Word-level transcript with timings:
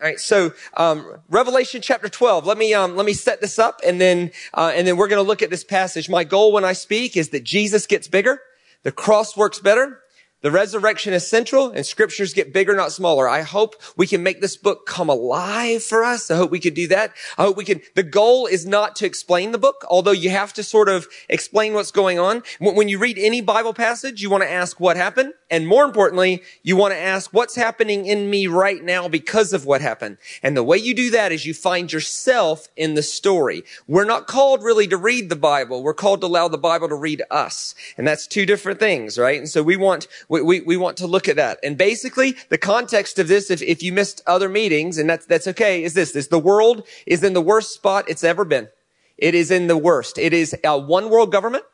All 0.00 0.06
right, 0.06 0.20
so 0.20 0.52
um, 0.76 1.20
Revelation 1.28 1.82
chapter 1.82 2.08
twelve. 2.08 2.46
Let 2.46 2.56
me 2.56 2.72
um, 2.72 2.94
let 2.94 3.04
me 3.04 3.12
set 3.12 3.40
this 3.40 3.58
up, 3.58 3.80
and 3.84 4.00
then 4.00 4.30
uh, 4.54 4.70
and 4.72 4.86
then 4.86 4.96
we're 4.96 5.08
going 5.08 5.18
to 5.20 5.26
look 5.26 5.42
at 5.42 5.50
this 5.50 5.64
passage. 5.64 6.08
My 6.08 6.22
goal 6.22 6.52
when 6.52 6.64
I 6.64 6.72
speak 6.72 7.16
is 7.16 7.30
that 7.30 7.42
Jesus 7.42 7.84
gets 7.84 8.06
bigger, 8.06 8.40
the 8.84 8.92
cross 8.92 9.36
works 9.36 9.58
better, 9.58 9.98
the 10.40 10.50
resurrection 10.50 11.12
is 11.12 11.28
central 11.28 11.70
and 11.70 11.84
scriptures 11.84 12.32
get 12.32 12.52
bigger, 12.52 12.74
not 12.74 12.92
smaller. 12.92 13.28
I 13.28 13.42
hope 13.42 13.74
we 13.96 14.06
can 14.06 14.22
make 14.22 14.40
this 14.40 14.56
book 14.56 14.86
come 14.86 15.08
alive 15.08 15.82
for 15.82 16.04
us. 16.04 16.30
I 16.30 16.36
hope 16.36 16.50
we 16.50 16.60
could 16.60 16.74
do 16.74 16.86
that. 16.88 17.12
I 17.36 17.42
hope 17.42 17.56
we 17.56 17.64
can. 17.64 17.80
The 17.94 18.04
goal 18.04 18.46
is 18.46 18.64
not 18.64 18.94
to 18.96 19.06
explain 19.06 19.50
the 19.52 19.58
book, 19.58 19.84
although 19.88 20.12
you 20.12 20.30
have 20.30 20.52
to 20.54 20.62
sort 20.62 20.88
of 20.88 21.08
explain 21.28 21.74
what's 21.74 21.90
going 21.90 22.18
on. 22.18 22.42
When 22.60 22.88
you 22.88 22.98
read 22.98 23.18
any 23.18 23.40
Bible 23.40 23.74
passage, 23.74 24.22
you 24.22 24.30
want 24.30 24.44
to 24.44 24.50
ask 24.50 24.78
what 24.78 24.96
happened. 24.96 25.32
And 25.50 25.66
more 25.66 25.84
importantly, 25.84 26.42
you 26.62 26.76
want 26.76 26.92
to 26.92 27.00
ask 27.00 27.32
what's 27.32 27.56
happening 27.56 28.06
in 28.06 28.28
me 28.28 28.46
right 28.46 28.82
now 28.82 29.08
because 29.08 29.52
of 29.52 29.64
what 29.64 29.80
happened. 29.80 30.18
And 30.42 30.56
the 30.56 30.62
way 30.62 30.76
you 30.76 30.94
do 30.94 31.10
that 31.10 31.32
is 31.32 31.46
you 31.46 31.54
find 31.54 31.92
yourself 31.92 32.68
in 32.76 32.94
the 32.94 33.02
story. 33.02 33.64
We're 33.86 34.04
not 34.04 34.26
called 34.26 34.62
really 34.62 34.86
to 34.88 34.96
read 34.96 35.30
the 35.30 35.36
Bible. 35.36 35.82
We're 35.82 35.94
called 35.94 36.20
to 36.20 36.26
allow 36.26 36.48
the 36.48 36.58
Bible 36.58 36.88
to 36.88 36.94
read 36.94 37.22
us. 37.30 37.74
And 37.96 38.06
that's 38.06 38.26
two 38.26 38.44
different 38.44 38.78
things, 38.78 39.18
right? 39.18 39.38
And 39.38 39.48
so 39.48 39.62
we 39.62 39.76
want, 39.76 40.06
we, 40.28 40.42
we, 40.42 40.60
we 40.60 40.76
want 40.76 40.96
to 40.98 41.06
look 41.06 41.28
at 41.28 41.36
that. 41.36 41.58
And 41.62 41.76
basically, 41.76 42.36
the 42.50 42.58
context 42.58 43.18
of 43.18 43.28
this, 43.28 43.50
if, 43.50 43.62
if 43.62 43.82
you 43.82 43.92
missed 43.92 44.22
other 44.26 44.48
meetings, 44.48 44.98
and 44.98 45.08
that's, 45.08 45.26
that's 45.26 45.48
okay, 45.48 45.82
is 45.82 45.94
this, 45.94 46.14
is 46.14 46.28
the 46.28 46.38
world 46.38 46.86
is 47.06 47.24
in 47.24 47.32
the 47.32 47.40
worst 47.40 47.72
spot 47.72 48.04
it's 48.08 48.24
ever 48.24 48.44
been. 48.44 48.68
It 49.16 49.34
is 49.34 49.50
in 49.50 49.66
the 49.66 49.76
worst. 49.76 50.18
It 50.18 50.32
is 50.32 50.54
a 50.62 50.78
one 50.78 51.10
world 51.10 51.32
government 51.32 51.64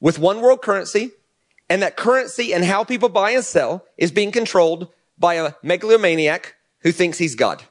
with 0.00 0.18
one 0.18 0.40
world 0.40 0.62
currency 0.62 1.10
and 1.68 1.82
that 1.82 1.96
currency 1.96 2.54
and 2.54 2.64
how 2.64 2.84
people 2.84 3.08
buy 3.08 3.32
and 3.32 3.44
sell 3.44 3.84
is 3.96 4.10
being 4.10 4.32
controlled 4.32 4.88
by 5.18 5.34
a 5.34 5.52
megalomaniac 5.62 6.54
who 6.80 6.92
thinks 6.92 7.18
he's 7.18 7.34
God. 7.34 7.62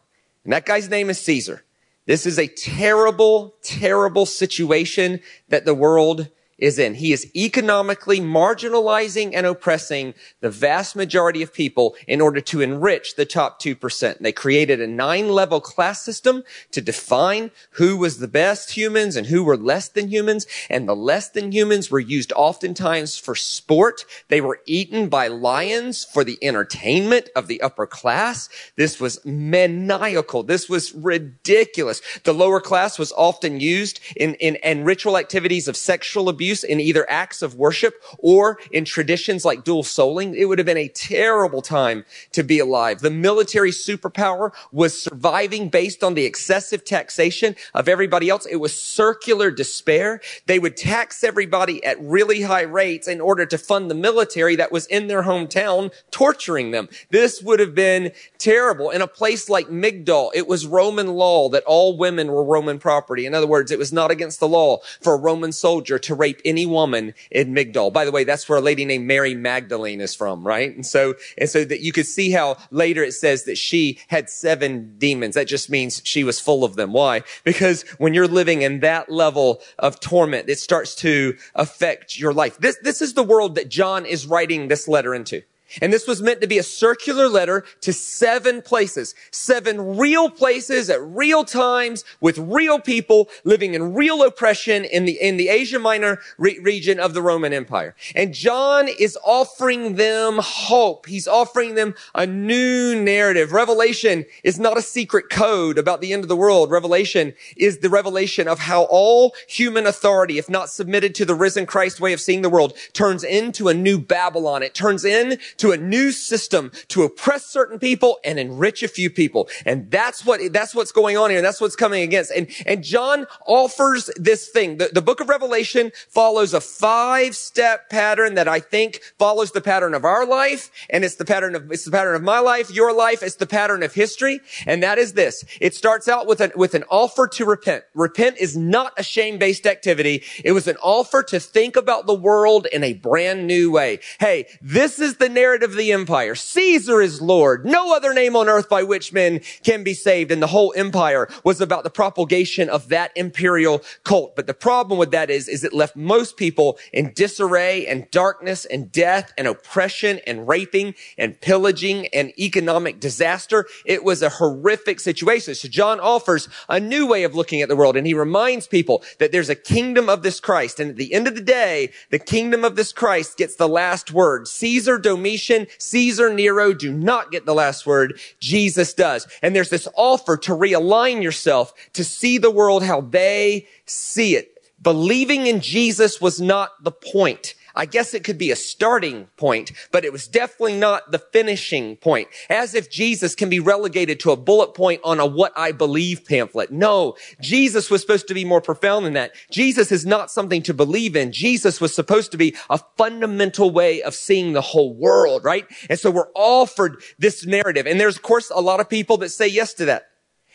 And 0.44 0.54
that 0.54 0.66
guy's 0.66 0.90
name 0.90 1.09
is 1.09 1.20
Caesar. 1.21 1.63
This 2.05 2.26
is 2.26 2.38
a 2.38 2.48
terrible, 2.48 3.55
terrible 3.63 4.26
situation 4.26 5.20
that 5.49 5.65
the 5.65 5.74
world 5.74 6.30
is 6.58 6.80
in. 6.80 6.96
He 6.96 7.13
is 7.13 7.30
economically 7.36 8.20
marginalizing 8.20 9.32
and 9.34 9.46
oppressing 9.46 10.13
the 10.41 10.50
vast 10.50 10.96
majority 10.96 11.44
of 11.44 11.54
people 11.54 11.96
in 12.08 12.22
order 12.22 12.41
to 12.41 12.62
enrich 12.62 13.16
the 13.16 13.26
top 13.26 13.62
2%. 13.62 14.20
They 14.20 14.32
created 14.32 14.82
a 14.82 14.88
nine 14.88 15.30
level 15.30 15.62
class 15.62 16.02
system 16.02 16.44
to 16.72 16.82
define 16.82 17.52
who 17.72 17.98
was 17.98 18.18
the 18.18 18.27
best 18.27 18.72
humans 18.72 19.16
and 19.16 19.27
who 19.27 19.44
were 19.44 19.58
less 19.58 19.88
than 19.88 20.08
humans. 20.08 20.48
And 20.70 20.88
the 20.88 20.96
less 20.96 21.30
than 21.30 21.52
humans 21.52 21.91
were 21.91 21.99
used 21.99 22.34
oftentimes 22.36 23.18
for 23.18 23.36
sport. 23.36 24.05
They 24.30 24.42
were 24.42 24.62
eaten 24.66 25.10
by 25.10 25.27
lions 25.27 26.05
for 26.05 26.24
the 26.24 26.40
entertainment 26.42 27.30
of 27.36 27.48
the 27.48 27.62
upper 27.62 27.86
class. 27.86 28.49
This 28.76 28.99
was 28.99 29.24
maniacal. 29.26 30.44
This 30.44 30.68
was 30.68 30.94
ridiculous. 30.94 32.02
The 32.24 32.34
lower 32.34 32.60
class 32.60 32.98
was 32.98 33.12
often 33.12 33.60
used 33.60 33.99
in, 34.16 34.34
in, 34.36 34.55
in 34.55 34.84
ritual 34.84 35.18
activities 35.18 35.68
of 35.68 35.77
sexual 35.77 36.30
abuse 36.30 36.46
in 36.63 36.79
either 36.79 37.09
acts 37.09 37.41
of 37.41 37.55
worship 37.55 37.95
or 38.20 38.59
in 38.71 38.85
traditions 38.85 39.45
like 39.45 39.63
dual 39.63 39.84
souling. 39.84 40.35
It 40.35 40.45
would 40.45 40.59
have 40.59 40.65
been 40.65 40.77
a 40.77 40.87
terrible 40.87 41.62
time 41.62 42.05
to 42.31 42.43
be 42.43 42.59
alive. 42.59 42.99
The 42.99 43.12
military 43.12 43.71
superpower 43.71 44.51
was 44.71 45.01
surviving 45.01 45.70
based 45.70 46.03
on 46.03 46.13
the 46.13 46.25
excessive 46.25 46.84
taxation 46.84 47.55
of 47.73 47.87
everybody 47.87 48.29
else. 48.29 48.45
It 48.45 48.57
was 48.57 48.77
circular 48.79 49.51
despair. 49.51 50.21
They 50.45 50.59
would 50.59 50.77
tax 50.77 51.23
everybody 51.23 51.84
at 51.84 52.01
really 52.01 52.41
high 52.41 52.62
rates 52.62 53.07
in 53.07 53.21
order 53.21 53.45
to 53.45 53.57
fund 53.57 53.90
the 53.90 53.95
military 53.95 54.55
that 54.55 54.71
was 54.71 54.85
in 54.87 55.07
their 55.07 55.23
hometown 55.23 55.91
torturing 56.12 56.71
them. 56.71 56.90
This 57.09 57.41
would 57.41 57.59
have 57.59 57.75
been 57.75 58.12
terrible. 58.37 58.90
In 58.90 59.01
a 59.01 59.07
place 59.07 59.49
like 59.49 59.68
Migdol, 59.68 60.31
it 60.34 60.48
was 60.48 60.65
Roman 60.65 61.07
law 61.07 61.49
that 61.49 61.63
all 61.65 61.98
women 61.98 62.27
were 62.27 62.43
Roman 62.43 62.79
property. 62.79 63.25
In 63.25 63.34
other 63.34 63.48
words, 63.48 63.71
it 63.71 63.79
was 63.79 63.93
not 63.93 64.12
against 64.12 64.40
the 64.40 64.47
law 64.47 64.79
for 65.01 65.13
a 65.13 65.18
Roman 65.18 65.51
soldier 65.51 66.00
to 66.00 66.16
rape 66.16 66.37
any 66.46 66.66
woman 66.66 67.13
in 67.31 67.53
Migdol. 67.53 67.92
By 67.92 68.06
the 68.06 68.12
way, 68.12 68.24
that's 68.24 68.48
where 68.48 68.58
a 68.58 68.62
lady 68.62 68.86
named 68.86 69.06
Mary 69.06 69.36
Magdalene 69.36 70.02
is 70.02 70.16
from, 70.16 70.46
right? 70.46 70.74
And 70.74 70.86
so, 70.86 71.16
and 71.38 71.50
so 71.50 71.64
that 71.66 71.81
you 71.81 71.92
could 71.92 72.06
see 72.06 72.31
how 72.31 72.58
later 72.72 73.03
it 73.03 73.14
says 73.14 73.44
that 73.46 73.58
she 73.58 74.00
had 74.08 74.30
seven 74.30 74.96
demons. 74.98 75.36
That 75.36 75.48
just 75.48 75.70
means 75.70 76.02
she 76.03 76.24
was 76.24 76.40
full 76.40 76.64
of 76.64 76.75
them. 76.75 76.94
Why? 76.94 77.24
Because 77.44 77.84
when 77.98 78.14
you're 78.14 78.28
living 78.28 78.62
in 78.62 78.80
that 78.81 79.12
level 79.12 79.62
of 79.80 80.00
torment, 80.00 80.50
it 80.50 80.59
starts 80.59 80.96
to 80.96 81.38
affect 81.56 82.20
your 82.20 82.34
life. 82.34 82.58
This, 82.58 82.78
this 82.81 83.02
is 83.02 83.14
the 83.14 83.24
world 83.24 83.56
that 83.56 83.69
John 83.69 84.06
is 84.06 84.25
writing 84.28 84.68
this 84.68 84.88
letter 84.88 85.14
into. 85.14 85.42
And 85.82 85.92
this 85.92 86.08
was 86.08 86.22
meant 86.22 86.42
to 86.42 86.48
be 86.48 86.58
a 86.58 86.64
circular 86.64 87.28
letter 87.28 87.66
to 87.82 87.94
seven 87.94 88.62
places, 88.62 89.14
seven 89.32 89.98
real 89.98 90.30
places 90.30 90.90
at 90.90 91.02
real 91.02 91.44
times 91.44 92.04
with 92.22 92.38
real 92.38 92.80
people 92.80 93.30
living 93.44 93.74
in 93.74 93.94
real 93.94 94.24
oppression 94.24 94.86
in 94.86 95.06
the, 95.06 95.14
in 95.22 95.38
the 95.38 95.50
Asia 95.50 95.80
Minor 95.80 96.20
re- 96.38 96.60
region 96.60 97.00
of 97.00 97.14
the 97.14 97.22
Roman 97.22 97.54
Empire. 97.54 97.96
And 98.16 98.34
John 98.34 98.88
is 98.88 99.18
offering 99.24 99.96
them 99.96 100.40
hope. 100.40 101.06
He's 101.06 101.28
offering 101.28 101.76
them 101.76 101.96
a 102.16 102.26
new 102.26 103.02
narrative. 103.02 103.52
Revelation 103.52 104.26
is 104.44 104.60
not 104.60 104.78
a 104.78 104.82
secret 104.82 105.30
code 105.30 105.78
about 105.78 106.02
the 106.02 106.14
end 106.14 106.24
of 106.24 106.30
the 106.30 106.36
world. 106.36 106.72
Revelation 106.72 107.34
is 107.56 107.80
the 107.80 107.90
revelation 107.90 108.48
of 108.48 108.60
how 108.60 108.84
all 108.84 109.34
human 109.48 109.86
authority, 109.86 110.38
if 110.38 110.50
not 110.50 110.70
submitted 110.70 111.14
to 111.16 111.26
the 111.26 111.36
risen 111.36 111.66
Christ 111.66 112.00
way 112.00 112.14
of 112.14 112.22
seeing 112.22 112.42
the 112.42 112.50
world, 112.50 112.74
turns 112.94 113.24
into 113.24 113.68
a 113.68 113.74
new 113.74 114.00
Babylon. 114.00 114.64
It 114.64 114.74
turns 114.74 115.04
in 115.04 115.38
to 115.57 115.72
a 115.72 115.78
new 115.78 116.12
system 116.12 116.72
to 116.90 117.03
oppress 117.03 117.45
certain 117.45 117.79
people 117.79 118.19
and 118.23 118.40
enrich 118.40 118.84
a 118.84 118.88
few 118.88 119.09
people. 119.09 119.50
And 119.66 119.90
that's 119.91 120.25
what, 120.25 120.41
that's 120.53 120.73
what's 120.73 120.91
going 120.91 121.18
on 121.18 121.29
here. 121.29 121.40
And 121.40 121.45
that's 121.45 121.62
what's 121.62 121.75
coming 121.75 122.03
against. 122.03 122.31
And, 122.31 122.47
and 122.66 122.84
John 122.84 123.28
offers 123.45 124.09
this 124.16 124.50
thing. 124.50 124.78
The, 124.78 124.90
the 124.94 125.01
book 125.01 125.19
of 125.19 125.29
Revelation 125.29 125.91
follows 126.09 126.53
a 126.53 126.62
five 126.62 127.35
step 127.35 127.90
pattern 127.90 128.35
that 128.35 128.47
I 128.47 128.59
think 128.59 129.01
follows 129.18 129.51
the 129.51 129.62
pattern 129.62 129.94
of 129.94 130.06
our 130.06 130.25
life. 130.25 130.72
And 130.90 131.03
it's 131.03 131.16
the 131.16 131.25
pattern 131.25 131.56
of, 131.56 131.72
it's 131.72 131.85
the 131.85 131.91
pattern 131.91 132.16
of 132.16 132.24
my 132.24 132.39
life, 132.39 132.72
your 132.72 132.94
life. 132.94 133.24
It's 133.24 133.35
the 133.35 133.47
pattern 133.47 133.84
of 133.84 133.94
history. 133.94 134.39
And 134.66 134.84
that 134.84 134.97
is 134.97 135.13
this. 135.13 135.44
It 135.59 135.75
starts 135.75 136.07
out 136.07 136.28
with 136.28 136.41
an, 136.41 136.51
with 136.56 136.75
an 136.75 136.84
offer 136.89 137.28
to 137.28 137.45
repent. 137.45 137.84
Repent 137.94 138.38
is 138.38 138.56
not 138.56 138.94
a 138.97 139.03
shame-based 139.03 139.66
activity. 139.66 140.24
It 140.44 140.51
was 140.51 140.68
an 140.68 140.78
offer 140.78 141.24
to 141.24 141.39
think 141.39 141.75
about 141.75 142.06
the 142.06 142.16
world 142.16 142.68
in 142.72 142.84
a 142.84 142.94
brand 142.94 143.47
new 143.47 143.72
way. 143.72 144.00
Hey, 144.19 144.45
this 144.62 145.00
is 145.00 145.18
the 145.18 145.29
narrative 145.29 145.47
narrative 145.47 145.72
of 145.72 145.78
the 145.78 145.94
empire. 145.94 146.35
Caesar 146.35 147.02
is 147.02 147.22
Lord. 147.22 147.66
No 147.66 147.96
other 147.96 148.13
name 148.13 148.35
on 148.35 148.50
earth 148.50 148.68
by 148.68 148.84
which 148.84 149.13
men 149.13 149.40
can 149.63 149.81
be 149.81 149.94
saved. 149.94 150.30
And 150.30 150.41
the 150.41 150.47
whole 150.47 150.74
empire 150.75 151.30
was 151.46 151.62
about 151.62 151.85
the 151.85 151.90
propagation 151.90 152.68
of 152.68 152.90
that 152.90 153.13
imperial 153.16 153.81
cult. 154.03 154.36
But 154.36 154.46
the 154.46 154.53
problem 154.53 155.00
with 155.00 155.12
that 155.12 155.30
is, 155.30 155.47
is 155.47 155.63
it 155.63 155.72
left 155.72 155.96
most 155.96 156.36
people 156.36 156.78
in 156.91 157.13
disarray 157.13 157.88
and 157.88 158.12
darkness 158.12 158.66
and 158.66 158.91
death 158.91 159.31
and 159.38 159.47
oppression 159.47 160.19
and 160.28 160.50
raping 160.50 160.96
and 161.18 161.40
pillaging 161.40 162.07
and 162.07 162.38
economic 162.38 163.00
disaster. 163.00 163.66
It 163.86 164.03
was 164.03 164.22
a 164.22 164.28
horrific 164.28 165.00
situation. 165.00 165.56
So 165.56 165.69
John 165.69 166.02
offers 166.02 166.50
a 166.68 166.81
new 166.81 167.07
way 167.07 167.24
of 167.24 167.36
looking 167.36 167.62
at 167.62 167.69
the 167.69 167.78
world 167.78 167.96
and 167.96 168.06
he 168.06 168.13
reminds 168.13 168.68
people 168.68 169.02
that 169.19 169.31
there's 169.31 169.50
a 169.50 169.56
kingdom 169.56 170.09
of 170.09 170.24
this 170.24 170.41
Christ. 170.41 170.81
And 170.81 170.90
at 170.90 170.97
the 170.97 171.13
end 171.13 171.25
of 171.25 171.36
the 171.36 171.41
day, 171.41 171.94
the 172.09 172.19
kingdom 172.19 172.66
of 172.66 172.75
this 172.75 172.91
Christ 172.91 173.38
gets 173.38 173.56
the 173.56 173.69
last 173.69 174.12
word. 174.12 174.50
Caesar 174.50 174.97
Domitian 174.97 175.37
Caesar, 175.78 176.34
Nero 176.34 176.74
do 176.74 176.92
not 176.92 177.31
get 177.31 177.46
the 177.46 177.53
last 177.53 177.86
word. 177.86 178.20
Jesus 178.40 178.94
does. 178.94 179.28
And 179.42 179.56
there's 179.56 179.70
this 179.70 179.88
offer 179.96 180.38
to 180.38 180.52
realign 180.52 181.22
yourself 181.22 181.74
to 181.94 182.03
see 182.03 182.38
the 182.38 182.52
world 182.52 182.84
how 182.84 183.02
they 183.02 183.68
see 183.86 184.36
it. 184.36 184.53
Believing 184.81 185.48
in 185.48 185.59
Jesus 185.59 186.22
was 186.22 186.40
not 186.40 186.84
the 186.84 186.92
point. 186.92 187.56
I 187.78 187.86
guess 187.86 188.16
it 188.16 188.24
could 188.24 188.40
be 188.40 188.50
a 188.50 188.56
starting 188.56 189.28
point, 189.38 189.72
but 189.92 190.04
it 190.04 190.12
was 190.12 190.28
definitely 190.28 190.78
not 190.78 191.12
the 191.12 191.20
finishing 191.20 191.96
point. 191.96 192.28
As 192.50 192.74
if 192.74 192.90
Jesus 192.90 193.36
can 193.36 193.50
be 193.50 193.60
relegated 193.60 194.20
to 194.22 194.32
a 194.32 194.36
bullet 194.36 194.74
point 194.74 195.00
on 195.04 195.20
a 195.20 195.26
what 195.26 195.54
I 195.56 195.72
believe 195.72 196.25
pamphlet. 196.25 196.72
No, 196.72 197.16
Jesus 197.40 197.92
was 197.92 198.01
supposed 198.01 198.28
to 198.30 198.34
be 198.34 198.44
more 198.44 198.62
profound 198.62 199.06
than 199.06 199.13
that. 199.13 199.34
Jesus 199.51 199.92
is 199.92 200.06
not 200.06 200.31
something 200.31 200.63
to 200.63 200.74
believe 200.74 201.16
in. 201.16 201.31
Jesus 201.31 201.80
was 201.80 201.94
supposed 201.94 202.31
to 202.31 202.38
be 202.38 202.56
a 202.69 202.80
fundamental 202.98 203.69
way 203.69 204.01
of 204.01 204.16
seeing 204.16 204.54
the 204.54 204.62
whole 204.62 204.96
world, 204.96 205.44
right? 205.44 205.68
And 205.90 206.00
so 206.00 206.10
we're 206.10 206.31
offered 206.34 207.04
this 207.19 207.46
narrative. 207.46 207.86
And 207.86 208.00
there's 208.00 208.18
of 208.18 208.24
course 208.24 208.51
a 208.54 208.60
lot 208.60 208.80
of 208.80 208.90
people 208.90 209.18
that 209.18 209.30
say 209.30 209.48
yes 209.48 209.75
to 209.75 209.86
that. 209.86 210.07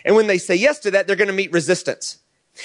And 0.05 0.17
when 0.17 0.27
they 0.27 0.39
say 0.39 0.57
yes 0.57 0.81
to 0.81 0.91
that, 0.91 1.07
they're 1.07 1.15
going 1.15 1.29
to 1.29 1.35
meet 1.35 1.53
resistance. 1.53 2.19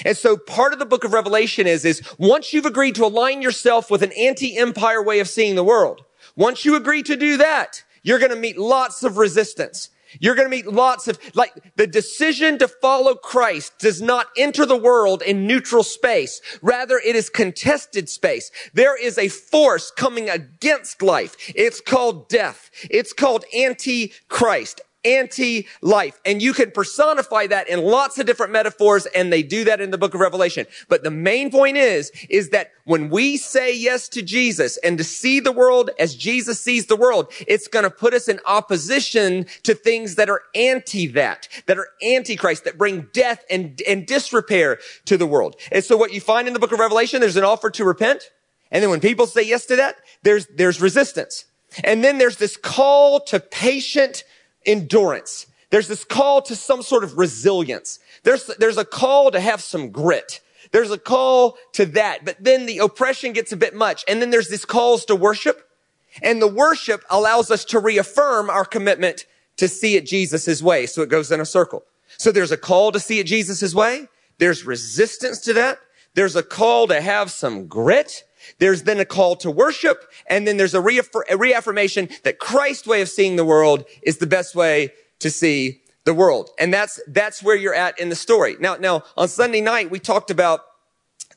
And 0.04 0.16
so 0.16 0.36
part 0.36 0.72
of 0.72 0.78
the 0.78 0.86
book 0.86 1.04
of 1.04 1.12
Revelation 1.12 1.66
is, 1.66 1.84
is 1.84 2.02
once 2.18 2.52
you've 2.52 2.66
agreed 2.66 2.94
to 2.96 3.04
align 3.04 3.42
yourself 3.42 3.90
with 3.90 4.02
an 4.02 4.12
anti-empire 4.12 5.02
way 5.02 5.18
of 5.18 5.28
seeing 5.28 5.54
the 5.54 5.64
world, 5.64 6.04
once 6.36 6.64
you 6.64 6.76
agree 6.76 7.02
to 7.02 7.16
do 7.16 7.36
that, 7.38 7.82
you're 8.02 8.18
going 8.18 8.30
to 8.30 8.36
meet 8.36 8.58
lots 8.58 9.02
of 9.02 9.16
resistance. 9.16 9.90
You're 10.20 10.34
going 10.34 10.46
to 10.46 10.56
meet 10.56 10.66
lots 10.66 11.06
of, 11.06 11.18
like, 11.34 11.52
the 11.76 11.86
decision 11.86 12.58
to 12.58 12.68
follow 12.68 13.14
Christ 13.14 13.78
does 13.78 14.00
not 14.00 14.28
enter 14.38 14.64
the 14.64 14.76
world 14.76 15.20
in 15.20 15.46
neutral 15.46 15.82
space. 15.82 16.40
Rather, 16.62 16.98
it 17.04 17.14
is 17.14 17.28
contested 17.28 18.08
space. 18.08 18.50
There 18.72 18.98
is 18.98 19.18
a 19.18 19.28
force 19.28 19.90
coming 19.90 20.30
against 20.30 21.02
life. 21.02 21.36
It's 21.54 21.82
called 21.82 22.30
death. 22.30 22.70
It's 22.90 23.12
called 23.12 23.44
anti-Christ. 23.54 24.80
Anti-life. 25.04 26.20
And 26.24 26.42
you 26.42 26.52
can 26.52 26.70
personify 26.70 27.46
that 27.46 27.68
in 27.68 27.82
lots 27.82 28.18
of 28.18 28.26
different 28.26 28.52
metaphors, 28.52 29.06
and 29.06 29.32
they 29.32 29.42
do 29.42 29.64
that 29.64 29.80
in 29.80 29.90
the 29.90 29.98
book 29.98 30.14
of 30.14 30.20
Revelation. 30.20 30.66
But 30.88 31.02
the 31.04 31.10
main 31.10 31.50
point 31.50 31.76
is, 31.76 32.10
is 32.28 32.50
that 32.50 32.72
when 32.84 33.08
we 33.10 33.36
say 33.36 33.76
yes 33.76 34.08
to 34.10 34.22
Jesus 34.22 34.76
and 34.78 34.98
to 34.98 35.04
see 35.04 35.40
the 35.40 35.52
world 35.52 35.90
as 35.98 36.14
Jesus 36.14 36.60
sees 36.60 36.86
the 36.86 36.96
world, 36.96 37.32
it's 37.46 37.68
going 37.68 37.84
to 37.84 37.90
put 37.90 38.14
us 38.14 38.28
in 38.28 38.40
opposition 38.46 39.46
to 39.62 39.74
things 39.74 40.16
that 40.16 40.28
are 40.28 40.42
anti 40.54 41.06
that, 41.08 41.48
that 41.66 41.78
are 41.78 41.88
anti-Christ, 42.02 42.64
that 42.64 42.78
bring 42.78 43.08
death 43.12 43.44
and, 43.50 43.80
and 43.86 44.06
disrepair 44.06 44.78
to 45.04 45.16
the 45.16 45.26
world. 45.26 45.56
And 45.70 45.84
so 45.84 45.96
what 45.96 46.12
you 46.12 46.20
find 46.20 46.48
in 46.48 46.54
the 46.54 46.60
book 46.60 46.72
of 46.72 46.78
Revelation, 46.78 47.20
there's 47.20 47.36
an 47.36 47.44
offer 47.44 47.70
to 47.70 47.84
repent. 47.84 48.30
And 48.70 48.82
then 48.82 48.90
when 48.90 49.00
people 49.00 49.26
say 49.26 49.42
yes 49.42 49.66
to 49.66 49.76
that, 49.76 49.96
there's, 50.22 50.46
there's 50.46 50.80
resistance. 50.80 51.44
And 51.84 52.02
then 52.02 52.18
there's 52.18 52.36
this 52.36 52.56
call 52.56 53.20
to 53.20 53.40
patient 53.40 54.24
endurance. 54.64 55.46
There's 55.70 55.88
this 55.88 56.04
call 56.04 56.42
to 56.42 56.56
some 56.56 56.82
sort 56.82 57.04
of 57.04 57.18
resilience. 57.18 57.98
There's, 58.22 58.46
there's 58.58 58.78
a 58.78 58.84
call 58.84 59.30
to 59.30 59.40
have 59.40 59.60
some 59.60 59.90
grit. 59.90 60.40
There's 60.72 60.90
a 60.90 60.98
call 60.98 61.58
to 61.72 61.86
that. 61.86 62.24
But 62.24 62.42
then 62.42 62.66
the 62.66 62.78
oppression 62.78 63.32
gets 63.32 63.52
a 63.52 63.56
bit 63.56 63.74
much. 63.74 64.04
And 64.08 64.20
then 64.20 64.30
there's 64.30 64.48
these 64.48 64.64
calls 64.64 65.04
to 65.06 65.14
worship. 65.14 65.68
And 66.22 66.40
the 66.40 66.48
worship 66.48 67.04
allows 67.10 67.50
us 67.50 67.64
to 67.66 67.78
reaffirm 67.78 68.50
our 68.50 68.64
commitment 68.64 69.26
to 69.58 69.68
see 69.68 69.96
it 69.96 70.06
Jesus' 70.06 70.62
way. 70.62 70.86
So 70.86 71.02
it 71.02 71.08
goes 71.08 71.30
in 71.30 71.40
a 71.40 71.46
circle. 71.46 71.84
So 72.16 72.32
there's 72.32 72.52
a 72.52 72.56
call 72.56 72.92
to 72.92 73.00
see 73.00 73.18
it 73.18 73.26
Jesus' 73.26 73.74
way. 73.74 74.08
There's 74.38 74.64
resistance 74.64 75.40
to 75.40 75.52
that. 75.54 75.78
There's 76.14 76.36
a 76.36 76.42
call 76.42 76.86
to 76.88 77.00
have 77.00 77.30
some 77.30 77.66
grit. 77.66 78.24
There's 78.58 78.82
then 78.82 79.00
a 79.00 79.04
call 79.04 79.36
to 79.36 79.50
worship, 79.50 80.04
and 80.26 80.46
then 80.46 80.56
there's 80.56 80.74
a, 80.74 80.80
reaffir- 80.80 81.24
a 81.28 81.36
reaffirmation 81.36 82.08
that 82.24 82.38
Christ's 82.38 82.86
way 82.86 83.02
of 83.02 83.08
seeing 83.08 83.36
the 83.36 83.44
world 83.44 83.84
is 84.02 84.18
the 84.18 84.26
best 84.26 84.54
way 84.54 84.92
to 85.20 85.30
see 85.30 85.82
the 86.04 86.14
world. 86.14 86.50
And 86.58 86.72
that's, 86.72 87.00
that's 87.06 87.42
where 87.42 87.56
you're 87.56 87.74
at 87.74 87.98
in 88.00 88.08
the 88.08 88.16
story. 88.16 88.56
Now, 88.60 88.76
now, 88.76 89.04
on 89.16 89.28
Sunday 89.28 89.60
night, 89.60 89.90
we 89.90 89.98
talked 89.98 90.30
about 90.30 90.60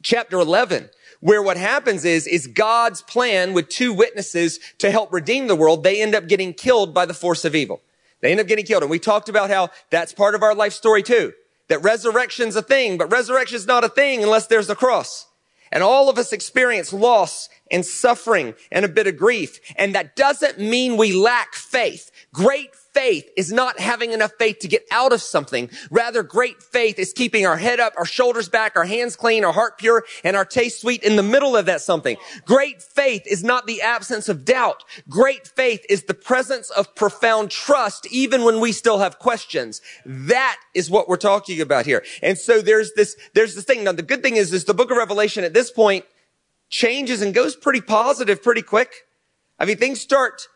chapter 0.02 0.40
11, 0.40 0.90
where 1.20 1.42
what 1.42 1.58
happens 1.58 2.06
is, 2.06 2.26
is 2.26 2.48
God's 2.48 3.02
plan 3.02 3.54
with 3.54 3.70
two 3.70 3.94
witnesses 3.94 4.60
to 4.80 4.92
help 4.92 5.12
redeem 5.12 5.48
the 5.48 5.56
world. 5.56 5.84
They 5.84 6.02
end 6.02 6.16
up 6.16 6.28
getting 6.28 6.54
killed 6.54 6.94
by 6.94 7.06
the 7.06 7.14
force 7.14 7.46
of 7.46 7.56
evil. 7.56 7.82
They 8.22 8.32
end 8.32 8.40
up 8.40 8.48
getting 8.48 8.66
killed. 8.66 8.84
And 8.84 8.90
we 8.90 9.00
talked 9.00 9.30
about 9.30 9.50
how 9.50 9.70
that's 9.90 10.14
part 10.14 10.36
of 10.36 10.44
our 10.44 10.56
life 10.56 10.74
story 10.74 11.04
too. 11.04 11.34
That 11.68 11.84
resurrection's 11.84 12.56
a 12.56 12.62
thing, 12.62 12.98
but 12.98 13.12
resurrection's 13.12 13.68
not 13.68 13.84
a 13.84 13.90
thing 13.90 14.24
unless 14.24 14.48
there's 14.48 14.70
a 14.70 14.76
cross. 14.76 15.28
And 15.72 15.84
all 15.84 16.10
of 16.10 16.18
us 16.18 16.34
experience 16.34 16.92
loss 16.92 17.50
and 17.72 17.86
suffering 17.86 18.54
and 18.72 18.84
a 18.84 18.90
bit 18.90 19.08
of 19.08 19.18
grief. 19.18 19.60
And 19.78 19.96
that 19.96 20.16
doesn't 20.16 20.60
mean 20.60 20.98
we 20.98 21.14
lack 21.14 21.56
faith. 21.56 22.12
Great 22.34 22.76
faith 22.94 23.30
is 23.38 23.52
not 23.52 23.80
having 23.80 24.12
enough 24.12 24.32
faith 24.38 24.60
to 24.60 24.68
get 24.68 24.86
out 24.92 25.14
of 25.14 25.22
something. 25.22 25.70
Rather, 25.90 26.24
great 26.24 26.62
faith 26.62 27.00
is 27.00 27.14
keeping 27.14 27.46
our 27.46 27.58
head 27.58 27.80
up, 27.80 27.94
our 27.98 28.06
shoulders 28.06 28.50
back, 28.50 28.76
our 28.76 28.86
hands 28.86 29.16
clean, 29.16 29.44
our 29.46 29.54
heart 29.54 29.78
pure, 29.78 30.04
and 30.24 30.36
our 30.36 30.46
taste 30.46 30.82
sweet 30.82 31.04
in 31.04 31.16
the 31.16 31.24
middle 31.24 31.56
of 31.56 31.66
that 31.66 31.82
something. 31.82 32.18
Great 32.46 32.82
faith 32.82 33.24
is 33.26 33.44
not 33.44 33.68
the 33.68 33.82
absence 33.82 34.30
of 34.30 34.46
doubt. 34.46 34.84
Great 35.10 35.48
faith 35.48 35.86
is 35.90 36.04
the 36.04 36.14
presence 36.14 36.70
of 36.72 36.94
profound 36.96 37.52
trust, 37.52 38.08
even 38.12 38.44
when 38.44 38.60
we 38.60 38.72
still 38.72 39.00
have 39.00 39.20
questions. 39.20 39.82
That 40.06 40.58
is 40.74 40.90
what 40.90 41.08
we're 41.08 41.18
talking 41.18 41.62
about 41.62 41.86
here. 41.86 42.04
And 42.22 42.38
so 42.38 42.62
there's 42.62 42.94
this, 42.94 43.16
there's 43.34 43.56
this 43.56 43.66
thing. 43.66 43.84
Now, 43.84 43.94
the 43.94 44.02
good 44.02 44.24
thing 44.24 44.36
is, 44.36 44.54
is 44.54 44.66
the 44.66 44.74
book 44.74 44.92
of 44.92 44.98
Revelation 44.98 45.44
at 45.44 45.54
this 45.54 45.72
point 45.72 46.06
changes 46.70 47.22
and 47.22 47.34
goes 47.34 47.56
pretty 47.56 47.82
positive 47.82 48.42
pretty 48.42 48.62
quick. 48.62 48.94
I 49.60 49.66
mean, 49.66 49.78
things 49.78 50.02
start 50.02 50.48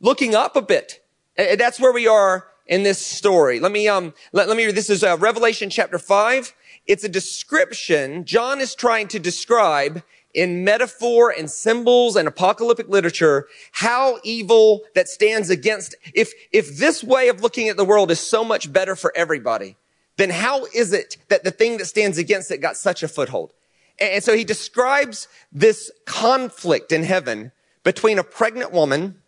looking 0.00 0.34
up 0.34 0.56
a 0.56 0.62
bit. 0.62 1.03
And 1.36 1.58
that's 1.58 1.80
where 1.80 1.92
we 1.92 2.06
are 2.06 2.46
in 2.66 2.82
this 2.82 3.04
story. 3.04 3.60
Let 3.60 3.72
me, 3.72 3.88
um, 3.88 4.14
let, 4.32 4.48
let 4.48 4.56
me. 4.56 4.70
This 4.70 4.90
is 4.90 5.02
uh, 5.02 5.16
Revelation 5.18 5.70
chapter 5.70 5.98
five. 5.98 6.54
It's 6.86 7.04
a 7.04 7.08
description. 7.08 8.24
John 8.24 8.60
is 8.60 8.74
trying 8.74 9.08
to 9.08 9.18
describe 9.18 10.02
in 10.34 10.64
metaphor 10.64 11.32
and 11.36 11.50
symbols 11.50 12.16
and 12.16 12.26
apocalyptic 12.26 12.88
literature 12.88 13.46
how 13.72 14.18
evil 14.24 14.82
that 14.94 15.08
stands 15.08 15.48
against 15.48 15.94
if 16.12 16.32
if 16.52 16.76
this 16.76 17.04
way 17.04 17.28
of 17.28 17.40
looking 17.40 17.68
at 17.68 17.76
the 17.76 17.84
world 17.84 18.10
is 18.10 18.18
so 18.18 18.44
much 18.44 18.72
better 18.72 18.96
for 18.96 19.12
everybody 19.16 19.76
then 20.16 20.30
how 20.30 20.64
is 20.74 20.92
it 20.92 21.16
that 21.28 21.44
the 21.44 21.52
thing 21.52 21.78
that 21.78 21.86
stands 21.86 22.18
against 22.18 22.50
it 22.50 22.58
got 22.58 22.76
such 22.76 23.04
a 23.04 23.08
foothold 23.08 23.52
and 24.00 24.24
so 24.24 24.36
he 24.36 24.42
describes 24.42 25.28
this 25.52 25.90
conflict 26.04 26.90
in 26.90 27.04
heaven 27.04 27.52
between 27.84 28.18
a 28.18 28.24
pregnant 28.24 28.72
woman 28.72 29.22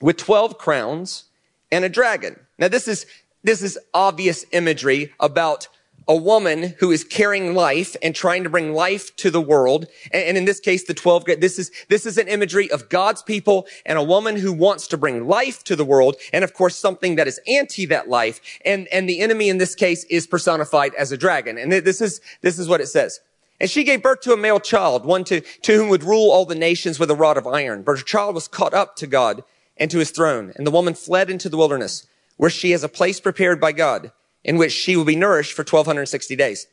with 0.00 0.16
12 0.16 0.58
crowns 0.58 1.29
and 1.72 1.84
a 1.84 1.88
dragon. 1.88 2.38
Now 2.58 2.68
this 2.68 2.88
is, 2.88 3.06
this 3.42 3.62
is 3.62 3.78
obvious 3.94 4.44
imagery 4.52 5.12
about 5.20 5.68
a 6.10 6.16
woman 6.16 6.74
who 6.80 6.90
is 6.90 7.04
carrying 7.04 7.54
life 7.54 7.94
and 8.02 8.16
trying 8.16 8.42
to 8.42 8.50
bring 8.50 8.74
life 8.74 9.14
to 9.14 9.30
the 9.30 9.40
world. 9.40 9.86
And, 10.12 10.36
in 10.36 10.44
this 10.44 10.58
case, 10.58 10.82
the 10.84 10.92
12, 10.92 11.26
this 11.38 11.56
is, 11.56 11.70
this 11.88 12.04
is 12.04 12.18
an 12.18 12.26
imagery 12.26 12.68
of 12.70 12.88
God's 12.88 13.22
people 13.22 13.68
and 13.86 13.96
a 13.96 14.02
woman 14.02 14.34
who 14.34 14.52
wants 14.52 14.88
to 14.88 14.96
bring 14.96 15.28
life 15.28 15.62
to 15.64 15.76
the 15.76 15.84
world. 15.84 16.16
And 16.32 16.42
of 16.42 16.52
course, 16.52 16.76
something 16.76 17.14
that 17.14 17.28
is 17.28 17.40
anti 17.46 17.86
that 17.86 18.08
life. 18.08 18.40
And, 18.64 18.88
and 18.88 19.08
the 19.08 19.20
enemy 19.20 19.48
in 19.48 19.58
this 19.58 19.76
case 19.76 20.02
is 20.04 20.26
personified 20.26 20.94
as 20.96 21.12
a 21.12 21.16
dragon. 21.16 21.56
And 21.56 21.70
this 21.70 22.00
is, 22.00 22.20
this 22.40 22.58
is 22.58 22.68
what 22.68 22.80
it 22.80 22.88
says. 22.88 23.20
And 23.60 23.70
she 23.70 23.84
gave 23.84 24.02
birth 24.02 24.20
to 24.22 24.32
a 24.32 24.36
male 24.36 24.58
child, 24.58 25.04
one 25.04 25.22
to, 25.24 25.42
to 25.42 25.76
whom 25.76 25.90
would 25.90 26.02
rule 26.02 26.32
all 26.32 26.44
the 26.44 26.56
nations 26.56 26.98
with 26.98 27.10
a 27.12 27.14
rod 27.14 27.36
of 27.36 27.46
iron. 27.46 27.82
But 27.82 27.98
her 27.98 28.04
child 28.04 28.34
was 28.34 28.48
caught 28.48 28.74
up 28.74 28.96
to 28.96 29.06
God 29.06 29.44
and 29.80 29.90
to 29.90 29.98
his 29.98 30.10
throne. 30.10 30.52
And 30.54 30.66
the 30.66 30.70
woman 30.70 30.94
fled 30.94 31.30
into 31.30 31.48
the 31.48 31.56
wilderness, 31.56 32.06
where 32.36 32.50
she 32.50 32.70
has 32.72 32.84
a 32.84 32.88
place 32.88 33.18
prepared 33.18 33.60
by 33.60 33.72
God, 33.72 34.12
in 34.44 34.58
which 34.58 34.72
she 34.72 34.94
will 34.94 35.04
be 35.04 35.16
nourished 35.16 35.54
for 35.54 35.62
1260 35.62 36.36
days. 36.36 36.66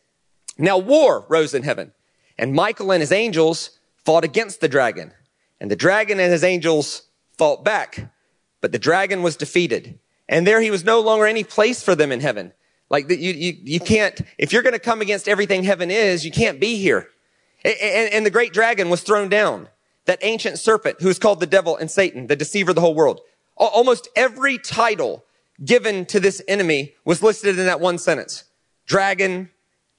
Now 0.57 0.77
war 0.77 1.25
rose 1.29 1.53
in 1.53 1.63
heaven, 1.63 1.93
and 2.37 2.53
Michael 2.53 2.91
and 2.91 3.01
his 3.01 3.11
angels 3.11 3.71
fought 4.05 4.25
against 4.25 4.59
the 4.59 4.67
dragon, 4.67 5.13
and 5.59 5.71
the 5.71 5.75
dragon 5.75 6.19
and 6.19 6.31
his 6.31 6.43
angels 6.43 7.03
fought 7.37 7.63
back. 7.63 8.11
But 8.59 8.71
the 8.71 8.79
dragon 8.79 9.23
was 9.23 9.37
defeated, 9.37 9.99
and 10.27 10.45
there 10.45 10.61
he 10.61 10.71
was 10.71 10.83
no 10.83 10.99
longer 10.99 11.25
any 11.25 11.43
place 11.43 11.81
for 11.81 11.95
them 11.95 12.11
in 12.11 12.19
heaven. 12.19 12.53
Like 12.89 13.09
you, 13.09 13.17
you, 13.17 13.53
you 13.63 13.79
can't, 13.79 14.21
if 14.37 14.51
you're 14.51 14.63
going 14.63 14.73
to 14.73 14.79
come 14.79 15.01
against 15.01 15.27
everything 15.27 15.63
heaven 15.63 15.91
is, 15.91 16.25
you 16.25 16.31
can't 16.31 16.59
be 16.59 16.77
here. 16.77 17.07
And, 17.63 18.13
and 18.13 18.25
the 18.25 18.31
great 18.31 18.53
dragon 18.53 18.89
was 18.89 19.01
thrown 19.01 19.29
down 19.29 19.67
that 20.07 20.19
ancient 20.21 20.57
serpent 20.57 20.99
who 21.01 21.09
is 21.09 21.19
called 21.19 21.39
the 21.39 21.45
devil 21.45 21.77
and 21.77 21.91
Satan, 21.91 22.27
the 22.27 22.35
deceiver 22.35 22.71
of 22.71 22.75
the 22.75 22.81
whole 22.81 22.95
world. 22.95 23.21
Almost 23.55 24.09
every 24.15 24.57
title 24.57 25.25
given 25.63 26.05
to 26.07 26.19
this 26.19 26.41
enemy 26.47 26.93
was 27.05 27.21
listed 27.21 27.59
in 27.59 27.65
that 27.65 27.79
one 27.79 27.97
sentence. 27.97 28.45
Dragon, 28.85 29.49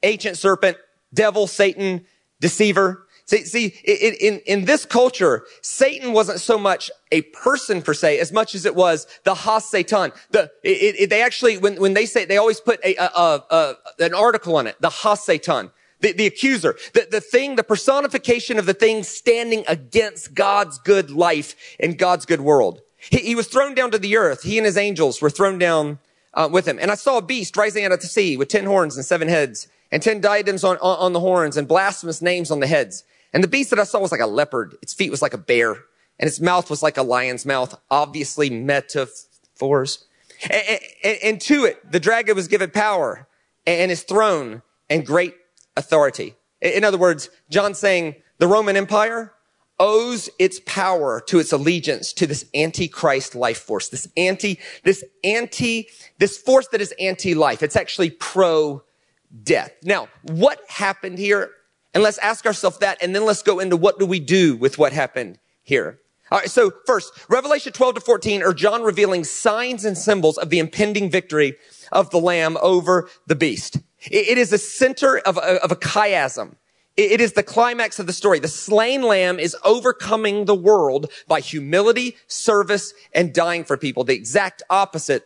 ancient 0.03 0.37
serpent, 0.37 0.77
devil, 1.13 1.47
Satan, 1.47 2.05
deceiver. 2.41 3.07
See, 3.27 3.45
see 3.45 3.67
in, 3.85 4.41
in 4.47 4.65
this 4.65 4.87
culture, 4.87 5.45
Satan 5.61 6.13
wasn't 6.13 6.41
so 6.41 6.57
much 6.57 6.91
a 7.13 7.23
person 7.23 7.83
per 7.83 7.93
se, 7.93 8.19
as 8.19 8.33
much 8.33 8.55
as 8.55 8.65
it 8.65 8.75
was 8.75 9.07
the 9.25 9.35
ha 9.35 9.59
Satan. 9.59 10.13
The, 10.31 10.51
it, 10.63 10.97
it, 10.99 11.11
they 11.11 11.23
actually, 11.23 11.59
when, 11.59 11.79
when 11.79 11.93
they 11.93 12.07
say, 12.07 12.25
they 12.25 12.39
always 12.39 12.61
put 12.61 12.81
a, 12.83 12.95
a, 12.97 13.45
a, 13.51 13.75
an 13.99 14.15
article 14.15 14.57
on 14.57 14.67
it, 14.67 14.77
the 14.81 14.89
ha 14.89 15.15
Satan 15.15 15.71
the, 16.01 16.13
the 16.13 16.27
accuser, 16.27 16.77
the, 16.95 17.09
the 17.11 17.21
thing, 17.21 17.57
the 17.57 17.65
personification 17.65 18.59
of 18.59 18.67
the 18.67 18.75
thing 18.75 19.03
standing 19.03 19.65
against 19.67 20.35
God's 20.35 20.79
good 20.79 21.11
life 21.11 21.55
and 21.81 21.99
God's 21.99 22.27
good 22.27 22.41
world. 22.41 22.81
He, 23.11 23.19
he 23.19 23.35
was 23.35 23.49
thrown 23.49 23.75
down 23.75 23.91
to 23.91 23.99
the 23.99 24.17
earth. 24.17 24.43
He 24.43 24.59
and 24.59 24.67
his 24.67 24.77
angels 24.77 25.21
were 25.21 25.31
thrown 25.31 25.59
down 25.59 25.99
uh, 26.35 26.49
with 26.51 26.67
him. 26.67 26.79
And 26.81 26.91
I 26.91 26.95
saw 26.95 27.19
a 27.19 27.23
beast 27.23 27.57
rising 27.57 27.85
out 27.85 27.93
of 27.93 28.01
the 28.01 28.07
sea 28.07 28.37
with 28.37 28.49
ten 28.49 28.65
horns 28.65 28.97
and 28.97 29.05
seven 29.05 29.29
heads 29.29 29.69
and 29.91 30.03
ten 30.03 30.21
diadems 30.21 30.65
on, 30.65 30.77
on, 30.79 30.99
on 30.99 31.13
the 31.13 31.21
horns 31.21 31.57
and 31.57 31.67
blasphemous 31.67 32.23
names 32.23 32.51
on 32.51 32.61
the 32.61 32.67
heads. 32.67 33.05
And 33.33 33.43
the 33.43 33.49
beast 33.49 33.71
that 33.71 33.79
I 33.79 33.85
saw 33.85 34.01
was 34.01 34.13
like 34.13 34.21
a 34.21 34.27
leopard. 34.27 34.77
Its 34.83 34.93
feet 34.93 35.11
was 35.11 35.23
like 35.23 35.35
a 35.35 35.39
bear 35.39 35.77
and 36.19 36.29
its 36.29 36.41
mouth 36.41 36.71
was 36.71 36.83
like 36.83 36.97
a 36.97 37.03
lion's 37.03 37.47
mouth, 37.47 37.79
obviously 37.91 38.51
metaphors. 38.51 40.05
And, 40.51 40.81
and, 41.03 41.19
and 41.23 41.41
to 41.43 41.65
it, 41.65 41.91
the 41.91 42.01
dragon 42.01 42.37
was 42.37 42.49
given 42.49 42.71
power 42.71 43.27
and 43.67 43.91
his 43.91 44.03
throne 44.03 44.63
and 44.89 45.05
great 45.05 45.35
authority. 45.79 46.35
In 46.61 46.85
other 46.85 46.99
words, 46.99 47.31
John's 47.49 47.79
saying 47.79 48.17
the 48.39 48.49
Roman 48.49 48.77
Empire 48.77 49.33
owes 49.81 50.29
its 50.39 50.61
power 50.67 51.21
to 51.27 51.39
its 51.39 51.53
allegiance 51.53 52.13
to 52.13 52.27
this 52.27 52.45
antichrist 52.55 53.35
life 53.35 53.59
force, 53.59 53.89
this 53.89 54.09
anti, 54.17 54.59
this 54.83 55.05
anti, 55.23 55.89
this 56.19 56.37
force 56.37 56.67
that 56.69 56.81
is 56.81 56.93
anti-life. 56.99 57.63
It's 57.63 57.77
actually 57.77 58.11
pro-death. 58.11 59.73
Now, 59.85 60.09
what 60.23 60.61
happened 60.69 61.19
here? 61.19 61.51
And 61.95 62.03
let's 62.03 62.19
ask 62.19 62.45
ourselves 62.45 62.79
that, 62.79 62.99
and 63.01 63.15
then 63.15 63.25
let's 63.25 63.43
go 63.43 63.61
into 63.61 63.77
what 63.77 63.99
do 63.99 64.07
we 64.07 64.21
do 64.21 64.57
with 64.57 64.79
what 64.79 64.93
happened 64.93 65.39
here. 65.63 66.01
All 66.31 66.39
right, 66.39 66.51
so 66.51 66.73
first, 66.85 67.13
Revelation 67.31 67.73
12 67.73 67.95
to 67.95 68.01
14 68.01 68.43
are 68.43 68.53
John 68.53 68.83
revealing 68.83 69.25
signs 69.25 69.85
and 69.85 69.97
symbols 69.97 70.37
of 70.37 70.51
the 70.51 70.59
impending 70.59 71.11
victory 71.11 71.57
of 71.91 72.11
the 72.11 72.19
Lamb 72.19 72.59
over 72.61 73.09
the 73.27 73.35
beast. 73.35 73.79
It 74.03 74.39
is 74.39 74.51
the 74.51 74.59
center 74.59 75.19
of 75.19 75.37
a, 75.37 75.63
of 75.63 75.73
a 75.73 75.77
chiasm. 75.77 76.57
It 76.97 77.21
is 77.21 77.35
the 77.35 77.45
climax 77.45 78.01
of 78.01 78.09
the 78.09 78.13
story. 78.13 78.41
The 78.41 78.49
slain 78.49 79.03
lamb 79.03 79.39
is 79.39 79.57
overcoming 79.65 80.47
the 80.47 80.55
world 80.55 81.13
by 81.29 81.39
humility, 81.39 82.17
service, 82.27 82.93
and 83.13 83.33
dying 83.33 83.63
for 83.63 83.77
people. 83.77 84.03
The 84.03 84.15
exact 84.15 84.65
opposite 84.69 85.25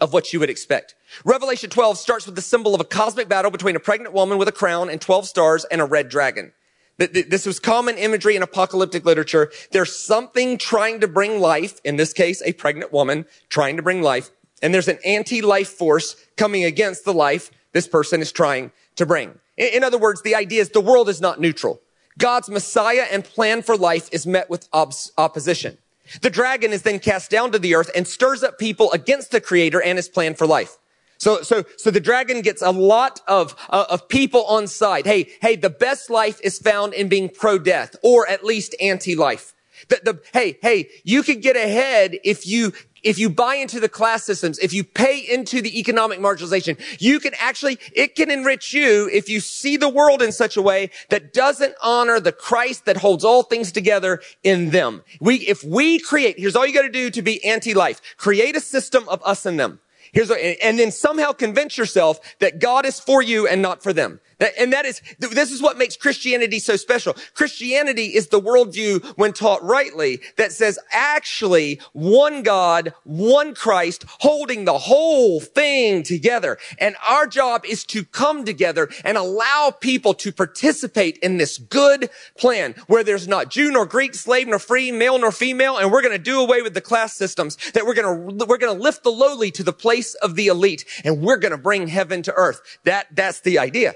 of 0.00 0.14
what 0.14 0.32
you 0.32 0.40
would 0.40 0.48
expect. 0.48 0.94
Revelation 1.24 1.68
12 1.68 1.98
starts 1.98 2.24
with 2.26 2.36
the 2.36 2.42
symbol 2.42 2.74
of 2.74 2.80
a 2.80 2.84
cosmic 2.84 3.28
battle 3.28 3.50
between 3.50 3.76
a 3.76 3.80
pregnant 3.80 4.14
woman 4.14 4.38
with 4.38 4.48
a 4.48 4.52
crown 4.52 4.88
and 4.88 5.00
12 5.00 5.28
stars 5.28 5.64
and 5.66 5.82
a 5.82 5.84
red 5.84 6.08
dragon. 6.08 6.52
This 6.96 7.44
was 7.44 7.60
common 7.60 7.98
imagery 7.98 8.36
in 8.36 8.42
apocalyptic 8.42 9.04
literature. 9.04 9.50
There's 9.72 9.94
something 9.94 10.58
trying 10.58 11.00
to 11.00 11.08
bring 11.08 11.40
life, 11.40 11.80
in 11.84 11.96
this 11.96 12.12
case, 12.12 12.40
a 12.42 12.52
pregnant 12.52 12.92
woman 12.92 13.26
trying 13.48 13.76
to 13.76 13.82
bring 13.82 14.00
life, 14.00 14.30
and 14.62 14.72
there's 14.72 14.88
an 14.88 14.98
anti-life 15.04 15.68
force 15.68 16.16
coming 16.36 16.64
against 16.64 17.04
the 17.04 17.12
life 17.12 17.50
this 17.74 17.86
person 17.86 18.22
is 18.22 18.32
trying 18.32 18.72
to 18.96 19.04
bring. 19.04 19.38
In 19.58 19.84
other 19.84 19.98
words, 19.98 20.22
the 20.22 20.34
idea 20.34 20.62
is 20.62 20.70
the 20.70 20.80
world 20.80 21.10
is 21.10 21.20
not 21.20 21.38
neutral. 21.38 21.82
God's 22.16 22.48
Messiah 22.48 23.06
and 23.10 23.24
plan 23.24 23.60
for 23.62 23.76
life 23.76 24.08
is 24.12 24.26
met 24.26 24.48
with 24.48 24.68
opposition. 24.72 25.76
The 26.22 26.30
dragon 26.30 26.72
is 26.72 26.82
then 26.82 27.00
cast 27.00 27.30
down 27.30 27.52
to 27.52 27.58
the 27.58 27.74
earth 27.74 27.90
and 27.94 28.06
stirs 28.06 28.42
up 28.42 28.58
people 28.58 28.92
against 28.92 29.30
the 29.30 29.40
creator 29.40 29.82
and 29.82 29.98
his 29.98 30.08
plan 30.08 30.34
for 30.34 30.46
life. 30.46 30.76
So, 31.18 31.42
so, 31.42 31.64
so 31.76 31.90
the 31.90 32.00
dragon 32.00 32.40
gets 32.40 32.60
a 32.60 32.70
lot 32.70 33.20
of, 33.26 33.56
uh, 33.70 33.86
of 33.88 34.08
people 34.08 34.44
on 34.44 34.66
side. 34.66 35.06
Hey, 35.06 35.30
hey, 35.40 35.56
the 35.56 35.70
best 35.70 36.10
life 36.10 36.40
is 36.42 36.58
found 36.58 36.92
in 36.92 37.08
being 37.08 37.28
pro-death 37.28 37.96
or 38.02 38.28
at 38.28 38.44
least 38.44 38.74
anti-life. 38.80 39.54
The, 39.88 40.00
the, 40.04 40.20
hey, 40.32 40.58
hey, 40.62 40.88
you 41.02 41.22
could 41.22 41.40
get 41.40 41.56
ahead 41.56 42.18
if 42.24 42.46
you 42.46 42.72
if 43.04 43.18
you 43.18 43.30
buy 43.30 43.56
into 43.56 43.78
the 43.78 43.88
class 43.88 44.24
systems, 44.24 44.58
if 44.58 44.72
you 44.72 44.82
pay 44.82 45.18
into 45.18 45.62
the 45.62 45.78
economic 45.78 46.18
marginalization, 46.18 46.76
you 47.00 47.20
can 47.20 47.32
actually, 47.38 47.78
it 47.92 48.16
can 48.16 48.30
enrich 48.30 48.72
you 48.72 49.08
if 49.12 49.28
you 49.28 49.40
see 49.40 49.76
the 49.76 49.88
world 49.88 50.22
in 50.22 50.32
such 50.32 50.56
a 50.56 50.62
way 50.62 50.90
that 51.10 51.32
doesn't 51.32 51.74
honor 51.82 52.18
the 52.18 52.32
Christ 52.32 52.86
that 52.86 52.96
holds 52.96 53.24
all 53.24 53.42
things 53.42 53.70
together 53.70 54.20
in 54.42 54.70
them. 54.70 55.02
We, 55.20 55.36
if 55.36 55.62
we 55.62 55.98
create, 55.98 56.38
here's 56.38 56.56
all 56.56 56.66
you 56.66 56.74
got 56.74 56.82
to 56.82 56.88
do 56.88 57.10
to 57.10 57.22
be 57.22 57.44
anti-life. 57.44 58.00
Create 58.16 58.56
a 58.56 58.60
system 58.60 59.08
of 59.08 59.22
us 59.24 59.46
and 59.46 59.60
them. 59.60 59.80
Here's 60.12 60.30
what, 60.30 60.38
and 60.38 60.78
then 60.78 60.92
somehow 60.92 61.32
convince 61.32 61.76
yourself 61.76 62.20
that 62.38 62.60
God 62.60 62.86
is 62.86 63.00
for 63.00 63.20
you 63.20 63.48
and 63.48 63.60
not 63.60 63.82
for 63.82 63.92
them. 63.92 64.20
And 64.58 64.72
that 64.72 64.84
is, 64.84 65.00
this 65.18 65.50
is 65.50 65.62
what 65.62 65.78
makes 65.78 65.96
Christianity 65.96 66.58
so 66.58 66.76
special. 66.76 67.14
Christianity 67.34 68.14
is 68.14 68.28
the 68.28 68.40
worldview, 68.40 69.04
when 69.16 69.32
taught 69.32 69.62
rightly, 69.62 70.20
that 70.36 70.52
says 70.52 70.78
actually 70.92 71.80
one 71.92 72.42
God, 72.42 72.94
one 73.04 73.54
Christ, 73.54 74.04
holding 74.20 74.64
the 74.64 74.78
whole 74.78 75.40
thing 75.40 76.02
together. 76.02 76.58
And 76.78 76.96
our 77.06 77.26
job 77.26 77.64
is 77.64 77.84
to 77.84 78.04
come 78.04 78.44
together 78.44 78.88
and 79.04 79.16
allow 79.16 79.72
people 79.78 80.14
to 80.14 80.32
participate 80.32 81.18
in 81.18 81.36
this 81.36 81.58
good 81.58 82.10
plan 82.36 82.74
where 82.86 83.04
there's 83.04 83.28
not 83.28 83.50
Jew 83.50 83.70
nor 83.70 83.86
Greek, 83.86 84.14
slave 84.14 84.48
nor 84.48 84.58
free, 84.58 84.90
male 84.92 85.18
nor 85.18 85.32
female, 85.32 85.76
and 85.76 85.90
we're 85.90 86.02
going 86.02 86.16
to 86.16 86.18
do 86.18 86.40
away 86.40 86.62
with 86.62 86.74
the 86.74 86.80
class 86.80 87.14
systems, 87.14 87.56
that 87.72 87.86
we're 87.86 87.94
going 87.94 88.38
to, 88.38 88.46
we're 88.46 88.58
going 88.58 88.76
to 88.76 88.82
lift 88.82 89.02
the 89.02 89.10
lowly 89.10 89.50
to 89.52 89.62
the 89.62 89.72
place 89.72 90.14
of 90.14 90.34
the 90.34 90.48
elite, 90.48 90.84
and 91.04 91.22
we're 91.22 91.36
going 91.36 91.52
to 91.52 91.58
bring 91.58 91.88
heaven 91.88 92.22
to 92.22 92.32
earth. 92.34 92.60
That, 92.84 93.06
that's 93.14 93.40
the 93.40 93.58
idea. 93.58 93.94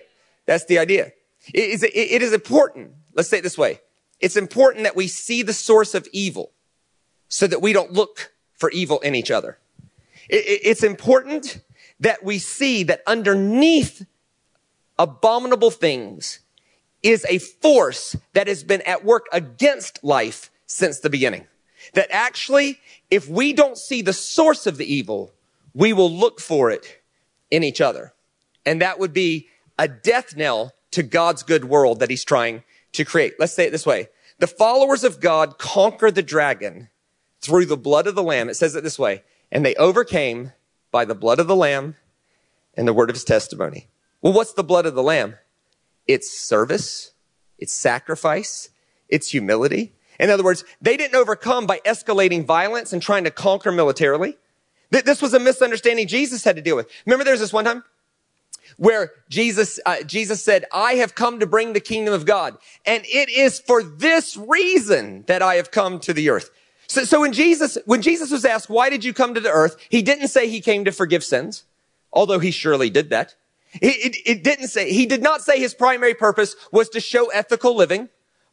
That's 0.49 0.64
the 0.64 0.78
idea. 0.78 1.12
It 1.52 1.69
is, 1.69 1.83
it 1.83 2.23
is 2.23 2.33
important. 2.33 2.93
Let's 3.12 3.28
say 3.28 3.38
it 3.38 3.43
this 3.43 3.59
way. 3.59 3.81
It's 4.19 4.35
important 4.35 4.85
that 4.85 4.97
we 4.97 5.07
see 5.07 5.43
the 5.43 5.52
source 5.52 5.95
of 5.95 6.09
evil 6.11 6.52
so 7.28 7.47
that 7.47 7.61
we 7.61 7.75
don't 7.75 7.93
look 7.93 8.33
for 8.55 8.71
evil 8.71 8.99
in 9.00 9.14
each 9.14 9.31
other. 9.31 9.59
It's 10.31 10.83
important 10.83 11.61
that 12.00 12.25
we 12.25 12.38
see 12.38 12.83
that 12.85 13.02
underneath 13.07 14.07
abominable 14.99 15.71
things 15.71 16.38
is 17.02 17.26
a 17.28 17.37
force 17.37 18.17
that 18.33 18.47
has 18.47 18.64
been 18.64 18.81
at 18.83 19.05
work 19.05 19.26
against 19.31 20.02
life 20.02 20.50
since 20.64 21.00
the 21.00 21.11
beginning. 21.11 21.47
That 21.93 22.09
actually, 22.11 22.81
if 23.11 23.28
we 23.28 23.52
don't 23.52 23.76
see 23.76 24.00
the 24.00 24.14
source 24.14 24.67
of 24.67 24.78
the 24.78 24.90
evil, 24.90 25.35
we 25.75 25.93
will 25.93 26.11
look 26.11 26.40
for 26.40 26.71
it 26.71 27.02
in 27.50 27.62
each 27.62 27.83
other. 27.83 28.14
And 28.64 28.81
that 28.81 28.99
would 28.99 29.12
be 29.12 29.49
a 29.78 29.88
death 29.88 30.37
knell 30.37 30.73
to 30.90 31.02
God's 31.02 31.42
good 31.42 31.64
world 31.64 32.00
that 32.00 32.11
he's 32.11 32.25
trying 32.25 32.64
to 32.92 33.04
create. 33.04 33.35
Let's 33.38 33.52
say 33.52 33.66
it 33.66 33.70
this 33.70 33.87
way. 33.87 34.08
The 34.38 34.47
followers 34.47 35.04
of 35.04 35.20
God 35.20 35.58
conquer 35.58 36.11
the 36.11 36.23
dragon 36.23 36.88
through 37.40 37.66
the 37.66 37.76
blood 37.76 38.06
of 38.06 38.14
the 38.14 38.23
lamb. 38.23 38.49
It 38.49 38.54
says 38.54 38.75
it 38.75 38.85
this 38.85 38.99
way. 38.99 39.23
And 39.50 39.64
they 39.64 39.75
overcame 39.76 40.52
by 40.90 41.04
the 41.04 41.14
blood 41.14 41.38
of 41.38 41.47
the 41.47 41.56
lamb 41.56 41.97
and 42.75 42.87
the 42.87 42.92
word 42.92 43.11
of 43.11 43.16
his 43.16 43.25
testimony. 43.25 43.88
Well, 44.23 44.32
what's 44.32 44.52
the 44.52 44.64
blood 44.64 44.87
of 44.87 44.94
the 44.94 45.02
lamb? 45.02 45.37
It's 46.06 46.30
service. 46.30 47.12
It's 47.58 47.73
sacrifice. 47.73 48.70
It's 49.08 49.30
humility. 49.30 49.94
In 50.18 50.30
other 50.30 50.44
words, 50.44 50.64
they 50.80 50.97
didn't 50.97 51.14
overcome 51.14 51.66
by 51.66 51.78
escalating 51.85 52.44
violence 52.44 52.92
and 52.92 53.00
trying 53.00 53.25
to 53.25 53.30
conquer 53.30 53.70
militarily. 53.70 54.37
This 54.90 55.23
was 55.23 55.35
a 55.35 55.38
misunderstanding 55.38 56.08
Jesus 56.08 56.44
had 56.44 56.56
to 56.56 56.62
deal 56.62 56.76
with. 56.76 56.88
Remember 57.06 57.25
there 57.25 57.35
was 57.35 57.40
this 57.40 57.52
one 57.52 57.64
time 57.64 57.85
where 58.78 59.11
Jesus, 59.28 59.78
uh, 59.85 60.02
Jesus 60.02 60.42
said, 60.42 60.64
I 60.73 60.94
have 60.94 61.14
come 61.14 61.40
to 61.40 61.47
bring 61.47 61.75
the 61.75 61.80
kingdom 61.80 62.14
of 62.14 62.25
God. 62.25 62.56
And 62.87 63.04
it 63.06 63.28
is 63.28 63.61
for 63.61 63.82
this 63.82 64.37
reason 64.37 65.25
that 65.26 65.42
I 65.42 65.56
have 65.56 65.70
come 65.70 65.99
to 66.00 66.14
the 66.14 66.30
earth. 66.30 66.50
So, 66.87 67.04
so 67.04 67.20
when 67.20 67.32
Jesus, 67.32 67.76
when 67.85 68.00
Jesus 68.00 68.30
was 68.30 68.44
asked, 68.44 68.70
why 68.70 68.88
did 68.88 69.04
you 69.04 69.12
come 69.12 69.35
to 69.35 69.40
the 69.40 69.50
earth? 69.50 69.76
He 69.90 70.00
didn't 70.00 70.28
say 70.28 70.49
he 70.49 70.61
came 70.61 70.85
to 70.87 70.92
forgive 70.92 71.23
sins, 71.23 71.64
although 72.12 72.38
he 72.38 72.50
surely 72.50 72.88
did 72.88 73.11
that. 73.11 73.35
It, 73.75 74.14
it, 74.14 74.16
it 74.25 74.44
didn't 74.44 74.68
say, 74.68 74.90
he 74.92 75.04
did 75.04 75.23
not 75.23 75.42
say 75.42 75.58
his 75.58 75.75
primary 75.75 76.14
purpose 76.14 76.56
was 76.73 76.88
to 76.90 77.00
show 77.00 77.26
ethical 77.26 77.76
living 77.76 78.08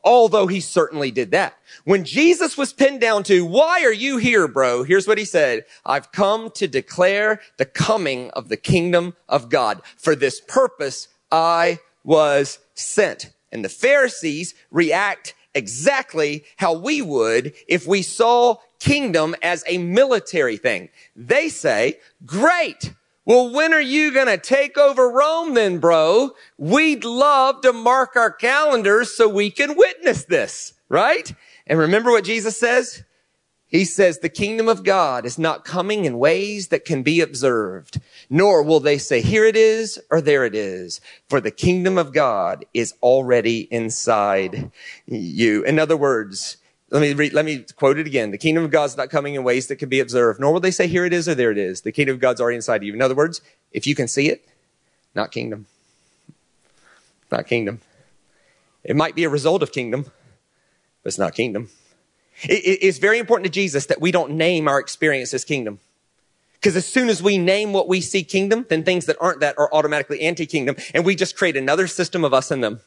although 0.06 0.48
he 0.48 0.60
certainly 0.62 1.12
did 1.12 1.32
that. 1.32 1.58
When 1.84 2.06
Jesus 2.06 2.58
was 2.58 2.72
pinned 2.72 3.02
down 3.02 3.24
to, 3.24 3.44
why 3.44 3.84
are 3.84 3.92
you 3.92 4.18
here, 4.18 4.48
bro? 4.48 4.84
Here's 4.84 5.08
what 5.08 5.18
he 5.18 5.26
said. 5.26 5.66
I've 5.86 6.12
come 6.12 6.52
to 6.52 6.68
declare 6.68 7.42
the 7.58 7.66
coming 7.66 8.30
of 8.32 8.48
the 8.48 8.58
kingdom 8.58 9.16
of 9.28 9.50
God. 9.50 9.82
For 9.98 10.16
this 10.16 10.40
purpose, 10.40 11.08
I 11.32 11.80
was 12.04 12.60
sent. 12.76 13.32
And 13.52 13.66
the 13.66 13.70
Pharisees 13.70 14.54
react 14.70 15.34
exactly 15.56 16.44
how 16.58 16.74
we 16.78 17.02
would 17.02 17.54
if 17.68 17.88
we 17.88 18.02
saw 18.02 18.58
kingdom 18.80 19.36
as 19.42 19.64
a 19.68 19.80
military 19.80 20.58
thing. 20.58 20.90
They 21.16 21.50
say, 21.50 22.00
great. 22.26 22.94
Well, 23.25 23.51
when 23.51 23.74
are 23.74 23.82
you 23.82 24.13
going 24.13 24.27
to 24.27 24.38
take 24.38 24.77
over 24.77 25.10
Rome 25.10 25.55
then, 25.55 25.79
bro? 25.79 26.32
We'd 26.60 27.03
love 27.03 27.62
to 27.62 27.74
mark 27.74 28.15
our 28.15 28.32
calendars 28.32 29.15
so 29.15 29.27
we 29.27 29.50
can 29.50 29.75
witness 29.75 30.25
this, 30.25 30.74
right? 30.89 31.34
And 31.65 31.79
remember 31.79 32.12
what 32.12 32.24
Jesus 32.24 32.60
says? 32.60 33.03
He 33.67 33.84
says, 33.84 34.20
the 34.20 34.29
kingdom 34.29 34.70
of 34.70 34.84
God 34.84 35.25
is 35.25 35.39
not 35.39 35.65
coming 35.65 36.05
in 36.05 36.20
ways 36.20 36.67
that 36.67 36.86
can 36.86 37.01
be 37.01 37.20
observed, 37.20 38.00
nor 38.29 38.62
will 38.62 38.79
they 38.79 39.00
say, 39.00 39.22
here 39.22 39.44
it 39.44 39.55
is 39.55 40.00
or 40.12 40.22
there 40.22 40.46
it 40.46 40.53
is. 40.53 41.01
For 41.27 41.41
the 41.41 41.50
kingdom 41.50 41.98
of 41.98 42.13
God 42.13 42.63
is 42.75 42.94
already 43.01 43.62
inside 43.74 44.72
you. 45.08 45.63
In 45.63 45.79
other 45.79 45.98
words, 45.98 46.58
let 46.92 47.01
me 47.01 47.13
read, 47.13 47.34
let 47.34 47.46
me 47.46 47.65
quote 47.75 47.98
it 47.98 48.08
again. 48.08 48.32
The 48.32 48.38
kingdom 48.38 48.63
of 48.63 48.72
God's 48.72 48.96
not 48.96 49.10
coming 49.10 49.36
in 49.36 49.44
ways 49.44 49.68
that 49.68 49.77
can 49.77 49.89
be 49.89 50.00
observed, 50.00 50.39
nor 50.39 50.54
will 50.54 50.60
they 50.60 50.72
say, 50.72 50.88
here 50.88 51.06
it 51.06 51.13
is 51.13 51.27
or 51.27 51.36
there 51.36 51.51
it 51.51 51.58
is. 51.58 51.82
The 51.82 51.92
kingdom 51.92 52.15
of 52.15 52.22
God's 52.22 52.39
already 52.39 52.56
inside 52.56 52.77
of 52.77 52.84
you. 52.84 52.94
In 52.94 53.01
other 53.01 53.15
words, 53.15 53.42
if 53.72 53.88
you 53.88 53.96
can 53.96 54.08
see 54.08 54.30
it, 54.30 54.48
not 55.15 55.32
kingdom. 55.32 55.65
Not 57.32 57.48
kingdom. 57.48 57.82
It 58.84 58.96
might 58.96 59.15
be 59.15 59.24
a 59.24 59.30
result 59.30 59.63
of 59.63 59.72
kingdom, 59.72 60.04
but 60.04 61.08
it's 61.08 61.18
not 61.18 61.34
kingdom. 61.34 61.70
It, 62.44 62.63
it, 62.63 62.86
it's 62.86 63.00
very 63.00 63.18
important 63.18 63.46
to 63.46 63.51
Jesus 63.51 63.88
that 63.88 64.00
we 64.00 64.12
don't 64.12 64.34
name 64.34 64.68
our 64.68 64.80
experience 64.80 65.34
as 65.34 65.44
kingdom. 65.44 65.80
Because 66.54 66.75
as 66.75 66.86
soon 66.86 67.10
as 67.10 67.22
we 67.22 67.38
name 67.38 67.74
what 67.74 67.88
we 67.88 68.01
see 68.01 68.24
kingdom, 68.24 68.65
then 68.70 68.84
things 68.84 69.06
that 69.06 69.18
aren't 69.20 69.39
that 69.39 69.56
are 69.58 69.74
automatically 69.74 70.22
anti-kingdom, 70.22 70.75
and 70.94 71.06
we 71.06 71.15
just 71.15 71.36
create 71.36 71.56
another 71.56 71.88
system 71.88 72.24
of 72.24 72.34
us 72.34 72.51
and 72.51 72.63
them. 72.63 72.82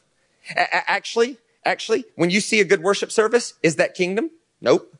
A- 0.55 0.89
actually, 0.89 1.37
Actually, 1.69 2.03
when 2.15 2.31
you 2.31 2.41
see 2.41 2.59
a 2.59 2.65
good 2.65 2.81
worship 2.81 3.11
service, 3.11 3.53
is 3.61 3.75
that 3.75 3.93
kingdom? 3.93 4.31
Nope. 4.59 4.91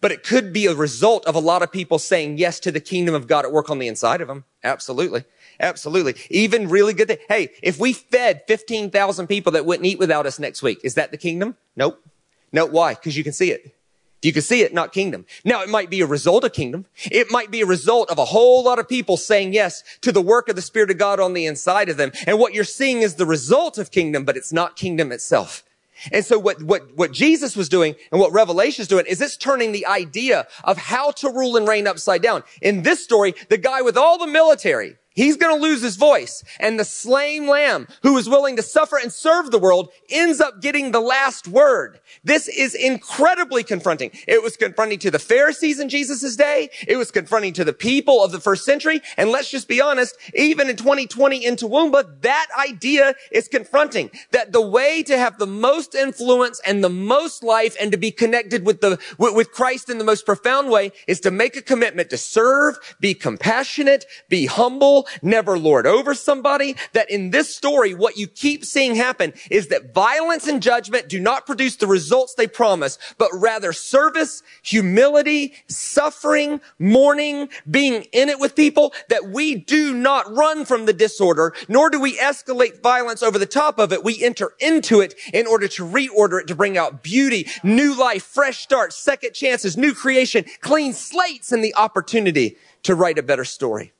But 0.00 0.10
it 0.10 0.24
could 0.24 0.52
be 0.52 0.66
a 0.66 0.74
result 0.74 1.24
of 1.24 1.36
a 1.36 1.38
lot 1.38 1.62
of 1.62 1.70
people 1.70 2.00
saying 2.00 2.36
yes 2.36 2.58
to 2.60 2.72
the 2.72 2.80
kingdom 2.80 3.14
of 3.14 3.28
God 3.28 3.44
at 3.44 3.52
work 3.52 3.70
on 3.70 3.78
the 3.78 3.86
inside 3.86 4.20
of 4.20 4.26
them. 4.26 4.42
Absolutely. 4.64 5.22
Absolutely. 5.60 6.16
Even 6.28 6.68
really 6.68 6.94
good. 6.94 7.06
Th- 7.06 7.20
hey, 7.28 7.50
if 7.62 7.78
we 7.78 7.92
fed 7.92 8.42
15,000 8.48 9.28
people 9.28 9.52
that 9.52 9.64
wouldn't 9.64 9.86
eat 9.86 10.00
without 10.00 10.26
us 10.26 10.40
next 10.40 10.64
week, 10.64 10.80
is 10.82 10.94
that 10.94 11.12
the 11.12 11.16
kingdom? 11.16 11.56
Nope. 11.76 12.04
No, 12.50 12.66
why? 12.66 12.94
Because 12.94 13.16
you 13.16 13.22
can 13.22 13.32
see 13.32 13.52
it. 13.52 13.76
You 14.20 14.32
can 14.32 14.42
see 14.42 14.62
it, 14.62 14.74
not 14.74 14.92
kingdom. 14.92 15.26
Now, 15.44 15.62
it 15.62 15.68
might 15.68 15.90
be 15.90 16.00
a 16.00 16.06
result 16.06 16.42
of 16.42 16.52
kingdom. 16.52 16.86
It 17.04 17.30
might 17.30 17.52
be 17.52 17.60
a 17.60 17.66
result 17.66 18.10
of 18.10 18.18
a 18.18 18.24
whole 18.24 18.64
lot 18.64 18.80
of 18.80 18.88
people 18.88 19.16
saying 19.16 19.52
yes 19.52 19.84
to 20.00 20.10
the 20.10 20.20
work 20.20 20.48
of 20.48 20.56
the 20.56 20.62
Spirit 20.62 20.90
of 20.90 20.98
God 20.98 21.20
on 21.20 21.34
the 21.34 21.46
inside 21.46 21.88
of 21.88 21.96
them. 21.96 22.10
And 22.26 22.40
what 22.40 22.52
you're 22.52 22.64
seeing 22.64 23.02
is 23.02 23.14
the 23.14 23.26
result 23.26 23.78
of 23.78 23.92
kingdom, 23.92 24.24
but 24.24 24.36
it's 24.36 24.52
not 24.52 24.74
kingdom 24.74 25.12
itself. 25.12 25.62
And 26.12 26.24
so 26.24 26.38
what, 26.38 26.62
what, 26.62 26.94
what 26.96 27.12
Jesus 27.12 27.56
was 27.56 27.68
doing 27.68 27.94
and 28.12 28.20
what 28.20 28.32
Revelation 28.32 28.82
is 28.82 28.88
doing 28.88 29.06
is 29.06 29.20
it's 29.20 29.36
turning 29.36 29.72
the 29.72 29.86
idea 29.86 30.46
of 30.64 30.78
how 30.78 31.10
to 31.12 31.30
rule 31.30 31.56
and 31.56 31.66
reign 31.66 31.86
upside 31.86 32.22
down. 32.22 32.42
In 32.62 32.82
this 32.82 33.02
story, 33.02 33.34
the 33.48 33.58
guy 33.58 33.82
with 33.82 33.96
all 33.96 34.18
the 34.18 34.26
military, 34.26 34.96
He's 35.16 35.38
going 35.38 35.56
to 35.56 35.62
lose 35.62 35.82
his 35.82 35.96
voice. 35.96 36.44
And 36.60 36.78
the 36.78 36.84
slain 36.84 37.48
lamb 37.48 37.88
who 38.02 38.16
is 38.18 38.28
willing 38.28 38.54
to 38.56 38.62
suffer 38.62 38.98
and 38.98 39.10
serve 39.10 39.50
the 39.50 39.58
world 39.58 39.88
ends 40.10 40.40
up 40.40 40.60
getting 40.60 40.92
the 40.92 41.00
last 41.00 41.48
word. 41.48 42.00
This 42.22 42.48
is 42.48 42.74
incredibly 42.74 43.64
confronting. 43.64 44.10
It 44.28 44.42
was 44.42 44.58
confronting 44.58 44.98
to 45.00 45.10
the 45.10 45.18
Pharisees 45.18 45.80
in 45.80 45.88
Jesus' 45.88 46.36
day. 46.36 46.68
It 46.86 46.96
was 46.96 47.10
confronting 47.10 47.54
to 47.54 47.64
the 47.64 47.72
people 47.72 48.22
of 48.22 48.30
the 48.30 48.40
first 48.40 48.66
century. 48.66 49.00
And 49.16 49.30
let's 49.30 49.50
just 49.50 49.68
be 49.68 49.80
honest, 49.80 50.16
even 50.34 50.68
in 50.68 50.76
2020 50.76 51.44
in 51.44 51.56
Toowoomba, 51.56 52.20
that 52.20 52.48
idea 52.58 53.14
is 53.32 53.48
confronting 53.48 54.10
that 54.32 54.52
the 54.52 54.60
way 54.60 55.02
to 55.02 55.16
have 55.16 55.38
the 55.38 55.46
most 55.46 55.94
influence 55.94 56.60
and 56.66 56.84
the 56.84 56.90
most 56.90 57.42
life 57.42 57.74
and 57.80 57.90
to 57.90 57.96
be 57.96 58.10
connected 58.10 58.66
with 58.66 58.82
the, 58.82 58.98
with 59.18 59.50
Christ 59.50 59.88
in 59.88 59.96
the 59.96 60.04
most 60.04 60.26
profound 60.26 60.68
way 60.68 60.92
is 61.06 61.20
to 61.20 61.30
make 61.30 61.56
a 61.56 61.62
commitment 61.62 62.10
to 62.10 62.18
serve, 62.18 62.76
be 63.00 63.14
compassionate, 63.14 64.04
be 64.28 64.44
humble, 64.44 65.05
never 65.22 65.58
lord 65.58 65.86
over 65.86 66.14
somebody, 66.14 66.76
that 66.92 67.10
in 67.10 67.30
this 67.30 67.54
story, 67.54 67.94
what 67.94 68.16
you 68.16 68.26
keep 68.26 68.64
seeing 68.64 68.94
happen 68.94 69.32
is 69.50 69.68
that 69.68 69.94
violence 69.94 70.46
and 70.46 70.62
judgment 70.62 71.08
do 71.08 71.20
not 71.20 71.46
produce 71.46 71.76
the 71.76 71.86
results 71.86 72.34
they 72.34 72.46
promise, 72.46 72.98
but 73.18 73.30
rather 73.32 73.72
service, 73.72 74.42
humility, 74.62 75.54
suffering, 75.68 76.60
mourning, 76.78 77.48
being 77.70 78.02
in 78.12 78.28
it 78.28 78.38
with 78.38 78.54
people, 78.54 78.92
that 79.08 79.26
we 79.26 79.54
do 79.54 79.94
not 79.94 80.30
run 80.34 80.64
from 80.64 80.86
the 80.86 80.92
disorder, 80.92 81.54
nor 81.68 81.90
do 81.90 82.00
we 82.00 82.16
escalate 82.18 82.82
violence 82.82 83.22
over 83.22 83.38
the 83.38 83.46
top 83.46 83.78
of 83.78 83.92
it. 83.92 84.04
We 84.04 84.22
enter 84.22 84.52
into 84.60 85.00
it 85.00 85.14
in 85.32 85.46
order 85.46 85.68
to 85.68 85.84
reorder 85.84 86.40
it, 86.40 86.46
to 86.48 86.54
bring 86.54 86.78
out 86.78 87.02
beauty, 87.02 87.48
new 87.62 87.94
life, 87.98 88.22
fresh 88.22 88.60
starts, 88.60 88.96
second 88.96 89.34
chances, 89.34 89.76
new 89.76 89.94
creation, 89.94 90.44
clean 90.60 90.92
slates, 90.92 91.52
and 91.52 91.62
the 91.62 91.74
opportunity 91.74 92.56
to 92.82 92.94
write 92.94 93.18
a 93.18 93.22
better 93.22 93.44
story. 93.44 93.92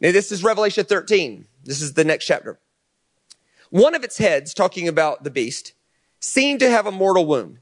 Now, 0.00 0.12
this 0.12 0.32
is 0.32 0.42
Revelation 0.42 0.84
13. 0.84 1.46
This 1.64 1.82
is 1.82 1.92
the 1.92 2.04
next 2.04 2.24
chapter. 2.24 2.58
One 3.68 3.94
of 3.94 4.02
its 4.02 4.18
heads, 4.18 4.54
talking 4.54 4.88
about 4.88 5.24
the 5.24 5.30
beast, 5.30 5.74
seemed 6.18 6.60
to 6.60 6.70
have 6.70 6.86
a 6.86 6.92
mortal 6.92 7.26
wound, 7.26 7.58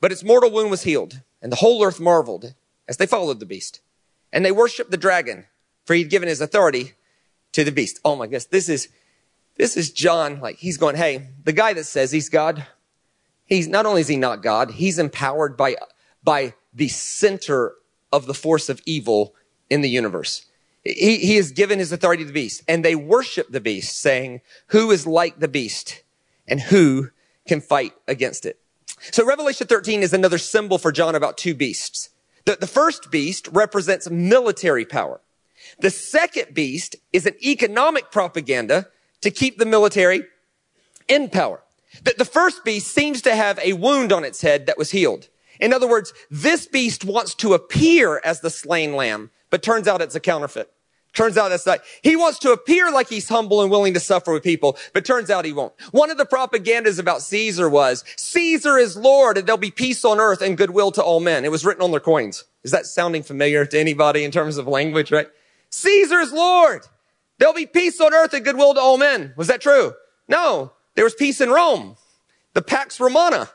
but 0.00 0.12
its 0.12 0.24
mortal 0.24 0.50
wound 0.50 0.70
was 0.70 0.84
healed, 0.84 1.22
and 1.42 1.50
the 1.50 1.56
whole 1.56 1.82
earth 1.84 2.00
marveled 2.00 2.54
as 2.88 2.96
they 2.96 3.06
followed 3.06 3.40
the 3.40 3.46
beast. 3.46 3.80
And 4.32 4.44
they 4.44 4.52
worshiped 4.52 4.90
the 4.90 4.96
dragon, 4.96 5.46
for 5.84 5.94
he'd 5.94 6.10
given 6.10 6.28
his 6.28 6.40
authority 6.40 6.92
to 7.52 7.64
the 7.64 7.72
beast. 7.72 8.00
Oh 8.04 8.16
my 8.16 8.26
goodness, 8.26 8.46
this 8.46 8.68
is, 8.68 8.88
this 9.56 9.76
is 9.76 9.92
John, 9.92 10.40
like 10.40 10.56
he's 10.56 10.78
going, 10.78 10.96
hey, 10.96 11.28
the 11.44 11.52
guy 11.52 11.72
that 11.72 11.84
says 11.84 12.12
he's 12.12 12.28
God, 12.28 12.64
he's 13.44 13.66
not 13.66 13.86
only 13.86 14.02
is 14.02 14.08
he 14.08 14.16
not 14.16 14.42
God, 14.42 14.70
he's 14.72 14.98
empowered 14.98 15.56
by, 15.56 15.76
by 16.22 16.54
the 16.72 16.88
center 16.88 17.74
of 18.12 18.26
the 18.26 18.34
force 18.34 18.68
of 18.68 18.80
evil 18.86 19.34
in 19.68 19.80
the 19.80 19.90
universe. 19.90 20.46
He, 20.86 21.18
he 21.18 21.36
has 21.36 21.50
given 21.50 21.78
his 21.78 21.90
authority 21.90 22.22
to 22.22 22.26
the 22.28 22.32
beast 22.32 22.62
and 22.68 22.84
they 22.84 22.94
worship 22.94 23.48
the 23.50 23.60
beast 23.60 23.98
saying, 23.98 24.40
who 24.68 24.90
is 24.90 25.06
like 25.06 25.38
the 25.38 25.48
beast 25.48 26.02
and 26.46 26.60
who 26.60 27.10
can 27.46 27.60
fight 27.60 27.92
against 28.06 28.46
it? 28.46 28.60
So 29.10 29.24
Revelation 29.26 29.66
13 29.66 30.02
is 30.02 30.12
another 30.12 30.38
symbol 30.38 30.78
for 30.78 30.92
John 30.92 31.14
about 31.14 31.36
two 31.36 31.54
beasts. 31.54 32.10
The, 32.44 32.56
the 32.56 32.66
first 32.66 33.10
beast 33.10 33.48
represents 33.52 34.08
military 34.08 34.84
power. 34.84 35.20
The 35.80 35.90
second 35.90 36.54
beast 36.54 36.96
is 37.12 37.26
an 37.26 37.34
economic 37.44 38.10
propaganda 38.10 38.86
to 39.22 39.30
keep 39.30 39.58
the 39.58 39.66
military 39.66 40.24
in 41.08 41.28
power. 41.28 41.62
The, 42.04 42.14
the 42.16 42.24
first 42.24 42.64
beast 42.64 42.88
seems 42.88 43.22
to 43.22 43.34
have 43.34 43.58
a 43.58 43.72
wound 43.72 44.12
on 44.12 44.24
its 44.24 44.42
head 44.42 44.66
that 44.66 44.78
was 44.78 44.92
healed. 44.92 45.28
In 45.58 45.72
other 45.72 45.88
words, 45.88 46.12
this 46.30 46.66
beast 46.66 47.04
wants 47.04 47.34
to 47.36 47.54
appear 47.54 48.20
as 48.24 48.40
the 48.40 48.50
slain 48.50 48.94
lamb, 48.94 49.30
but 49.50 49.62
turns 49.62 49.88
out 49.88 50.02
it's 50.02 50.14
a 50.14 50.20
counterfeit. 50.20 50.70
Turns 51.16 51.38
out 51.38 51.48
that's 51.48 51.64
not, 51.64 51.80
he 52.02 52.14
wants 52.14 52.38
to 52.40 52.52
appear 52.52 52.92
like 52.92 53.08
he's 53.08 53.30
humble 53.30 53.62
and 53.62 53.70
willing 53.70 53.94
to 53.94 54.00
suffer 54.00 54.34
with 54.34 54.42
people, 54.42 54.76
but 54.92 55.06
turns 55.06 55.30
out 55.30 55.46
he 55.46 55.52
won't. 55.52 55.72
One 55.90 56.10
of 56.10 56.18
the 56.18 56.26
propagandas 56.26 56.98
about 56.98 57.22
Caesar 57.22 57.70
was, 57.70 58.04
Caesar 58.16 58.76
is 58.76 58.98
Lord 58.98 59.38
and 59.38 59.46
there'll 59.46 59.56
be 59.56 59.70
peace 59.70 60.04
on 60.04 60.20
earth 60.20 60.42
and 60.42 60.58
goodwill 60.58 60.92
to 60.92 61.02
all 61.02 61.20
men. 61.20 61.46
It 61.46 61.50
was 61.50 61.64
written 61.64 61.82
on 61.82 61.90
their 61.90 62.00
coins. 62.00 62.44
Is 62.64 62.70
that 62.70 62.84
sounding 62.84 63.22
familiar 63.22 63.64
to 63.64 63.80
anybody 63.80 64.24
in 64.24 64.30
terms 64.30 64.58
of 64.58 64.68
language, 64.68 65.10
right? 65.10 65.28
Caesar 65.70 66.20
is 66.20 66.32
Lord. 66.34 66.86
There'll 67.38 67.54
be 67.54 67.64
peace 67.64 67.98
on 67.98 68.12
earth 68.12 68.34
and 68.34 68.44
goodwill 68.44 68.74
to 68.74 68.80
all 68.80 68.98
men. 68.98 69.32
Was 69.38 69.46
that 69.46 69.62
true? 69.62 69.94
No. 70.28 70.72
There 70.96 71.04
was 71.04 71.14
peace 71.14 71.40
in 71.40 71.48
Rome. 71.48 71.96
The 72.52 72.60
Pax 72.60 73.00
Romana. 73.00 73.48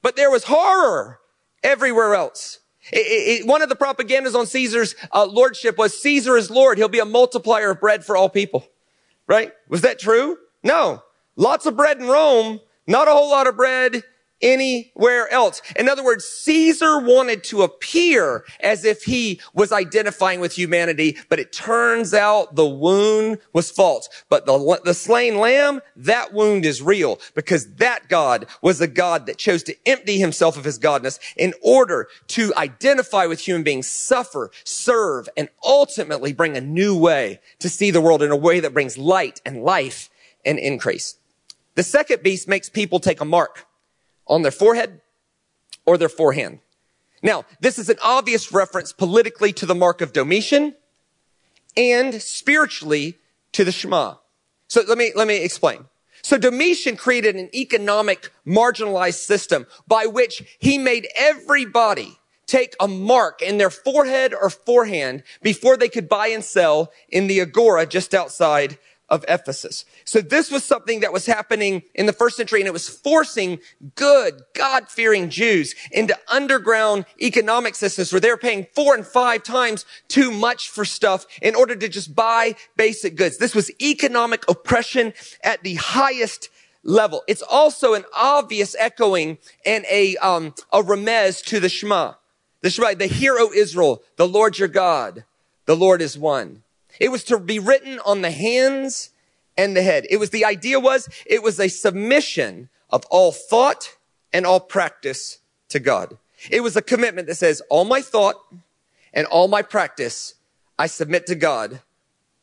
But 0.00 0.16
there 0.16 0.30
was 0.30 0.44
horror 0.44 1.20
everywhere 1.62 2.14
else. 2.14 2.60
It, 2.92 3.40
it, 3.40 3.46
one 3.46 3.62
of 3.62 3.68
the 3.68 3.76
propagandas 3.76 4.34
on 4.34 4.46
Caesar's 4.46 4.94
uh, 5.12 5.24
lordship 5.24 5.78
was 5.78 6.00
Caesar 6.02 6.36
is 6.36 6.50
Lord. 6.50 6.78
He'll 6.78 6.88
be 6.88 6.98
a 6.98 7.04
multiplier 7.04 7.70
of 7.70 7.80
bread 7.80 8.04
for 8.04 8.16
all 8.16 8.28
people. 8.28 8.68
Right? 9.26 9.52
Was 9.68 9.80
that 9.80 9.98
true? 9.98 10.36
No. 10.62 11.02
Lots 11.36 11.64
of 11.64 11.76
bread 11.76 11.98
in 11.98 12.06
Rome, 12.06 12.60
not 12.86 13.08
a 13.08 13.12
whole 13.12 13.30
lot 13.30 13.46
of 13.46 13.56
bread 13.56 14.02
anywhere 14.42 15.30
else. 15.32 15.62
In 15.76 15.88
other 15.88 16.04
words, 16.04 16.24
Caesar 16.24 17.00
wanted 17.00 17.44
to 17.44 17.62
appear 17.62 18.44
as 18.60 18.84
if 18.84 19.04
he 19.04 19.40
was 19.54 19.72
identifying 19.72 20.40
with 20.40 20.52
humanity, 20.52 21.16
but 21.28 21.38
it 21.38 21.52
turns 21.52 22.12
out 22.12 22.56
the 22.56 22.66
wound 22.66 23.38
was 23.52 23.70
false. 23.70 24.08
But 24.28 24.46
the, 24.46 24.80
the 24.84 24.94
slain 24.94 25.38
lamb, 25.38 25.80
that 25.96 26.32
wound 26.32 26.64
is 26.64 26.82
real 26.82 27.20
because 27.34 27.74
that 27.76 28.08
God 28.08 28.46
was 28.60 28.78
the 28.78 28.88
God 28.88 29.26
that 29.26 29.38
chose 29.38 29.62
to 29.64 29.76
empty 29.86 30.18
himself 30.18 30.56
of 30.56 30.64
his 30.64 30.78
godness 30.78 31.18
in 31.36 31.54
order 31.62 32.08
to 32.28 32.52
identify 32.56 33.26
with 33.26 33.40
human 33.40 33.62
beings, 33.62 33.86
suffer, 33.86 34.50
serve, 34.64 35.28
and 35.36 35.48
ultimately 35.64 36.32
bring 36.32 36.56
a 36.56 36.60
new 36.60 36.96
way 36.96 37.40
to 37.60 37.68
see 37.68 37.90
the 37.90 38.00
world 38.00 38.22
in 38.22 38.30
a 38.30 38.36
way 38.36 38.60
that 38.60 38.74
brings 38.74 38.98
light 38.98 39.40
and 39.44 39.62
life 39.62 40.10
and 40.44 40.58
increase. 40.58 41.16
The 41.74 41.82
second 41.82 42.22
beast 42.22 42.48
makes 42.48 42.68
people 42.68 43.00
take 43.00 43.20
a 43.20 43.24
mark 43.24 43.66
on 44.26 44.42
their 44.42 44.50
forehead 44.50 45.00
or 45.84 45.98
their 45.98 46.08
forehand. 46.08 46.60
Now, 47.22 47.44
this 47.60 47.78
is 47.78 47.88
an 47.88 47.98
obvious 48.02 48.52
reference 48.52 48.92
politically 48.92 49.52
to 49.54 49.66
the 49.66 49.74
mark 49.74 50.00
of 50.00 50.12
Domitian 50.12 50.74
and 51.76 52.20
spiritually 52.20 53.18
to 53.52 53.64
the 53.64 53.72
Shema. 53.72 54.16
So 54.68 54.82
let 54.86 54.98
me, 54.98 55.12
let 55.14 55.28
me 55.28 55.42
explain. 55.42 55.84
So 56.22 56.38
Domitian 56.38 56.96
created 56.96 57.36
an 57.36 57.50
economic 57.54 58.32
marginalized 58.46 59.24
system 59.24 59.66
by 59.86 60.06
which 60.06 60.56
he 60.58 60.78
made 60.78 61.08
everybody 61.16 62.18
take 62.46 62.74
a 62.80 62.88
mark 62.88 63.40
in 63.40 63.58
their 63.58 63.70
forehead 63.70 64.34
or 64.34 64.50
forehand 64.50 65.22
before 65.42 65.76
they 65.76 65.88
could 65.88 66.08
buy 66.08 66.28
and 66.28 66.44
sell 66.44 66.92
in 67.08 67.26
the 67.26 67.40
agora 67.40 67.86
just 67.86 68.14
outside 68.14 68.78
of 69.12 69.26
Ephesus. 69.28 69.84
So 70.06 70.22
this 70.22 70.50
was 70.50 70.64
something 70.64 71.00
that 71.00 71.12
was 71.12 71.26
happening 71.26 71.82
in 71.94 72.06
the 72.06 72.14
first 72.14 72.38
century 72.38 72.60
and 72.60 72.66
it 72.66 72.72
was 72.72 72.88
forcing 72.88 73.60
good, 73.94 74.40
God-fearing 74.54 75.28
Jews 75.28 75.74
into 75.92 76.18
underground 76.28 77.04
economic 77.20 77.74
systems 77.74 78.10
where 78.10 78.20
they're 78.20 78.38
paying 78.38 78.66
four 78.74 78.94
and 78.94 79.06
five 79.06 79.42
times 79.42 79.84
too 80.08 80.30
much 80.30 80.70
for 80.70 80.86
stuff 80.86 81.26
in 81.42 81.54
order 81.54 81.76
to 81.76 81.88
just 81.90 82.16
buy 82.16 82.54
basic 82.76 83.14
goods. 83.14 83.36
This 83.36 83.54
was 83.54 83.70
economic 83.82 84.48
oppression 84.48 85.12
at 85.44 85.62
the 85.62 85.74
highest 85.74 86.48
level. 86.82 87.22
It's 87.28 87.42
also 87.42 87.92
an 87.92 88.06
obvious 88.16 88.74
echoing 88.78 89.36
and 89.66 89.84
a, 89.90 90.16
um, 90.16 90.54
a 90.72 90.82
remez 90.82 91.44
to 91.44 91.60
the 91.60 91.68
Shema. 91.68 92.14
The 92.62 92.70
Shema, 92.70 92.94
the 92.94 93.08
Hear, 93.08 93.36
O 93.38 93.52
Israel, 93.52 94.02
the 94.16 94.26
Lord 94.26 94.58
your 94.58 94.68
God, 94.68 95.24
the 95.66 95.76
Lord 95.76 96.00
is 96.00 96.16
one. 96.16 96.62
It 97.00 97.10
was 97.10 97.24
to 97.24 97.38
be 97.38 97.58
written 97.58 98.00
on 98.00 98.22
the 98.22 98.30
hands 98.30 99.10
and 99.56 99.76
the 99.76 99.82
head. 99.82 100.06
It 100.10 100.18
was 100.18 100.30
the 100.30 100.44
idea 100.44 100.80
was 100.80 101.08
it 101.26 101.42
was 101.42 101.58
a 101.58 101.68
submission 101.68 102.68
of 102.90 103.04
all 103.10 103.32
thought 103.32 103.96
and 104.32 104.46
all 104.46 104.60
practice 104.60 105.38
to 105.68 105.80
God. 105.80 106.16
It 106.50 106.62
was 106.62 106.76
a 106.76 106.82
commitment 106.82 107.28
that 107.28 107.36
says 107.36 107.62
all 107.70 107.84
my 107.84 108.00
thought 108.00 108.36
and 109.12 109.26
all 109.26 109.48
my 109.48 109.62
practice 109.62 110.34
I 110.78 110.86
submit 110.86 111.26
to 111.26 111.34
God 111.34 111.80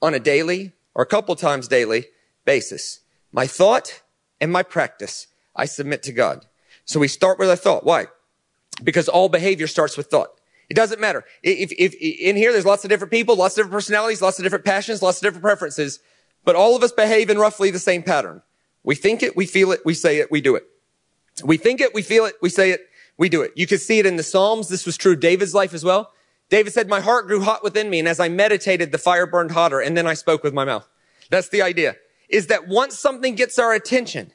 on 0.01 0.13
a 0.13 0.19
daily 0.19 0.73
or 0.93 1.03
a 1.03 1.07
couple 1.07 1.35
times 1.35 1.67
daily 1.67 2.05
basis. 2.45 3.01
My 3.31 3.47
thought 3.47 4.01
and 4.39 4.51
my 4.51 4.63
practice 4.63 5.27
I 5.55 5.65
submit 5.65 6.03
to 6.03 6.11
God. 6.11 6.45
So 6.85 6.99
we 6.99 7.07
start 7.07 7.37
with 7.37 7.49
our 7.49 7.55
thought. 7.55 7.83
Why? 7.83 8.07
Because 8.83 9.09
all 9.09 9.29
behavior 9.29 9.67
starts 9.67 9.97
with 9.97 10.07
thought. 10.07 10.38
It 10.69 10.75
doesn't 10.75 11.01
matter. 11.01 11.25
If, 11.41 11.71
if, 11.77 11.95
in 11.95 12.35
here, 12.35 12.51
there's 12.51 12.65
lots 12.65 12.83
of 12.83 12.89
different 12.89 13.11
people, 13.11 13.35
lots 13.35 13.55
of 13.55 13.57
different 13.57 13.73
personalities, 13.73 14.21
lots 14.21 14.37
of 14.37 14.43
different 14.43 14.65
passions, 14.65 15.01
lots 15.01 15.17
of 15.17 15.23
different 15.23 15.43
preferences, 15.43 15.99
but 16.45 16.55
all 16.55 16.75
of 16.75 16.83
us 16.83 16.91
behave 16.91 17.29
in 17.29 17.37
roughly 17.39 17.71
the 17.71 17.79
same 17.79 18.03
pattern. 18.03 18.43
We 18.83 18.95
think 18.95 19.23
it, 19.23 19.35
we 19.35 19.45
feel 19.45 19.71
it, 19.71 19.81
we 19.83 19.93
say 19.93 20.19
it, 20.19 20.31
we 20.31 20.41
do 20.41 20.55
it. 20.55 20.65
We 21.43 21.57
think 21.57 21.81
it, 21.81 21.93
we 21.93 22.01
feel 22.01 22.25
it, 22.25 22.35
we 22.41 22.49
say 22.49 22.71
it, 22.71 22.81
we 23.17 23.29
do 23.29 23.41
it. 23.41 23.51
You 23.55 23.65
can 23.65 23.79
see 23.79 23.99
it 23.99 24.05
in 24.05 24.15
the 24.15 24.23
Psalms. 24.23 24.69
This 24.69 24.85
was 24.85 24.95
true 24.95 25.15
David's 25.15 25.53
life 25.53 25.73
as 25.73 25.83
well. 25.83 26.13
David 26.49 26.73
said, 26.73 26.87
my 26.87 26.99
heart 26.99 27.27
grew 27.27 27.41
hot 27.41 27.63
within 27.63 27.89
me, 27.89 27.99
and 27.99 28.07
as 28.07 28.19
I 28.19 28.29
meditated, 28.29 28.91
the 28.91 28.97
fire 28.97 29.25
burned 29.27 29.51
hotter, 29.51 29.79
and 29.79 29.97
then 29.97 30.07
I 30.07 30.13
spoke 30.13 30.43
with 30.43 30.53
my 30.53 30.65
mouth. 30.65 30.87
That's 31.29 31.49
the 31.49 31.61
idea. 31.61 31.95
Is 32.27 32.47
that 32.47 32.67
once 32.67 32.97
something 32.97 33.35
gets 33.35 33.59
our 33.59 33.73
attention, 33.73 34.33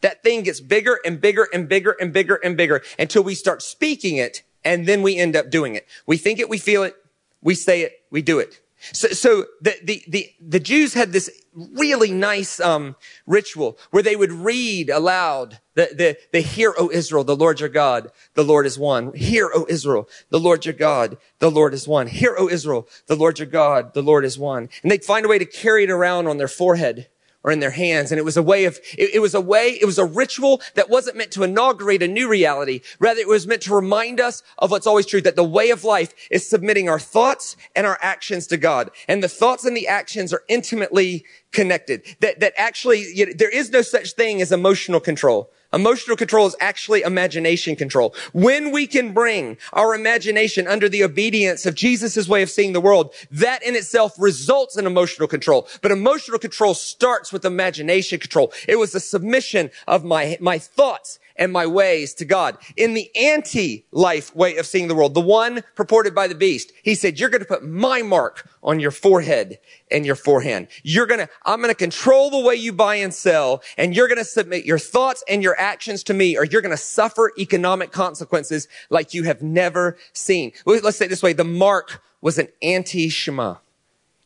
that 0.00 0.22
thing 0.22 0.42
gets 0.42 0.60
bigger 0.60 0.98
and 1.04 1.20
bigger 1.20 1.48
and 1.52 1.68
bigger 1.68 1.96
and 2.00 2.12
bigger 2.12 2.36
and 2.36 2.56
bigger 2.56 2.82
until 2.98 3.22
we 3.22 3.34
start 3.34 3.62
speaking 3.62 4.16
it 4.16 4.42
and 4.64 4.86
then 4.86 5.02
we 5.02 5.16
end 5.16 5.36
up 5.36 5.50
doing 5.50 5.74
it. 5.74 5.86
We 6.06 6.16
think 6.16 6.38
it, 6.38 6.48
we 6.48 6.58
feel 6.58 6.82
it, 6.82 6.96
we 7.42 7.54
say 7.54 7.82
it, 7.82 8.00
we 8.10 8.22
do 8.22 8.38
it. 8.38 8.60
So, 8.92 9.08
so 9.08 9.46
the, 9.62 9.74
the, 9.82 10.04
the, 10.08 10.30
the 10.40 10.60
Jews 10.60 10.92
had 10.92 11.12
this 11.12 11.30
really 11.54 12.10
nice, 12.10 12.60
um, 12.60 12.96
ritual 13.26 13.78
where 13.90 14.02
they 14.02 14.16
would 14.16 14.32
read 14.32 14.90
aloud 14.90 15.58
the, 15.74 15.88
the, 15.94 16.18
the 16.32 16.40
Hear, 16.40 16.74
O 16.76 16.90
Israel, 16.90 17.24
the 17.24 17.36
Lord 17.36 17.60
your 17.60 17.68
God, 17.68 18.10
the 18.34 18.44
Lord 18.44 18.66
is 18.66 18.78
one. 18.78 19.12
Hear, 19.14 19.50
O 19.54 19.64
Israel, 19.68 20.08
the 20.28 20.40
Lord 20.40 20.66
your 20.66 20.74
God, 20.74 21.16
the 21.38 21.50
Lord 21.50 21.72
is 21.72 21.88
one. 21.88 22.08
Hear, 22.08 22.34
O 22.38 22.48
Israel, 22.48 22.86
the 23.06 23.16
Lord 23.16 23.38
your 23.38 23.46
God, 23.46 23.94
the 23.94 24.02
Lord 24.02 24.24
is 24.24 24.38
one. 24.38 24.68
And 24.82 24.92
they'd 24.92 25.04
find 25.04 25.24
a 25.24 25.28
way 25.28 25.38
to 25.38 25.46
carry 25.46 25.84
it 25.84 25.90
around 25.90 26.26
on 26.26 26.36
their 26.36 26.48
forehead 26.48 27.08
or 27.44 27.52
in 27.52 27.60
their 27.60 27.70
hands. 27.70 28.10
And 28.10 28.18
it 28.18 28.24
was 28.24 28.36
a 28.36 28.42
way 28.42 28.64
of, 28.64 28.80
it, 28.98 29.14
it, 29.14 29.20
was 29.20 29.34
a 29.34 29.40
way, 29.40 29.78
it 29.80 29.84
was 29.84 29.98
a 29.98 30.04
ritual 30.04 30.60
that 30.74 30.88
wasn't 30.88 31.16
meant 31.16 31.30
to 31.32 31.44
inaugurate 31.44 32.02
a 32.02 32.08
new 32.08 32.28
reality. 32.28 32.80
Rather, 32.98 33.20
it 33.20 33.28
was 33.28 33.46
meant 33.46 33.62
to 33.62 33.74
remind 33.74 34.18
us 34.18 34.42
of 34.58 34.70
what's 34.70 34.86
always 34.86 35.06
true, 35.06 35.20
that 35.20 35.36
the 35.36 35.44
way 35.44 35.70
of 35.70 35.84
life 35.84 36.14
is 36.30 36.48
submitting 36.48 36.88
our 36.88 36.98
thoughts 36.98 37.56
and 37.76 37.86
our 37.86 37.98
actions 38.00 38.46
to 38.48 38.56
God. 38.56 38.90
And 39.06 39.22
the 39.22 39.28
thoughts 39.28 39.64
and 39.64 39.76
the 39.76 39.86
actions 39.86 40.32
are 40.32 40.42
intimately 40.48 41.24
connected. 41.54 42.02
That, 42.20 42.40
that 42.40 42.52
actually, 42.56 43.06
you 43.14 43.26
know, 43.26 43.32
there 43.32 43.48
is 43.48 43.70
no 43.70 43.80
such 43.80 44.12
thing 44.12 44.42
as 44.42 44.52
emotional 44.52 45.00
control. 45.00 45.50
Emotional 45.72 46.16
control 46.16 46.46
is 46.46 46.54
actually 46.60 47.02
imagination 47.02 47.74
control. 47.74 48.14
When 48.32 48.70
we 48.70 48.86
can 48.86 49.12
bring 49.12 49.56
our 49.72 49.92
imagination 49.94 50.68
under 50.68 50.88
the 50.88 51.02
obedience 51.02 51.66
of 51.66 51.74
Jesus' 51.74 52.28
way 52.28 52.42
of 52.42 52.50
seeing 52.50 52.72
the 52.72 52.80
world, 52.80 53.12
that 53.32 53.62
in 53.64 53.74
itself 53.74 54.14
results 54.16 54.76
in 54.78 54.86
emotional 54.86 55.26
control. 55.26 55.66
But 55.82 55.90
emotional 55.90 56.38
control 56.38 56.74
starts 56.74 57.32
with 57.32 57.44
imagination 57.44 58.20
control. 58.20 58.52
It 58.68 58.76
was 58.76 58.92
the 58.92 59.00
submission 59.00 59.70
of 59.88 60.04
my, 60.04 60.38
my 60.40 60.58
thoughts 60.58 61.18
and 61.36 61.52
my 61.52 61.66
ways 61.66 62.14
to 62.14 62.24
God. 62.24 62.56
In 62.76 62.94
the 62.94 63.10
anti-life 63.16 64.34
way 64.34 64.56
of 64.56 64.66
seeing 64.66 64.88
the 64.88 64.94
world, 64.94 65.14
the 65.14 65.20
one 65.20 65.62
purported 65.74 66.14
by 66.14 66.28
the 66.28 66.34
beast, 66.34 66.72
he 66.82 66.94
said, 66.94 67.18
you're 67.18 67.28
going 67.28 67.42
to 67.42 67.46
put 67.46 67.64
my 67.64 68.02
mark 68.02 68.48
on 68.62 68.80
your 68.80 68.90
forehead 68.90 69.58
and 69.90 70.06
your 70.06 70.14
forehand. 70.14 70.68
You're 70.82 71.06
going 71.06 71.20
to, 71.20 71.28
I'm 71.44 71.58
going 71.58 71.70
to 71.70 71.74
control 71.74 72.30
the 72.30 72.40
way 72.40 72.54
you 72.54 72.72
buy 72.72 72.96
and 72.96 73.12
sell 73.12 73.62
and 73.76 73.94
you're 73.94 74.08
going 74.08 74.18
to 74.18 74.24
submit 74.24 74.64
your 74.64 74.78
thoughts 74.78 75.24
and 75.28 75.42
your 75.42 75.58
actions 75.58 76.02
to 76.04 76.14
me 76.14 76.36
or 76.36 76.44
you're 76.44 76.62
going 76.62 76.70
to 76.70 76.76
suffer 76.76 77.32
economic 77.38 77.92
consequences 77.92 78.68
like 78.90 79.14
you 79.14 79.24
have 79.24 79.42
never 79.42 79.96
seen. 80.12 80.52
Let's 80.64 80.96
say 80.96 81.06
it 81.06 81.08
this 81.08 81.22
way. 81.22 81.32
The 81.32 81.44
mark 81.44 82.02
was 82.20 82.38
an 82.38 82.48
anti-Shema. 82.62 83.56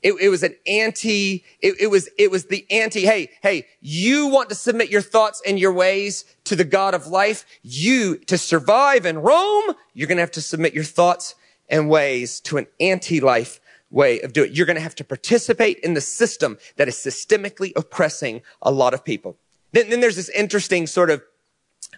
It, 0.03 0.13
it, 0.21 0.29
was 0.29 0.45
an 0.45 0.55
anti, 0.67 1.45
it, 1.61 1.75
it, 1.81 1.87
was, 1.89 2.09
it 2.19 2.31
was 2.31 2.45
the 2.47 2.65
anti, 2.71 3.01
hey, 3.01 3.31
hey, 3.43 3.67
you 3.81 4.29
want 4.29 4.49
to 4.51 4.55
submit 4.55 4.91
your 4.91 5.01
thoughts 5.01 5.43
and 5.45 5.59
your 5.59 5.73
ways 5.73 6.25
to 6.45 6.55
the 6.55 6.65
God 6.65 6.95
of 6.95 7.09
life. 7.09 7.45
You, 7.63 8.17
to 8.27 8.39
survive 8.39 9.07
in 9.07 9.19
Rome, 9.19 9.75
you're 9.95 10.07
going 10.07 10.19
to 10.19 10.23
have 10.23 10.31
to 10.33 10.43
submit 10.43 10.73
your 10.73 10.85
thoughts 10.85 11.35
and 11.69 11.91
ways 11.91 12.39
to 12.41 12.59
an 12.59 12.67
anti-life 12.79 13.61
way 13.91 14.21
of 14.21 14.33
doing 14.33 14.51
it. 14.51 14.57
You're 14.57 14.67
going 14.67 14.77
to 14.77 14.83
have 14.83 14.95
to 14.97 15.05
participate 15.05 15.79
in 15.81 15.95
the 15.95 16.01
system 16.01 16.59
that 16.77 16.89
is 16.89 16.95
systemically 16.95 17.73
oppressing 17.75 18.43
a 18.63 18.71
lot 18.71 18.95
of 18.95 19.05
people. 19.05 19.37
Then, 19.73 19.91
then 19.91 20.01
there's 20.01 20.17
this 20.17 20.29
interesting 20.31 20.87
sort 20.87 21.11
of, 21.11 21.23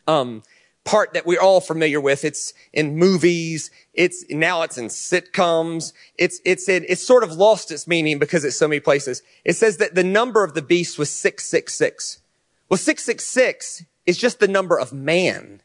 um, 0.07 0.43
part 0.85 1.12
that 1.14 1.27
we're 1.27 1.40
all 1.40 1.61
familiar 1.61 2.01
with. 2.01 2.25
It's 2.25 2.55
in 2.73 2.97
movies. 2.97 3.71
It's 3.95 4.25
now 4.31 4.62
it's 4.62 4.79
in 4.79 4.87
sitcoms. 4.87 5.93
It's, 6.16 6.40
it's, 6.45 6.69
in, 6.69 6.85
it's 6.88 7.07
sort 7.07 7.23
of 7.23 7.33
lost 7.33 7.71
its 7.71 7.87
meaning 7.87 8.19
because 8.19 8.45
it's 8.45 8.59
so 8.59 8.69
many 8.69 8.81
places. 8.81 9.23
It 9.45 9.55
says 9.55 9.77
that 9.79 9.95
the 9.95 10.05
number 10.05 10.45
of 10.45 10.55
the 10.55 10.62
beast 10.62 10.99
was 10.99 11.11
666. 11.11 12.21
Well, 12.69 12.79
666 12.79 13.85
is 14.07 14.19
just 14.19 14.40
the 14.40 14.49
number 14.49 14.79
of 14.79 14.93
man. 14.93 15.62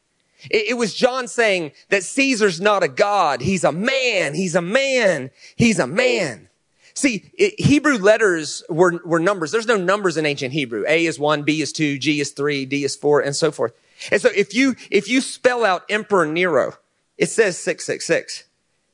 It, 0.49 0.69
it 0.69 0.73
was 0.78 0.93
John 0.93 1.28
saying 1.28 1.71
that 1.89 2.04
Caesar's 2.04 2.60
not 2.60 2.84
a 2.84 2.88
God. 2.88 3.41
He's 3.41 3.63
a 3.63 3.71
man. 3.71 4.34
He's 4.34 4.56
a 4.56 4.62
man. 4.62 5.32
He's 5.56 5.80
a 5.80 5.88
man. 5.88 6.49
See, 6.93 7.30
it, 7.38 7.60
Hebrew 7.60 7.97
letters 7.97 8.63
were, 8.69 9.01
were 9.04 9.19
numbers. 9.19 9.51
There's 9.51 9.67
no 9.67 9.78
numbers 9.78 10.15
in 10.17 10.25
ancient 10.25 10.54
Hebrew. 10.54 10.86
A 10.88 11.06
is 11.06 11.19
one, 11.19 11.43
B 11.43 11.62
is 11.62 11.73
two, 11.73 11.97
G 11.97 12.21
is 12.21 12.32
three, 12.32 12.65
D 12.65 12.86
is 12.86 12.95
four, 12.95 13.19
and 13.19 13.36
so 13.36 13.51
forth. 13.51 13.73
And 14.12 14.21
so 14.21 14.29
if 14.36 14.53
you, 14.53 14.75
if 14.91 15.08
you 15.08 15.21
spell 15.21 15.65
out 15.65 15.84
Emperor 15.89 16.25
Nero, 16.25 16.73
it 17.17 17.29
says 17.29 17.58
666. 17.58 18.45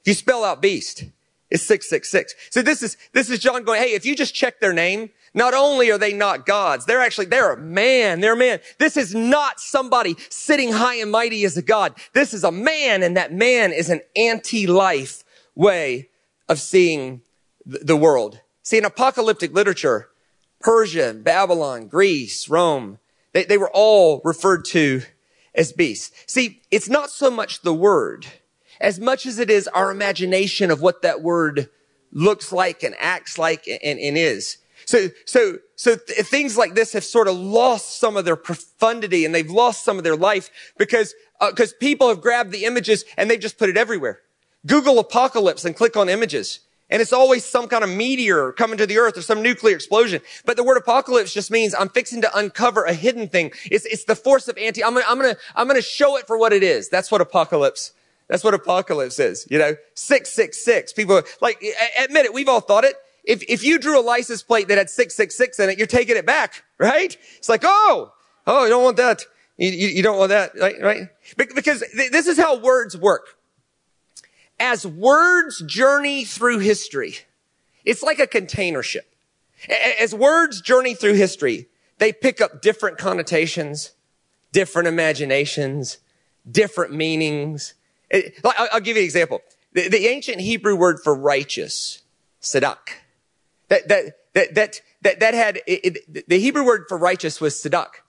If 0.02 0.08
you 0.08 0.14
spell 0.14 0.44
out 0.44 0.62
beast, 0.62 1.06
it's 1.50 1.64
666. 1.64 2.36
So 2.50 2.62
this 2.62 2.82
is, 2.82 2.98
this 3.14 3.30
is 3.30 3.40
John 3.40 3.64
going, 3.64 3.82
hey, 3.82 3.94
if 3.94 4.06
you 4.06 4.16
just 4.16 4.34
check 4.34 4.60
their 4.60 4.74
name, 4.74 5.10
not 5.34 5.54
only 5.54 5.92
are 5.92 5.98
they 5.98 6.14
not 6.14 6.46
gods, 6.46 6.86
they're 6.86 7.02
actually, 7.02 7.28
they're 7.28 7.54
a 7.54 7.58
man, 7.58 8.20
they're 8.20 8.34
a 8.34 8.38
man. 8.38 8.60
This 8.80 8.98
is 8.98 9.16
not 9.16 9.60
somebody 9.60 10.16
sitting 10.30 10.74
high 10.74 10.96
and 10.96 11.12
mighty 11.12 11.44
as 11.46 11.58
a 11.58 11.62
god. 11.62 11.94
This 12.14 12.34
is 12.34 12.44
a 12.44 12.52
man, 12.52 13.04
and 13.04 13.16
that 13.18 13.34
man 13.34 13.72
is 13.72 13.90
an 13.90 14.02
anti-life 14.16 15.24
way 15.56 16.10
of 16.50 16.60
seeing 16.60 17.22
the 17.66 17.96
world. 17.96 18.42
See, 18.64 18.78
in 18.78 18.86
apocalyptic 18.86 19.54
literature, 19.54 20.10
Persia, 20.60 21.14
Babylon, 21.14 21.88
Greece, 21.88 22.50
Rome, 22.50 23.00
they, 23.34 23.46
they 23.46 23.58
were 23.58 23.72
all 23.74 24.22
referred 24.24 24.66
to 24.66 25.04
as 25.54 25.72
beasts. 25.72 26.12
See, 26.28 26.62
it's 26.72 26.90
not 26.90 27.10
so 27.10 27.30
much 27.30 27.62
the 27.62 27.74
word 27.74 28.28
as 28.82 29.00
much 29.00 29.26
as 29.26 29.40
it 29.40 29.50
is 29.50 29.68
our 29.70 29.92
imagination 29.92 30.72
of 30.72 30.82
what 30.82 31.04
that 31.04 31.22
word 31.22 31.70
looks 32.12 32.52
like 32.52 32.84
and 32.84 32.96
acts 33.00 33.38
like 33.38 33.68
and, 33.68 34.00
and 34.00 34.18
is. 34.18 34.58
So, 34.86 35.10
so, 35.26 35.60
so 35.76 35.96
th- 35.96 36.26
things 36.26 36.58
like 36.58 36.74
this 36.74 36.94
have 36.94 37.04
sort 37.04 37.28
of 37.28 37.36
lost 37.36 38.00
some 38.00 38.18
of 38.18 38.26
their 38.26 38.36
profundity 38.36 39.24
and 39.24 39.34
they've 39.34 39.50
lost 39.50 39.86
some 39.86 39.98
of 39.98 40.04
their 40.04 40.16
life 40.16 40.50
because, 40.78 41.14
because 41.40 41.74
uh, 41.74 41.78
people 41.80 42.10
have 42.10 42.20
grabbed 42.20 42.52
the 42.52 42.66
images 42.66 43.06
and 43.16 43.30
they've 43.30 43.40
just 43.40 43.60
put 43.60 43.70
it 43.70 43.78
everywhere. 43.78 44.20
Google 44.66 45.00
apocalypse 45.00 45.64
and 45.64 45.76
click 45.76 45.96
on 45.96 46.10
images. 46.10 46.60
And 46.92 47.02
it's 47.02 47.14
always 47.14 47.46
some 47.46 47.70
kind 47.70 47.86
of 47.86 47.90
meteor 47.90 48.52
coming 48.52 48.78
to 48.78 48.86
the 48.86 48.98
earth 48.98 49.18
or 49.18 49.22
some 49.22 49.42
nuclear 49.42 49.76
explosion. 49.76 50.22
But 50.46 50.58
the 50.58 50.64
word 50.64 50.76
apocalypse 50.76 51.34
just 51.34 51.50
means 51.50 51.74
I'm 51.74 51.88
fixing 51.88 52.22
to 52.22 52.38
uncover 52.38 52.84
a 52.84 52.94
hidden 52.94 53.30
thing. 53.30 53.54
It's, 53.72 53.86
it's 53.86 54.04
the 54.04 54.16
force 54.16 54.50
of 54.50 54.58
anti, 54.58 54.84
I'm 54.84 54.94
gonna, 54.94 55.06
I'm 55.08 55.18
gonna, 55.18 55.38
I'm 55.56 55.68
gonna 55.68 55.82
show 55.82 56.18
it 56.18 56.28
for 56.28 56.38
what 56.38 56.52
it 56.52 56.64
is. 56.64 56.90
That's 56.90 57.10
what 57.10 57.22
apocalypse, 57.22 57.94
that's 58.28 58.44
what 58.44 58.54
apocalypse 58.54 59.20
is. 59.20 59.48
You 59.50 59.58
know, 59.58 59.76
666. 59.94 60.92
People, 60.92 61.22
like, 61.40 61.64
admit 61.98 62.26
it, 62.26 62.34
we've 62.34 62.50
all 62.50 62.62
thought 62.62 62.84
it. 62.84 62.96
If, 63.24 63.42
if 63.48 63.64
you 63.64 63.80
drew 63.80 63.98
a 63.98 64.02
license 64.02 64.44
plate 64.44 64.68
that 64.68 64.78
had 64.78 64.90
666 64.90 65.60
in 65.60 65.70
it, 65.70 65.78
you're 65.78 65.88
taking 65.88 66.18
it 66.18 66.26
back, 66.26 66.64
right? 66.78 67.16
It's 67.38 67.48
like, 67.48 67.62
oh, 67.64 68.12
oh, 68.46 68.64
you 68.66 68.70
don't 68.70 68.84
want 68.84 68.98
that. 68.98 69.24
You, 69.58 69.70
you, 69.70 69.88
you 69.88 70.04
don't 70.04 70.18
want 70.18 70.30
that, 70.30 70.52
right? 70.60 70.76
right? 70.82 71.08
Because 71.38 71.84
th- 71.96 72.12
this 72.12 72.28
is 72.28 72.38
how 72.38 72.58
words 72.58 72.98
work 72.98 73.38
as 74.62 74.86
words 74.86 75.62
journey 75.66 76.24
through 76.24 76.60
history, 76.60 77.16
it's 77.84 78.04
like 78.04 78.20
a 78.20 78.28
container 78.28 78.84
ship. 78.84 79.16
As 80.00 80.14
words 80.14 80.62
journey 80.62 80.94
through 80.94 81.14
history, 81.14 81.68
they 81.98 82.14
pick 82.14 82.40
up 82.40 82.62
different 82.62 83.00
connotations, 83.00 83.92
different 84.52 84.88
imaginations, 84.88 85.98
different 86.50 86.94
meanings. 86.94 87.74
I'll 88.46 88.80
give 88.80 88.98
you 88.98 89.02
an 89.02 89.06
example. 89.06 89.42
The, 89.74 90.08
ancient 90.08 90.42
Hebrew 90.42 90.76
word 90.76 91.00
for 91.04 91.16
righteous, 91.16 92.04
sadak, 92.42 93.00
that, 93.70 93.88
that, 93.88 94.14
that, 94.34 94.82
that, 95.02 95.20
that, 95.20 95.34
had, 95.34 95.62
the 95.66 96.40
Hebrew 96.40 96.64
word 96.64 96.86
for 96.88 96.98
righteous 96.98 97.42
was 97.42 97.56
sadak. 97.56 98.02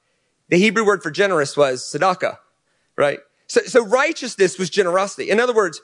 The 0.51 0.59
Hebrew 0.59 0.85
word 0.85 1.03
for 1.03 1.11
generous 1.11 1.57
was 1.57 1.83
tzedakah, 1.83 2.37
right? 2.97 3.21
So, 3.47 3.63
so 3.63 3.87
righteousness 3.87 4.59
was 4.59 4.69
generosity. 4.69 5.31
In 5.31 5.41
other 5.41 5.55
words, 5.55 5.81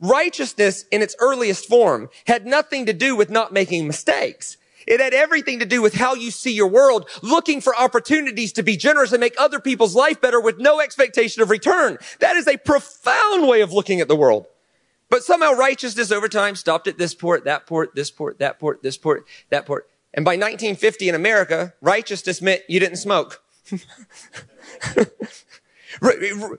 Righteousness 0.00 0.84
in 0.90 1.02
its 1.02 1.14
earliest 1.20 1.68
form 1.68 2.08
had 2.26 2.46
nothing 2.46 2.86
to 2.86 2.92
do 2.92 3.14
with 3.14 3.30
not 3.30 3.52
making 3.52 3.86
mistakes. 3.86 4.56
It 4.86 4.98
had 5.00 5.12
everything 5.12 5.58
to 5.58 5.66
do 5.66 5.82
with 5.82 5.94
how 5.94 6.14
you 6.14 6.30
see 6.30 6.52
your 6.52 6.68
world, 6.68 7.08
looking 7.22 7.60
for 7.60 7.76
opportunities 7.76 8.52
to 8.54 8.62
be 8.62 8.76
generous 8.76 9.12
and 9.12 9.20
make 9.20 9.34
other 9.38 9.60
people's 9.60 9.94
life 9.94 10.20
better 10.20 10.40
with 10.40 10.58
no 10.58 10.80
expectation 10.80 11.42
of 11.42 11.50
return. 11.50 11.98
That 12.20 12.36
is 12.36 12.48
a 12.48 12.56
profound 12.56 13.46
way 13.46 13.60
of 13.60 13.72
looking 13.72 14.00
at 14.00 14.08
the 14.08 14.16
world. 14.16 14.46
But 15.10 15.22
somehow 15.22 15.52
righteousness 15.52 16.10
over 16.10 16.28
time 16.28 16.56
stopped 16.56 16.86
at 16.86 16.96
this 16.96 17.14
port, 17.14 17.44
that 17.44 17.66
port, 17.66 17.94
this 17.94 18.10
port, 18.10 18.38
that 18.38 18.58
port, 18.58 18.82
this 18.82 18.96
port, 18.96 19.26
that 19.50 19.66
port. 19.66 19.88
And 20.14 20.24
by 20.24 20.32
1950 20.32 21.08
in 21.08 21.14
America, 21.14 21.74
righteousness 21.80 22.40
meant 22.40 22.62
you 22.68 22.80
didn't 22.80 22.96
smoke. 22.96 23.42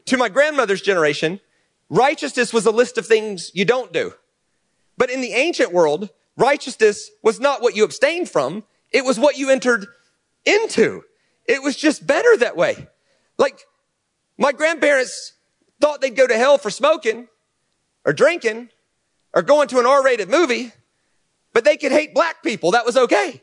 to 0.06 0.18
my 0.18 0.30
grandmother's 0.30 0.82
generation, 0.82 1.40
Righteousness 1.92 2.54
was 2.54 2.66
a 2.66 2.72
list 2.72 2.98
of 2.98 3.06
things 3.06 3.52
you 3.54 3.66
don't 3.66 3.92
do. 3.92 4.14
But 4.98 5.10
in 5.10 5.20
the 5.20 5.34
ancient 5.34 5.74
world, 5.74 6.10
righteousness 6.38 7.12
was 7.22 7.38
not 7.38 7.62
what 7.62 7.76
you 7.76 7.84
abstained 7.84 8.30
from. 8.30 8.64
It 8.94 9.04
was 9.04 9.20
what 9.20 9.38
you 9.38 9.50
entered 9.50 9.88
into. 10.46 11.04
It 11.46 11.62
was 11.62 11.76
just 11.76 12.08
better 12.08 12.38
that 12.38 12.56
way. 12.56 12.88
Like 13.38 13.60
my 14.38 14.54
grandparents 14.54 15.34
thought 15.82 16.00
they'd 16.00 16.16
go 16.16 16.28
to 16.28 16.38
hell 16.38 16.58
for 16.58 16.70
smoking 16.70 17.28
or 18.06 18.14
drinking 18.14 18.70
or 19.34 19.42
going 19.42 19.68
to 19.68 19.80
an 19.80 19.86
R-rated 19.86 20.30
movie, 20.30 20.72
but 21.52 21.66
they 21.66 21.76
could 21.76 21.92
hate 21.92 22.14
black 22.14 22.42
people. 22.42 22.72
That 22.72 22.86
was 22.86 22.96
okay. 22.96 23.42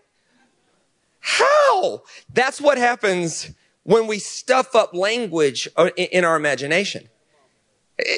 How? 1.20 2.02
That's 2.32 2.62
what 2.62 2.78
happens 2.78 3.50
when 3.82 4.06
we 4.06 4.18
stuff 4.18 4.74
up 4.74 4.94
language 4.94 5.68
uh, 5.76 5.90
in 5.96 6.24
our 6.24 6.36
imagination. 6.36 7.10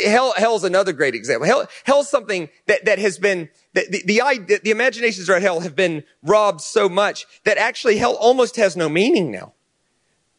Hell, 0.05 0.35
hell's 0.37 0.65
another 0.65 0.93
great 0.93 1.15
example. 1.15 1.47
Hell, 1.47 1.67
hell's 1.85 2.11
something 2.11 2.51
that, 2.67 2.85
that 2.85 2.99
has 2.99 3.19
been, 3.19 3.49
the, 3.73 3.87
the, 3.89 4.03
the, 4.05 4.61
the 4.63 4.71
imaginations 4.71 5.29
around 5.29 5.43
hell 5.43 5.61
have 5.61 5.75
been 5.75 6.05
robbed 6.23 6.61
so 6.61 6.89
much 6.89 7.27
that 7.45 7.57
actually 7.57 7.97
hell 7.97 8.15
almost 8.15 8.57
has 8.57 8.77
no 8.77 8.89
meaning 8.89 9.31
now. 9.31 9.55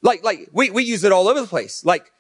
Like, 0.04 0.24
like, 0.24 0.50
we, 0.52 0.70
we 0.70 0.84
use 0.84 1.04
it 1.04 1.12
all 1.12 1.28
over 1.28 1.42
the 1.42 1.48
place. 1.48 1.84
Like, 1.84 2.12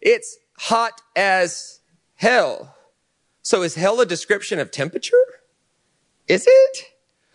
it's 0.00 0.36
hot 0.58 1.00
as 1.14 1.80
hell. 2.16 2.74
So 3.42 3.62
is 3.62 3.74
hell 3.74 4.00
a 4.00 4.06
description 4.06 4.58
of 4.58 4.70
temperature? 4.70 5.16
Is 6.28 6.46
it? 6.46 6.78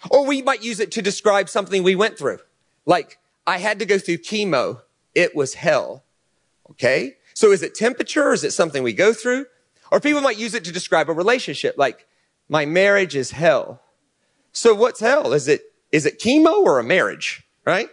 Or 0.10 0.26
we 0.26 0.42
might 0.42 0.64
use 0.64 0.80
it 0.80 0.92
to 0.92 1.02
describe 1.02 1.50
something 1.50 1.84
we 1.84 1.96
went 1.96 2.18
through. 2.18 2.40
Like, 2.86 3.18
I 3.48 3.58
had 3.58 3.80
to 3.80 3.86
go 3.86 3.98
through 3.98 4.18
chemo. 4.18 4.82
It 5.16 5.36
was 5.36 5.56
hell. 5.56 6.04
Okay? 6.72 7.18
So 7.42 7.52
is 7.52 7.64
it 7.64 7.74
temperature? 7.74 8.34
Is 8.34 8.44
it 8.44 8.52
something 8.52 8.84
we 8.84 8.94
go 8.94 9.14
through? 9.14 9.48
Or 9.92 10.00
people 10.00 10.22
might 10.22 10.38
use 10.38 10.54
it 10.54 10.64
to 10.66 10.72
describe 10.72 11.10
a 11.10 11.14
relationship, 11.14 11.74
like, 11.76 12.06
my 12.48 12.68
marriage 12.68 13.16
is 13.16 13.32
hell. 13.32 13.82
So 14.52 14.76
what's 14.76 15.00
hell? 15.00 15.34
Is 15.34 15.48
it, 15.48 15.74
is 15.92 16.06
it 16.06 16.20
chemo 16.20 16.62
or 16.62 16.78
a 16.78 16.84
marriage? 16.84 17.42
Right? 17.66 17.90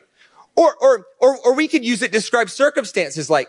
Or, 0.54 0.76
or, 0.82 1.06
or, 1.18 1.38
or 1.38 1.54
we 1.54 1.66
could 1.66 1.82
use 1.82 2.02
it 2.02 2.08
to 2.08 2.12
describe 2.12 2.50
circumstances 2.50 3.30
like, 3.30 3.48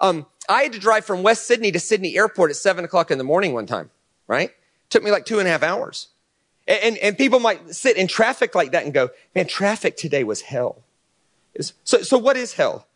um, 0.00 0.26
I 0.48 0.64
had 0.64 0.72
to 0.72 0.80
drive 0.80 1.04
from 1.04 1.22
West 1.22 1.46
Sydney 1.46 1.70
to 1.70 1.78
Sydney 1.78 2.16
Airport 2.16 2.50
at 2.50 2.56
seven 2.56 2.84
o'clock 2.84 3.12
in 3.12 3.18
the 3.18 3.22
morning 3.22 3.52
one 3.52 3.66
time, 3.66 3.90
right? 4.26 4.50
took 4.90 5.04
me 5.04 5.12
like 5.12 5.26
two 5.26 5.38
and 5.38 5.46
a 5.46 5.50
half 5.52 5.62
hours. 5.62 6.08
And, 6.66 6.82
and, 6.82 6.98
and, 6.98 7.16
people 7.16 7.38
might 7.38 7.72
sit 7.72 7.96
in 7.96 8.08
traffic 8.08 8.56
like 8.56 8.72
that 8.72 8.82
and 8.82 8.92
go, 8.92 9.10
man, 9.32 9.46
traffic 9.46 9.96
today 9.96 10.24
was 10.24 10.40
hell. 10.40 10.82
So, 11.60 12.02
so 12.02 12.18
what 12.18 12.36
is 12.36 12.54
hell? 12.54 12.88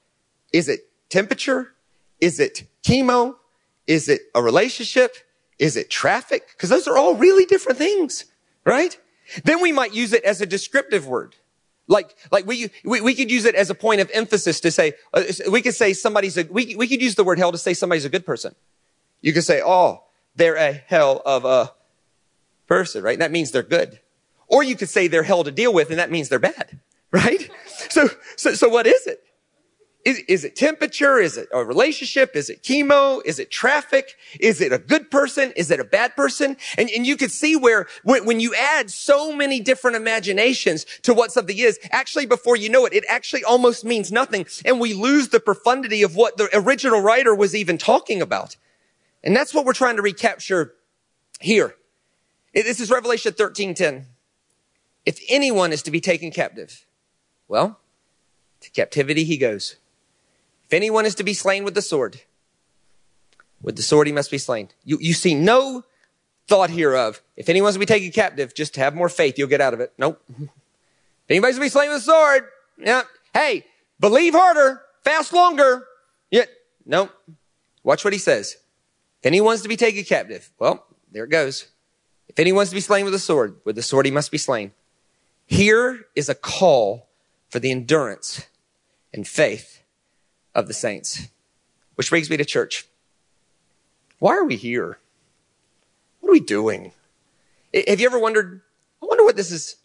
Is 0.52 0.68
it 0.68 0.90
temperature? 1.10 1.74
Is 2.20 2.40
it 2.40 2.64
chemo? 2.82 3.36
Is 3.86 4.08
it 4.08 4.22
a 4.34 4.42
relationship? 4.42 5.16
Is 5.58 5.76
it 5.76 5.90
traffic? 5.90 6.48
Because 6.52 6.70
those 6.70 6.88
are 6.88 6.96
all 6.96 7.14
really 7.14 7.44
different 7.44 7.78
things, 7.78 8.24
right? 8.64 8.98
Then 9.44 9.60
we 9.60 9.72
might 9.72 9.94
use 9.94 10.12
it 10.12 10.24
as 10.24 10.40
a 10.40 10.46
descriptive 10.46 11.06
word. 11.06 11.36
Like, 11.86 12.14
like 12.30 12.46
we, 12.46 12.70
we, 12.84 13.00
we 13.00 13.14
could 13.14 13.30
use 13.30 13.44
it 13.44 13.54
as 13.54 13.68
a 13.68 13.74
point 13.74 14.00
of 14.00 14.10
emphasis 14.14 14.60
to 14.60 14.70
say, 14.70 14.94
uh, 15.12 15.24
we 15.50 15.60
could 15.60 15.74
say 15.74 15.92
somebody's 15.92 16.38
a, 16.38 16.44
we, 16.44 16.76
we 16.76 16.86
could 16.86 17.02
use 17.02 17.16
the 17.16 17.24
word 17.24 17.38
hell 17.38 17.50
to 17.52 17.58
say 17.58 17.74
somebody's 17.74 18.04
a 18.04 18.08
good 18.08 18.24
person. 18.24 18.54
You 19.20 19.32
could 19.32 19.44
say, 19.44 19.60
oh, 19.64 20.04
they're 20.36 20.56
a 20.56 20.72
hell 20.72 21.20
of 21.26 21.44
a 21.44 21.72
person, 22.68 23.02
right? 23.02 23.18
That 23.18 23.32
means 23.32 23.50
they're 23.50 23.62
good. 23.64 23.98
Or 24.46 24.62
you 24.62 24.76
could 24.76 24.88
say 24.88 25.08
they're 25.08 25.24
hell 25.24 25.44
to 25.44 25.50
deal 25.50 25.72
with 25.72 25.90
and 25.90 25.98
that 25.98 26.10
means 26.10 26.28
they're 26.28 26.38
bad, 26.38 26.78
right? 27.10 27.50
So, 27.66 28.08
so, 28.36 28.54
so 28.54 28.68
what 28.68 28.86
is 28.86 29.06
it? 29.06 29.24
Is, 30.02 30.18
is, 30.28 30.44
it 30.44 30.56
temperature? 30.56 31.18
Is 31.18 31.36
it 31.36 31.48
a 31.52 31.62
relationship? 31.62 32.34
Is 32.34 32.48
it 32.48 32.62
chemo? 32.62 33.20
Is 33.26 33.38
it 33.38 33.50
traffic? 33.50 34.16
Is 34.38 34.62
it 34.62 34.72
a 34.72 34.78
good 34.78 35.10
person? 35.10 35.52
Is 35.56 35.70
it 35.70 35.78
a 35.78 35.84
bad 35.84 36.16
person? 36.16 36.56
And, 36.78 36.88
and 36.90 37.06
you 37.06 37.18
can 37.18 37.28
see 37.28 37.54
where 37.54 37.86
when, 38.02 38.24
when, 38.24 38.40
you 38.40 38.54
add 38.54 38.90
so 38.90 39.36
many 39.36 39.60
different 39.60 39.98
imaginations 39.98 40.86
to 41.02 41.12
what 41.12 41.32
something 41.32 41.56
is, 41.56 41.78
actually 41.90 42.24
before 42.24 42.56
you 42.56 42.70
know 42.70 42.86
it, 42.86 42.94
it 42.94 43.04
actually 43.10 43.44
almost 43.44 43.84
means 43.84 44.10
nothing. 44.10 44.46
And 44.64 44.80
we 44.80 44.94
lose 44.94 45.28
the 45.28 45.40
profundity 45.40 46.02
of 46.02 46.16
what 46.16 46.38
the 46.38 46.48
original 46.54 47.02
writer 47.02 47.34
was 47.34 47.54
even 47.54 47.76
talking 47.76 48.22
about. 48.22 48.56
And 49.22 49.36
that's 49.36 49.52
what 49.52 49.66
we're 49.66 49.74
trying 49.74 49.96
to 49.96 50.02
recapture 50.02 50.74
here. 51.40 51.74
This 52.54 52.80
is 52.80 52.90
Revelation 52.90 53.34
13:10. 53.34 54.06
If 55.04 55.20
anyone 55.28 55.72
is 55.72 55.82
to 55.82 55.90
be 55.90 56.00
taken 56.00 56.30
captive, 56.30 56.86
well, 57.48 57.80
to 58.60 58.70
captivity 58.70 59.24
he 59.24 59.36
goes. 59.36 59.76
If 60.70 60.74
anyone 60.74 61.04
is 61.04 61.16
to 61.16 61.24
be 61.24 61.34
slain 61.34 61.64
with 61.64 61.74
the 61.74 61.82
sword, 61.82 62.20
with 63.60 63.74
the 63.74 63.82
sword 63.82 64.06
he 64.06 64.12
must 64.12 64.30
be 64.30 64.38
slain. 64.38 64.68
You, 64.84 64.98
you 65.00 65.14
see 65.14 65.34
no 65.34 65.82
thought 66.46 66.70
here 66.70 66.94
of, 66.94 67.20
if 67.36 67.48
anyone's 67.48 67.74
to 67.74 67.80
be 67.80 67.86
taken 67.86 68.12
captive, 68.12 68.54
just 68.54 68.76
have 68.76 68.94
more 68.94 69.08
faith, 69.08 69.36
you'll 69.36 69.48
get 69.48 69.60
out 69.60 69.74
of 69.74 69.80
it. 69.80 69.92
Nope. 69.98 70.22
If 70.38 71.34
anybody's 71.34 71.56
to 71.56 71.60
be 71.60 71.68
slain 71.68 71.90
with 71.90 71.98
the 71.98 72.12
sword, 72.12 72.44
yeah. 72.76 73.02
Hey, 73.34 73.64
believe 74.00 74.34
harder, 74.34 74.82
fast 75.04 75.32
longer. 75.32 75.86
Yeah. 76.28 76.46
Nope. 76.84 77.10
Watch 77.84 78.04
what 78.04 78.12
he 78.12 78.18
says. 78.18 78.56
If 79.20 79.26
anyone's 79.26 79.62
to 79.62 79.68
be 79.68 79.76
taken 79.76 80.02
captive, 80.04 80.50
well, 80.58 80.86
there 81.10 81.24
it 81.24 81.30
goes. 81.30 81.68
If 82.28 82.38
anyone's 82.38 82.70
to 82.70 82.74
be 82.74 82.80
slain 82.80 83.04
with 83.04 83.12
the 83.12 83.20
sword, 83.20 83.56
with 83.64 83.76
the 83.76 83.82
sword 83.82 84.06
he 84.06 84.12
must 84.12 84.32
be 84.32 84.38
slain. 84.38 84.72
Here 85.46 86.06
is 86.16 86.28
a 86.28 86.34
call 86.34 87.08
for 87.48 87.58
the 87.58 87.70
endurance 87.70 88.46
and 89.12 89.26
faith 89.26 89.79
of 90.54 90.68
the 90.68 90.74
saints. 90.74 91.28
Which 91.94 92.10
brings 92.10 92.30
me 92.30 92.36
to 92.36 92.44
church. 92.44 92.86
Why 94.18 94.36
are 94.36 94.44
we 94.44 94.56
here? 94.56 94.98
What 96.20 96.30
are 96.30 96.32
we 96.32 96.40
doing? 96.40 96.92
Have 97.74 98.00
you 98.00 98.06
ever 98.06 98.18
wondered, 98.18 98.60
I 99.02 99.06
wonder 99.06 99.24
what 99.24 99.36
this 99.36 99.50
is, 99.50 99.76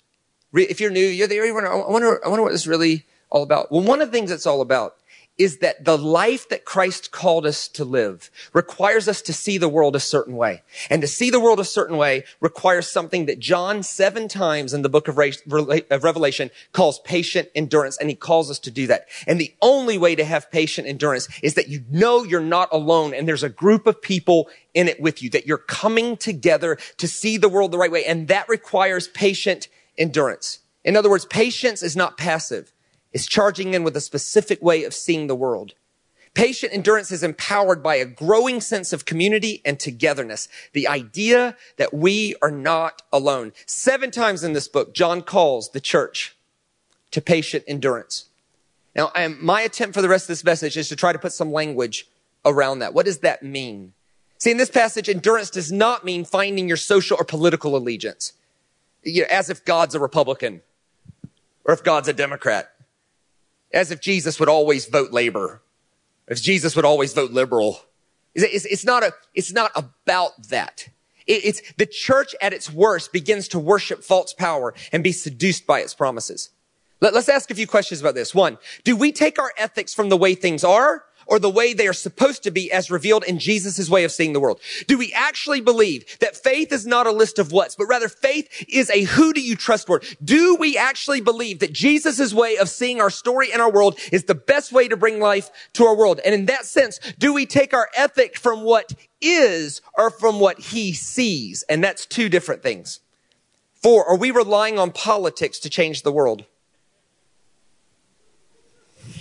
if 0.54 0.80
you're 0.80 0.92
new, 0.92 1.06
you're 1.06 1.28
there, 1.28 1.46
you 1.46 1.54
wonder, 1.54 1.72
I 1.72 1.90
wonder, 1.90 2.26
I 2.26 2.30
wonder 2.30 2.44
what 2.44 2.52
this 2.52 2.62
is 2.62 2.68
really 2.68 3.06
all 3.30 3.44
about. 3.44 3.72
Well, 3.72 3.82
one 3.82 4.02
of 4.02 4.12
the 4.12 4.18
things 4.18 4.32
it's 4.32 4.46
all 4.46 4.62
about 4.62 4.96
is 5.38 5.58
that 5.58 5.84
the 5.84 5.98
life 5.98 6.48
that 6.50 6.64
Christ 6.64 7.12
called 7.12 7.46
us 7.46 7.68
to 7.70 7.84
live 7.84 8.32
requires 8.54 9.08
us 9.08 9.22
to 9.24 9.34
see 9.34 9.58
the 9.58 9.68
world 9.68 9.96
a 9.96 10.00
certain 10.00 10.36
way. 10.36 10.64
And 10.90 11.02
to 11.02 11.08
see 11.08 11.30
the 11.30 11.40
world 11.40 11.60
a 11.60 11.66
certain 11.66 11.98
way 11.98 12.24
requires 12.40 12.90
something 12.90 13.26
that 13.26 13.40
John 13.40 13.84
seven 13.84 14.28
times 14.28 14.74
in 14.74 14.82
the 14.82 14.90
book 14.90 15.08
of 15.08 15.18
Revelation 15.18 16.52
calls 16.72 17.00
patient 17.00 17.50
endurance. 17.54 17.98
And 17.98 18.10
he 18.10 18.16
calls 18.16 18.50
us 18.50 18.60
to 18.60 18.72
do 18.72 18.88
that. 18.88 19.08
And 19.28 19.40
the 19.40 19.54
only 19.62 19.98
way 19.98 20.16
to 20.16 20.24
have 20.24 20.52
patient 20.52 20.88
endurance 20.88 21.28
is 21.44 21.56
that 21.56 21.68
you 21.68 21.84
know 21.90 22.24
you're 22.24 22.40
not 22.40 22.70
alone 22.72 23.14
and 23.14 23.28
there's 23.28 23.44
a 23.44 23.50
group 23.50 23.88
of 23.88 24.02
people 24.02 24.50
in 24.74 24.88
it 24.88 25.02
with 25.02 25.22
you, 25.22 25.30
that 25.32 25.48
you're 25.48 25.58
coming 25.58 26.16
together 26.16 26.78
to 26.98 27.08
see 27.08 27.38
the 27.38 27.50
world 27.50 27.72
the 27.72 27.78
right 27.78 27.92
way. 27.92 28.06
And 28.06 28.30
that 28.30 28.48
requires 28.48 29.08
patient 29.10 29.68
endurance. 29.98 30.60
In 30.84 30.96
other 30.96 31.10
words, 31.10 31.26
patience 31.26 31.82
is 31.82 31.96
not 31.96 32.18
passive 32.18 32.72
is 33.16 33.26
charging 33.26 33.74
in 33.74 33.86
with 33.86 33.96
a 33.96 34.02
specific 34.02 34.62
way 34.62 34.84
of 34.84 34.94
seeing 34.94 35.28
the 35.28 35.36
world. 35.36 35.74
Patient 36.34 36.74
endurance 36.74 37.14
is 37.14 37.24
empowered 37.24 37.82
by 37.82 37.96
a 37.96 38.04
growing 38.04 38.60
sense 38.60 38.92
of 38.92 39.06
community 39.06 39.62
and 39.64 39.80
togetherness. 39.80 40.50
The 40.74 40.86
idea 40.86 41.56
that 41.78 41.94
we 41.94 42.36
are 42.42 42.52
not 42.52 43.04
alone. 43.14 43.54
Seven 43.66 44.12
times 44.12 44.44
in 44.44 44.52
this 44.52 44.68
book, 44.68 44.94
John 44.94 45.22
calls 45.22 45.72
the 45.72 45.80
church 45.80 46.36
to 47.12 47.22
patient 47.22 47.64
endurance. 47.70 48.26
Now, 48.94 49.14
my 49.40 49.62
attempt 49.62 49.96
for 49.96 50.02
the 50.02 50.10
rest 50.10 50.26
of 50.26 50.28
this 50.28 50.44
message 50.44 50.76
is 50.76 50.90
to 50.90 50.98
try 50.98 51.14
to 51.14 51.20
put 51.20 51.32
some 51.32 51.54
language 51.54 52.10
around 52.44 52.80
that. 52.80 52.94
What 52.94 53.06
does 53.06 53.20
that 53.20 53.44
mean? 53.44 53.94
See, 54.40 54.52
in 54.52 54.58
this 54.58 54.70
passage, 54.70 55.08
endurance 55.08 55.50
does 55.50 55.72
not 55.72 56.04
mean 56.04 56.26
finding 56.26 56.68
your 56.68 56.76
social 56.76 57.16
or 57.18 57.24
political 57.24 57.78
allegiance, 57.78 58.34
you 59.04 59.22
know, 59.22 59.28
as 59.32 59.50
if 59.50 59.64
God's 59.64 59.96
a 59.96 60.02
Republican 60.02 60.62
or 61.64 61.74
if 61.74 61.82
God's 61.82 62.10
a 62.10 62.14
Democrat 62.14 62.75
as 63.76 63.92
if 63.92 64.02
Jesus 64.02 64.40
would 64.40 64.50
always 64.50 64.86
vote 64.86 65.12
labor, 65.12 65.62
if 66.28 66.42
Jesus 66.42 66.76
would 66.76 66.86
always 66.86 67.14
vote 67.14 67.32
liberal. 67.32 67.82
It's, 68.34 68.66
it's 68.66 68.86
not 68.86 69.04
a, 69.04 69.14
it's 69.34 69.54
not 69.54 69.72
about 69.76 70.48
that. 70.50 70.88
it's 71.28 71.62
the 71.78 71.86
church 71.86 72.34
at 72.42 72.54
its 72.54 72.72
worst 72.72 73.14
begins 73.14 73.48
to 73.50 73.60
worship 73.60 74.04
false 74.04 74.34
power 74.34 74.74
and 74.92 75.04
be 75.04 75.12
seduced 75.12 75.68
by 75.68 75.82
its 75.82 75.94
promises. 75.94 76.50
Let, 77.02 77.14
let's 77.14 77.30
ask 77.30 77.52
a 77.52 77.56
few 77.56 77.68
questions 77.68 78.02
about 78.02 78.16
this. 78.16 78.34
One, 78.34 78.58
do 78.84 78.96
we 78.96 79.12
take 79.12 79.38
our 79.38 79.52
ethics 79.58 79.94
from 79.94 80.10
the 80.10 80.18
way 80.18 80.36
things 80.36 80.64
are 80.64 81.04
or 81.28 81.40
the 81.40 81.50
way 81.50 81.74
they 81.74 81.88
are 81.88 81.94
supposed 81.94 82.44
to 82.44 82.52
be 82.52 82.72
as 82.72 82.92
revealed 82.92 83.24
in 83.24 83.40
Jesus' 83.40 83.90
way 83.90 84.04
of 84.04 84.12
seeing 84.12 84.34
the 84.34 84.40
world? 84.40 84.60
Do 84.88 84.98
we 84.98 85.14
actually 85.14 85.62
believe 85.62 86.20
that 86.20 86.36
faith 86.36 86.72
is 86.72 86.86
not 86.86 87.08
a 87.08 87.12
list 87.12 87.40
of 87.40 87.52
what's, 87.52 87.76
but 87.76 87.86
rather 87.86 88.10
faith 88.10 88.66
is 88.70 88.90
a 88.90 89.04
who 89.04 89.34
do 89.34 89.42
you 89.42 89.56
trust 89.56 89.90
word? 89.90 90.06
Do 90.24 90.56
we 90.56 90.78
actually 90.78 91.22
believe 91.22 91.60
that 91.60 91.74
Jesus' 91.74 92.34
way 92.34 92.58
of 92.58 92.70
seeing 92.70 93.02
our 93.02 93.10
story 93.10 93.52
and 93.52 93.62
our 93.62 93.72
world 93.72 93.98
is 94.12 94.26
the 94.26 94.36
best 94.36 94.72
way 94.72 94.88
to 94.88 94.98
bring 94.98 95.20
life 95.20 95.50
to 95.74 95.86
our 95.86 95.96
world? 95.96 96.20
And 96.26 96.34
in 96.34 96.46
that 96.46 96.66
sense, 96.66 97.00
do 97.18 97.34
we 97.34 97.46
take 97.46 97.74
our 97.74 97.90
ethic 97.96 98.38
from 98.38 98.62
what 98.62 98.94
is 99.22 99.82
or 99.98 100.10
from 100.10 100.40
what 100.40 100.60
he 100.60 100.94
sees? 100.94 101.64
And 101.70 101.84
that's 101.84 102.06
two 102.06 102.30
different 102.30 102.62
things. 102.64 103.00
Four, 103.74 104.06
are 104.06 104.18
we 104.18 104.32
relying 104.32 104.80
on 104.80 104.92
politics 104.92 105.60
to 105.60 105.70
change 105.70 106.02
the 106.02 106.12
world? 106.12 106.46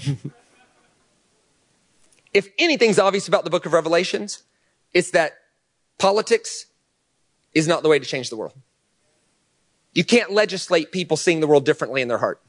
if 2.35 2.49
anything's 2.59 2.99
obvious 2.99 3.29
about 3.29 3.45
the 3.45 3.51
book 3.51 3.65
of 3.65 3.73
Revelations, 3.73 4.43
it's 4.93 5.13
that 5.13 5.39
politics 5.99 6.67
is 7.55 7.69
not 7.69 7.85
the 7.85 7.89
way 7.89 8.01
to 8.01 8.05
change 8.05 8.29
the 8.29 8.37
world. 8.37 8.55
You 9.95 10.05
can't 10.05 10.33
legislate 10.33 10.91
people 10.91 11.17
seeing 11.17 11.39
the 11.39 11.47
world 11.47 11.65
differently 11.65 12.03
in 12.03 12.09
their 12.09 12.19
heart. 12.19 12.43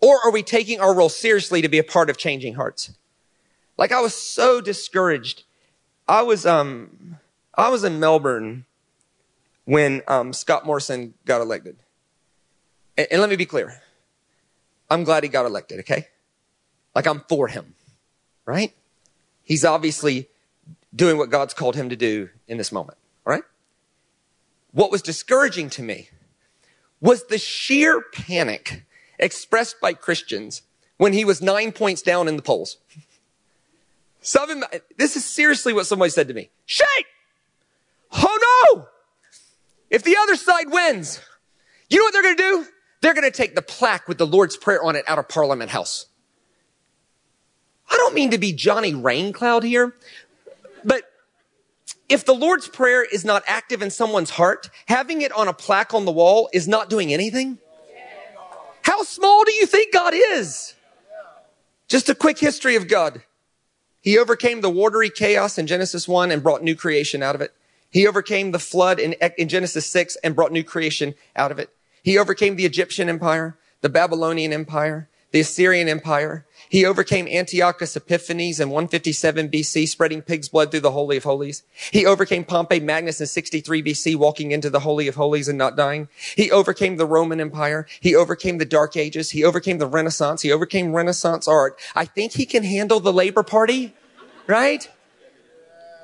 Or 0.00 0.18
are 0.24 0.32
we 0.32 0.42
taking 0.42 0.80
our 0.80 0.92
role 0.92 1.08
seriously 1.08 1.62
to 1.62 1.68
be 1.68 1.78
a 1.78 1.84
part 1.84 2.10
of 2.10 2.18
changing 2.18 2.54
hearts? 2.54 2.92
Like 3.78 3.92
I 3.92 4.00
was 4.00 4.14
so 4.14 4.60
discouraged. 4.60 5.44
I 6.08 6.22
was, 6.22 6.44
um, 6.44 7.18
I 7.54 7.68
was 7.68 7.84
in 7.84 8.00
Melbourne 8.00 8.66
when, 9.64 10.02
um, 10.08 10.32
Scott 10.32 10.66
Morrison 10.66 11.14
got 11.24 11.40
elected. 11.40 11.76
And, 12.98 13.06
and 13.12 13.20
let 13.20 13.30
me 13.30 13.36
be 13.36 13.46
clear. 13.46 13.80
I'm 14.90 15.04
glad 15.04 15.22
he 15.22 15.28
got 15.28 15.46
elected, 15.46 15.78
okay? 15.80 16.08
Like 16.94 17.06
I'm 17.06 17.20
for 17.28 17.46
him 17.46 17.74
right? 18.46 18.74
He's 19.42 19.64
obviously 19.64 20.28
doing 20.94 21.18
what 21.18 21.30
God's 21.30 21.54
called 21.54 21.76
him 21.76 21.88
to 21.88 21.96
do 21.96 22.30
in 22.48 22.58
this 22.58 22.72
moment. 22.72 22.98
All 23.26 23.32
right? 23.32 23.44
What 24.72 24.90
was 24.90 25.02
discouraging 25.02 25.70
to 25.70 25.82
me 25.82 26.08
was 27.00 27.26
the 27.26 27.38
sheer 27.38 28.00
panic 28.12 28.84
expressed 29.18 29.80
by 29.80 29.92
Christians 29.92 30.62
when 30.96 31.12
he 31.12 31.24
was 31.24 31.42
nine 31.42 31.72
points 31.72 32.02
down 32.02 32.28
in 32.28 32.36
the 32.36 32.42
polls. 32.42 32.78
Some, 34.20 34.64
this 34.96 35.16
is 35.16 35.24
seriously 35.24 35.72
what 35.72 35.86
somebody 35.86 36.10
said 36.10 36.28
to 36.28 36.34
me. 36.34 36.50
Shake! 36.64 37.06
Oh 38.12 38.72
no! 38.74 38.86
If 39.90 40.02
the 40.02 40.16
other 40.16 40.36
side 40.36 40.70
wins, 40.70 41.20
you 41.90 41.98
know 41.98 42.04
what 42.04 42.12
they're 42.12 42.34
to 42.34 42.42
do? 42.42 42.66
They're 43.00 43.14
to 43.14 43.30
take 43.30 43.54
the 43.54 43.62
plaque 43.62 44.08
with 44.08 44.16
the 44.16 44.26
Lord's 44.26 44.56
Prayer 44.56 44.82
on 44.82 44.96
it 44.96 45.04
out 45.06 45.18
of 45.18 45.28
Parliament 45.28 45.70
House. 45.70 46.06
I 47.90 47.96
don't 47.96 48.14
mean 48.14 48.30
to 48.30 48.38
be 48.38 48.52
Johnny 48.52 48.92
Raincloud 48.92 49.62
here, 49.62 49.94
but 50.84 51.04
if 52.08 52.24
the 52.24 52.34
Lord's 52.34 52.68
Prayer 52.68 53.02
is 53.02 53.24
not 53.24 53.42
active 53.46 53.82
in 53.82 53.90
someone's 53.90 54.30
heart, 54.30 54.70
having 54.86 55.22
it 55.22 55.32
on 55.32 55.48
a 55.48 55.52
plaque 55.52 55.94
on 55.94 56.04
the 56.04 56.12
wall 56.12 56.48
is 56.52 56.68
not 56.68 56.90
doing 56.90 57.12
anything. 57.12 57.58
How 58.82 59.02
small 59.02 59.44
do 59.44 59.52
you 59.52 59.66
think 59.66 59.92
God 59.92 60.12
is? 60.14 60.74
Just 61.88 62.08
a 62.08 62.14
quick 62.14 62.38
history 62.38 62.76
of 62.76 62.88
God. 62.88 63.22
He 64.00 64.18
overcame 64.18 64.60
the 64.60 64.70
watery 64.70 65.08
chaos 65.08 65.56
in 65.56 65.66
Genesis 65.66 66.06
1 66.06 66.30
and 66.30 66.42
brought 66.42 66.62
new 66.62 66.76
creation 66.76 67.22
out 67.22 67.34
of 67.34 67.40
it. 67.40 67.54
He 67.90 68.06
overcame 68.06 68.50
the 68.50 68.58
flood 68.58 68.98
in, 68.98 69.14
in 69.38 69.48
Genesis 69.48 69.86
6 69.86 70.16
and 70.22 70.36
brought 70.36 70.52
new 70.52 70.64
creation 70.64 71.14
out 71.34 71.50
of 71.50 71.58
it. 71.58 71.70
He 72.02 72.18
overcame 72.18 72.56
the 72.56 72.66
Egyptian 72.66 73.08
empire, 73.08 73.56
the 73.80 73.88
Babylonian 73.88 74.52
empire, 74.52 75.08
the 75.34 75.40
Assyrian 75.40 75.88
empire. 75.88 76.46
He 76.68 76.86
overcame 76.86 77.26
Antiochus 77.26 77.96
Epiphanes 77.96 78.60
in 78.60 78.70
157 78.70 79.48
BC, 79.48 79.88
spreading 79.88 80.22
pig's 80.22 80.48
blood 80.48 80.70
through 80.70 80.78
the 80.78 80.92
Holy 80.92 81.16
of 81.16 81.24
Holies. 81.24 81.64
He 81.90 82.06
overcame 82.06 82.44
Pompey 82.44 82.78
Magnus 82.78 83.20
in 83.20 83.26
63 83.26 83.82
BC, 83.82 84.14
walking 84.14 84.52
into 84.52 84.70
the 84.70 84.78
Holy 84.78 85.08
of 85.08 85.16
Holies 85.16 85.48
and 85.48 85.58
not 85.58 85.76
dying. 85.76 86.06
He 86.36 86.52
overcame 86.52 86.98
the 86.98 87.04
Roman 87.06 87.40
Empire. 87.40 87.84
He 88.00 88.14
overcame 88.14 88.58
the 88.58 88.64
Dark 88.64 88.96
Ages. 88.96 89.30
He 89.30 89.42
overcame 89.42 89.78
the 89.78 89.88
Renaissance. 89.88 90.42
He 90.42 90.52
overcame 90.52 90.94
Renaissance 90.94 91.48
art. 91.48 91.80
I 91.96 92.04
think 92.04 92.34
he 92.34 92.46
can 92.46 92.62
handle 92.62 93.00
the 93.00 93.12
Labor 93.12 93.42
Party, 93.42 93.92
right? 94.46 94.88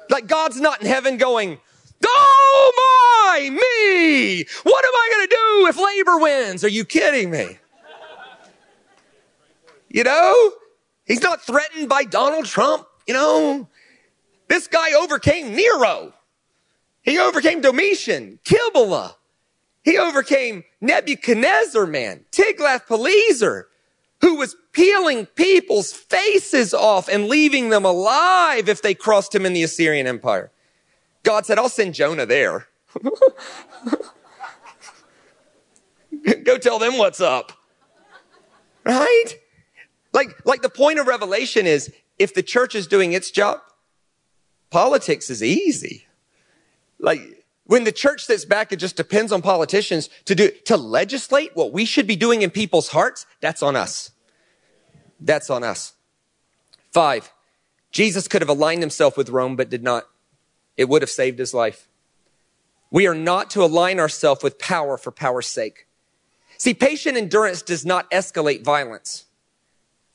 Like 0.09 0.27
God's 0.27 0.61
not 0.61 0.81
in 0.81 0.89
heaven 0.89 1.19
going, 1.19 1.61
Oh 2.05 3.37
my, 3.39 3.49
me! 3.49 4.45
What 4.65 4.85
am 4.85 4.93
I 4.93 5.09
going 5.13 5.29
to 5.29 5.37
do 5.37 5.67
if 5.69 5.79
labor 5.79 6.19
wins? 6.19 6.65
Are 6.65 6.69
you 6.69 6.85
kidding 6.85 7.31
me? 7.31 7.60
You 9.91 10.05
know, 10.05 10.53
he's 11.05 11.21
not 11.21 11.43
threatened 11.43 11.89
by 11.89 12.05
Donald 12.05 12.47
Trump. 12.47 12.87
You 13.07 13.15
know, 13.15 13.69
this 14.49 14.69
guy 14.69 14.93
overcame 14.93 15.55
Nero. 15.55 16.15
He 17.03 17.19
overcame 17.19 17.61
Domitian, 17.61 18.39
Caligula. 18.45 19.17
He 19.83 19.99
overcame 19.99 20.63
Nebuchadnezzar, 20.81 21.87
man, 21.87 22.25
Tiglath-Pileser, 22.31 23.69
who 24.21 24.37
was 24.37 24.55
peeling 24.73 25.27
people's 25.27 25.93
faces 25.93 26.73
off 26.73 27.09
and 27.09 27.27
leaving 27.27 27.71
them 27.71 27.85
alive 27.85 28.69
if 28.69 28.83
they 28.83 28.95
crossed 28.95 29.35
him 29.35 29.45
in 29.47 29.55
the 29.55 29.63
Assyrian 29.65 30.07
Empire. 30.07 30.53
God 31.23 31.47
said, 31.47 31.59
I'll 31.59 31.69
send 31.69 31.95
Jonah 31.95 32.27
there. 32.27 32.69
Go 36.45 36.59
tell 36.59 36.79
them 36.79 36.99
what's 36.99 37.21
up. 37.21 37.53
Right? 38.85 39.35
Like, 40.13 40.45
like 40.45 40.63
the 40.63 40.69
point 40.69 40.99
of 40.99 41.07
revelation 41.07 41.67
is 41.67 41.93
if 42.19 42.35
the 42.35 42.43
church 42.43 42.75
is 42.75 42.87
doing 42.87 43.13
its 43.13 43.31
job, 43.31 43.61
politics 44.71 45.31
is 45.31 45.43
easy. 45.43 46.07
Like, 46.99 47.45
when 47.65 47.85
the 47.85 47.93
church 47.93 48.25
sits 48.25 48.45
back, 48.45 48.73
it 48.73 48.77
just 48.77 48.97
depends 48.97 49.31
on 49.31 49.43
politicians 49.43 50.11
to 50.25 50.35
do, 50.35 50.51
to 50.65 50.77
legislate 50.77 51.55
what 51.55 51.73
we 51.73 51.85
should 51.85 52.07
be 52.07 52.17
doing 52.17 52.43
in 52.43 52.51
people's 52.51 52.89
hearts. 52.89 53.27
That's 53.41 53.63
on 53.63 53.77
us. 53.77 54.11
That's 55.21 55.51
on 55.51 55.63
us. 55.63 55.93
Five, 56.91 57.33
Jesus 57.93 58.27
could 58.27 58.43
have 58.43 58.49
aligned 58.49 58.83
himself 58.83 59.17
with 59.17 59.29
Rome, 59.29 59.55
but 59.55 59.71
did 59.71 59.85
not. 59.85 60.09
It 60.77 60.89
would 60.89 61.03
have 61.03 61.11
saved 61.11 61.39
his 61.39 61.55
life. 61.55 61.89
We 62.91 63.07
are 63.07 63.15
not 63.15 63.51
to 63.51 63.63
align 63.63 64.01
ourselves 64.01 64.43
with 64.43 64.59
power 64.59 64.97
for 64.97 65.13
power's 65.13 65.47
sake. 65.47 65.87
See, 66.59 66.75
patient 66.75 67.17
endurance 67.17 67.63
does 67.63 67.87
not 67.87 68.11
escalate 68.11 68.65
violence. 68.65 69.27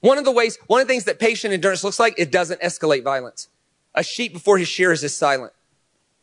One 0.05 0.19
of 0.19 0.23
the 0.23 0.31
ways, 0.31 0.59
one 0.67 0.81
of 0.81 0.87
the 0.87 0.93
things 0.93 1.05
that 1.05 1.17
patient 1.17 1.51
endurance 1.51 1.83
looks 1.83 1.99
like, 1.99 2.13
it 2.19 2.31
doesn't 2.31 2.61
escalate 2.61 3.03
violence. 3.03 3.49
A 3.95 4.03
sheep 4.03 4.33
before 4.33 4.59
his 4.59 4.67
shearers 4.67 5.03
is 5.03 5.15
silent, 5.15 5.51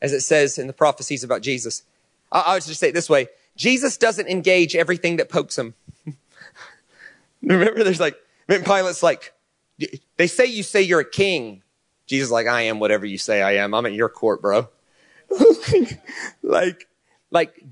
as 0.01 0.13
it 0.13 0.21
says 0.21 0.57
in 0.57 0.69
the 0.69 0.73
prophecies 0.73 1.25
about 1.25 1.43
Jesus. 1.43 1.83
I, 2.31 2.43
I 2.43 2.55
would 2.55 2.63
just 2.63 2.79
say 2.79 2.91
it 2.91 2.95
this 2.95 3.11
way. 3.11 3.27
Jesus 3.57 3.97
doesn't 3.97 4.29
engage 4.29 4.77
everything 4.77 5.17
that 5.17 5.29
pokes 5.29 5.59
him. 5.59 5.75
Remember, 7.43 7.83
there's 7.83 7.99
like, 7.99 8.15
Pilate's 8.47 9.03
like, 9.03 9.33
they 10.17 10.29
say 10.29 10.47
you 10.47 10.63
say 10.63 10.81
you're 10.81 11.01
a 11.01 11.11
king. 11.11 11.65
Jesus 12.07 12.31
like, 12.31 12.47
I 12.47 12.63
am 12.63 12.79
whatever 12.79 13.05
you 13.05 13.19
say 13.19 13.43
I 13.43 13.57
am. 13.57 13.75
I'm 13.75 13.85
at 13.85 13.95
your 13.95 14.09
court, 14.09 14.41
bro. 14.41 14.69
like, 16.45 16.87
like, 17.33 17.65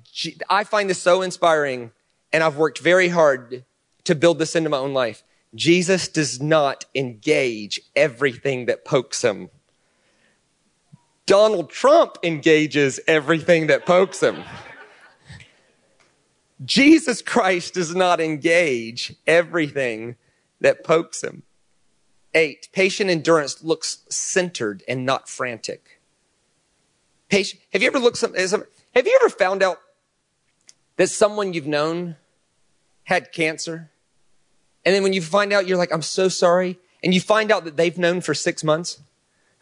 I 0.48 0.64
find 0.64 0.90
this 0.90 1.00
so 1.00 1.22
inspiring 1.22 1.92
and 2.32 2.42
I've 2.42 2.56
worked 2.56 2.80
very 2.80 3.10
hard 3.10 3.64
to 4.02 4.16
build 4.16 4.40
this 4.40 4.56
into 4.56 4.70
my 4.70 4.78
own 4.78 4.92
life. 4.92 5.22
Jesus 5.54 6.08
does 6.08 6.40
not 6.40 6.84
engage 6.94 7.80
everything 7.96 8.66
that 8.66 8.84
pokes 8.84 9.22
him. 9.22 9.50
Donald 11.26 11.70
Trump 11.70 12.18
engages 12.22 13.00
everything 13.06 13.66
that 13.68 13.86
pokes 13.86 14.22
him. 14.22 14.42
Jesus 16.64 17.22
Christ 17.22 17.74
does 17.74 17.94
not 17.94 18.20
engage 18.20 19.14
everything 19.26 20.16
that 20.60 20.84
pokes 20.84 21.22
him. 21.22 21.42
Eight, 22.34 22.68
patient 22.72 23.10
endurance 23.10 23.62
looks 23.62 24.04
centered 24.08 24.82
and 24.86 25.04
not 25.06 25.28
frantic. 25.28 26.00
Patient, 27.28 27.62
have 27.72 27.82
you 27.82 27.88
ever 27.88 27.98
looked 27.98 28.18
some, 28.18 28.34
have 28.34 29.06
you 29.06 29.18
ever 29.22 29.30
found 29.30 29.62
out 29.62 29.78
that 30.96 31.08
someone 31.08 31.52
you've 31.52 31.66
known 31.66 32.16
had 33.04 33.32
cancer? 33.32 33.90
And 34.84 34.94
then 34.94 35.02
when 35.02 35.12
you 35.12 35.22
find 35.22 35.52
out, 35.52 35.66
you're 35.66 35.78
like, 35.78 35.92
I'm 35.92 36.02
so 36.02 36.28
sorry. 36.28 36.78
And 37.02 37.14
you 37.14 37.20
find 37.20 37.50
out 37.50 37.64
that 37.64 37.76
they've 37.76 37.96
known 37.96 38.20
for 38.20 38.34
six 38.34 38.64
months. 38.64 39.00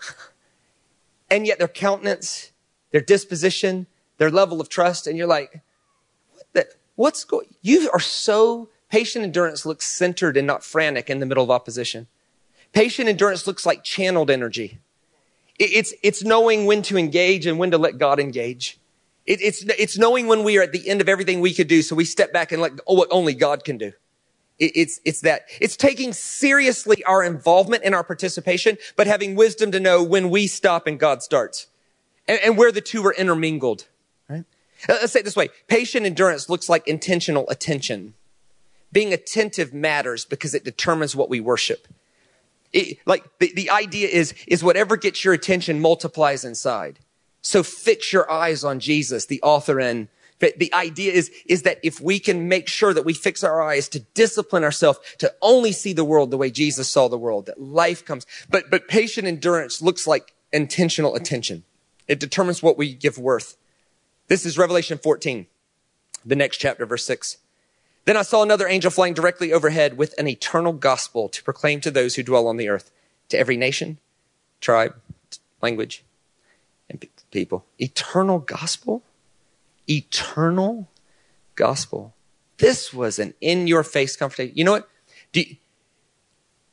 and 1.31 1.47
yet 1.47 1.59
their 1.59 1.69
countenance, 1.69 2.53
their 2.91 3.01
disposition, 3.01 3.87
their 4.19 4.31
level 4.31 4.61
of 4.61 4.69
trust, 4.69 5.07
and 5.07 5.17
you're 5.17 5.27
like, 5.27 5.61
what 6.33 6.47
the, 6.53 6.69
what's 6.97 7.25
going, 7.25 7.55
you 7.63 7.91
are 7.93 8.01
so, 8.01 8.69
patient 8.91 9.25
endurance 9.25 9.65
looks 9.65 9.87
centered 9.87 10.37
and 10.37 10.47
not 10.47 10.65
frantic 10.65 11.11
in 11.11 11.21
the 11.21 11.27
middle 11.27 11.45
of 11.45 11.51
opposition. 11.51 12.07
Patient 12.73 13.09
endurance 13.09 13.47
looks 13.47 13.65
like 13.65 13.83
channeled 13.85 14.31
energy. 14.31 14.79
It's, 15.59 15.93
it's 16.03 16.23
knowing 16.23 16.67
when 16.67 16.83
to 16.83 16.97
engage 16.97 17.47
and 17.47 17.59
when 17.59 17.73
to 17.73 17.79
let 17.79 17.99
God 17.99 18.21
engage. 18.21 18.79
It, 19.27 19.41
it's, 19.43 19.63
it's 19.63 19.99
knowing 19.99 20.27
when 20.29 20.45
we 20.45 20.57
are 20.59 20.63
at 20.63 20.73
the 20.73 20.89
end 20.89 21.01
of 21.01 21.09
everything 21.09 21.41
we 21.41 21.53
could 21.53 21.67
do, 21.67 21.83
so 21.83 21.97
we 21.97 22.05
step 22.05 22.33
back 22.33 22.53
and 22.53 22.63
let 22.63 22.73
oh, 22.87 22.95
what 22.95 23.09
only 23.11 23.35
God 23.35 23.65
can 23.65 23.77
do. 23.77 23.93
It, 24.59 24.73
it's, 24.75 25.01
it's 25.05 25.21
that. 25.21 25.43
It's 25.61 25.77
taking 25.77 26.13
seriously 26.13 27.05
our 27.05 27.23
involvement 27.23 27.83
and 27.85 27.95
our 27.95 28.05
participation, 28.05 28.79
but 28.97 29.07
having 29.07 29.35
wisdom 29.35 29.71
to 29.73 29.81
know 29.81 30.03
when 30.03 30.31
we 30.31 30.47
stop 30.47 30.87
and 30.87 30.99
God 30.99 31.23
starts. 31.23 31.67
And, 32.27 32.41
and 32.45 32.59
where 32.59 32.73
the 32.73 32.81
two 32.81 33.05
are 33.07 33.15
intermingled. 33.15 33.87
Right? 34.29 34.45
Uh, 34.89 34.99
let's 35.01 35.13
say 35.13 35.21
it 35.21 35.25
this 35.25 35.37
way. 35.37 35.49
Patient 35.67 36.07
endurance 36.07 36.49
looks 36.49 36.69
like 36.69 36.87
intentional 36.87 37.49
attention. 37.49 38.15
Being 38.93 39.13
attentive 39.13 39.75
matters 39.75 40.25
because 40.25 40.55
it 40.55 40.65
determines 40.65 41.15
what 41.15 41.29
we 41.29 41.41
worship. 41.41 41.89
It, 42.73 42.99
like 43.07 43.25
the, 43.39 43.53
the 43.55 43.71
idea 43.71 44.09
is, 44.09 44.35
is 44.47 44.63
whatever 44.63 44.97
gets 44.97 45.25
your 45.25 45.35
attention 45.35 45.81
multiplies 45.81 46.45
inside. 46.45 46.99
So 47.41 47.63
fix 47.63 48.13
your 48.13 48.31
eyes 48.31 48.65
on 48.65 48.81
Jesus, 48.81 49.27
the 49.27 49.41
author 49.43 49.81
and 49.81 50.09
the 50.41 50.73
idea 50.73 51.13
is, 51.13 51.31
is 51.47 51.63
that 51.63 51.81
if 51.83 52.01
we 52.01 52.19
can 52.19 52.49
make 52.49 52.69
sure 52.69 52.95
that 52.95 53.05
we 53.05 53.15
fix 53.15 53.43
our 53.43 53.61
eyes 53.61 53.89
to 53.91 54.01
discipline 54.15 54.65
ourselves 54.65 55.01
to 55.19 55.33
only 55.43 55.73
see 55.73 55.93
the 55.93 56.05
world 56.05 56.31
the 56.31 56.39
way 56.39 56.51
Jesus 56.51 56.89
saw 56.89 57.09
the 57.09 57.19
world, 57.19 57.47
that 57.47 57.61
life 57.61 58.05
comes. 58.05 58.27
But, 58.49 58.71
but 58.71 58.89
patient 58.89 59.27
endurance 59.27 59.83
looks 59.83 60.07
like 60.07 60.35
intentional 60.53 61.17
attention. 61.17 61.65
It 62.07 62.21
determines 62.21 62.63
what 62.63 62.79
we 62.79 62.95
give 62.95 63.19
worth. 63.19 63.57
This 64.29 64.47
is 64.47 64.59
Revelation 64.59 64.99
14, 64.99 65.47
the 66.25 66.37
next 66.37 66.59
chapter, 66.59 66.87
verse 66.87 67.05
6. 67.05 67.39
Then 68.05 68.17
I 68.17 68.23
saw 68.23 68.43
another 68.43 68.69
angel 68.69 68.91
flying 68.91 69.15
directly 69.15 69.53
overhead 69.53 69.99
with 69.99 70.15
an 70.19 70.29
eternal 70.29 70.73
gospel 70.73 71.29
to 71.29 71.43
proclaim 71.43 71.81
to 71.83 71.91
those 71.91 72.15
who 72.15 72.23
dwell 72.23 72.47
on 72.47 72.57
the 72.57 72.69
earth, 72.69 72.91
to 73.29 73.39
every 73.39 73.57
nation, 73.57 73.99
tribe, 74.61 74.95
language, 75.61 76.05
and 76.89 77.05
people. 77.31 77.67
Eternal 77.79 78.39
gospel? 78.39 79.03
Eternal 79.89 80.89
gospel. 81.55 82.15
This 82.59 82.93
was 82.93 83.19
an 83.19 83.35
in 83.41 83.67
your 83.67 83.85
face 83.85 84.17
confrontation. 84.17 84.57
You 84.57 84.65
know 84.65 84.73
what? 84.73 84.89
You, 85.33 85.57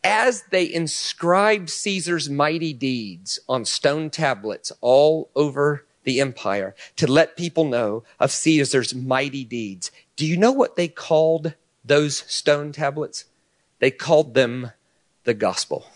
as 0.03 0.43
they 0.51 0.72
inscribed 0.72 1.70
Caesar's 1.70 2.30
mighty 2.30 2.74
deeds 2.74 3.39
on 3.49 3.66
stone 3.66 4.09
tablets 4.09 4.72
all 4.82 5.30
over 5.36 5.86
the 6.03 6.22
empire 6.22 6.76
to 6.95 7.11
let 7.11 7.36
people 7.36 7.66
know 7.66 8.03
of 8.20 8.32
Caesar's 8.32 8.93
mighty 8.93 9.43
deeds, 9.43 9.91
do 10.16 10.26
you 10.26 10.38
know 10.38 10.51
what 10.51 10.76
they 10.76 10.88
called 10.88 11.55
those 11.84 12.18
stone 12.28 12.72
tablets? 12.72 13.26
They 13.80 13.91
called 13.91 14.36
them 14.36 14.72
the 15.24 15.34
gospel. 15.34 15.88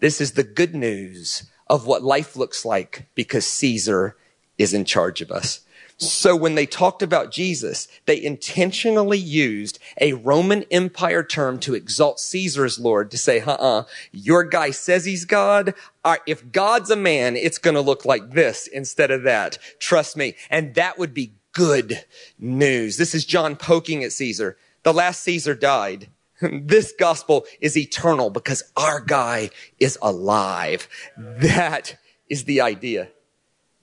This 0.00 0.20
is 0.20 0.32
the 0.32 0.44
good 0.44 0.74
news 0.74 1.44
of 1.68 1.86
what 1.86 2.02
life 2.02 2.36
looks 2.36 2.64
like 2.64 3.06
because 3.14 3.46
Caesar 3.46 4.16
is 4.58 4.74
in 4.74 4.84
charge 4.84 5.20
of 5.20 5.30
us. 5.30 5.60
So 5.96 6.34
when 6.34 6.56
they 6.56 6.66
talked 6.66 7.02
about 7.02 7.30
Jesus, 7.30 7.86
they 8.06 8.22
intentionally 8.22 9.18
used 9.18 9.78
a 10.00 10.14
Roman 10.14 10.64
Empire 10.70 11.22
term 11.22 11.60
to 11.60 11.74
exalt 11.74 12.18
Caesar 12.18 12.64
as 12.64 12.80
Lord 12.80 13.10
to 13.12 13.18
say, 13.18 13.40
uh-uh, 13.40 13.84
your 14.10 14.42
guy 14.42 14.70
says 14.70 15.04
he's 15.04 15.24
God. 15.24 15.74
Right, 16.04 16.20
if 16.26 16.50
God's 16.50 16.90
a 16.90 16.96
man, 16.96 17.36
it's 17.36 17.58
going 17.58 17.74
to 17.74 17.80
look 17.80 18.04
like 18.04 18.32
this 18.32 18.66
instead 18.66 19.10
of 19.10 19.22
that. 19.22 19.58
Trust 19.78 20.16
me. 20.16 20.34
And 20.50 20.74
that 20.74 20.98
would 20.98 21.14
be 21.14 21.34
good 21.52 22.04
news. 22.38 22.96
This 22.96 23.14
is 23.14 23.24
John 23.24 23.54
poking 23.54 24.02
at 24.02 24.12
Caesar. 24.12 24.56
The 24.82 24.92
last 24.92 25.22
Caesar 25.22 25.54
died. 25.54 26.08
This 26.40 26.92
gospel 26.98 27.46
is 27.60 27.76
eternal 27.76 28.28
because 28.28 28.64
our 28.76 29.00
guy 29.00 29.50
is 29.78 29.96
alive. 30.02 30.88
That 31.16 31.96
is 32.28 32.44
the 32.44 32.60
idea. 32.60 33.08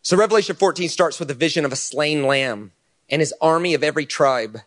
So 0.03 0.17
Revelation 0.17 0.55
14 0.55 0.89
starts 0.89 1.19
with 1.19 1.29
a 1.29 1.35
vision 1.35 1.63
of 1.63 1.71
a 1.71 1.75
slain 1.75 2.25
lamb 2.25 2.71
and 3.09 3.19
his 3.19 3.33
army 3.39 3.73
of 3.73 3.83
every 3.83 4.05
tribe 4.05 4.59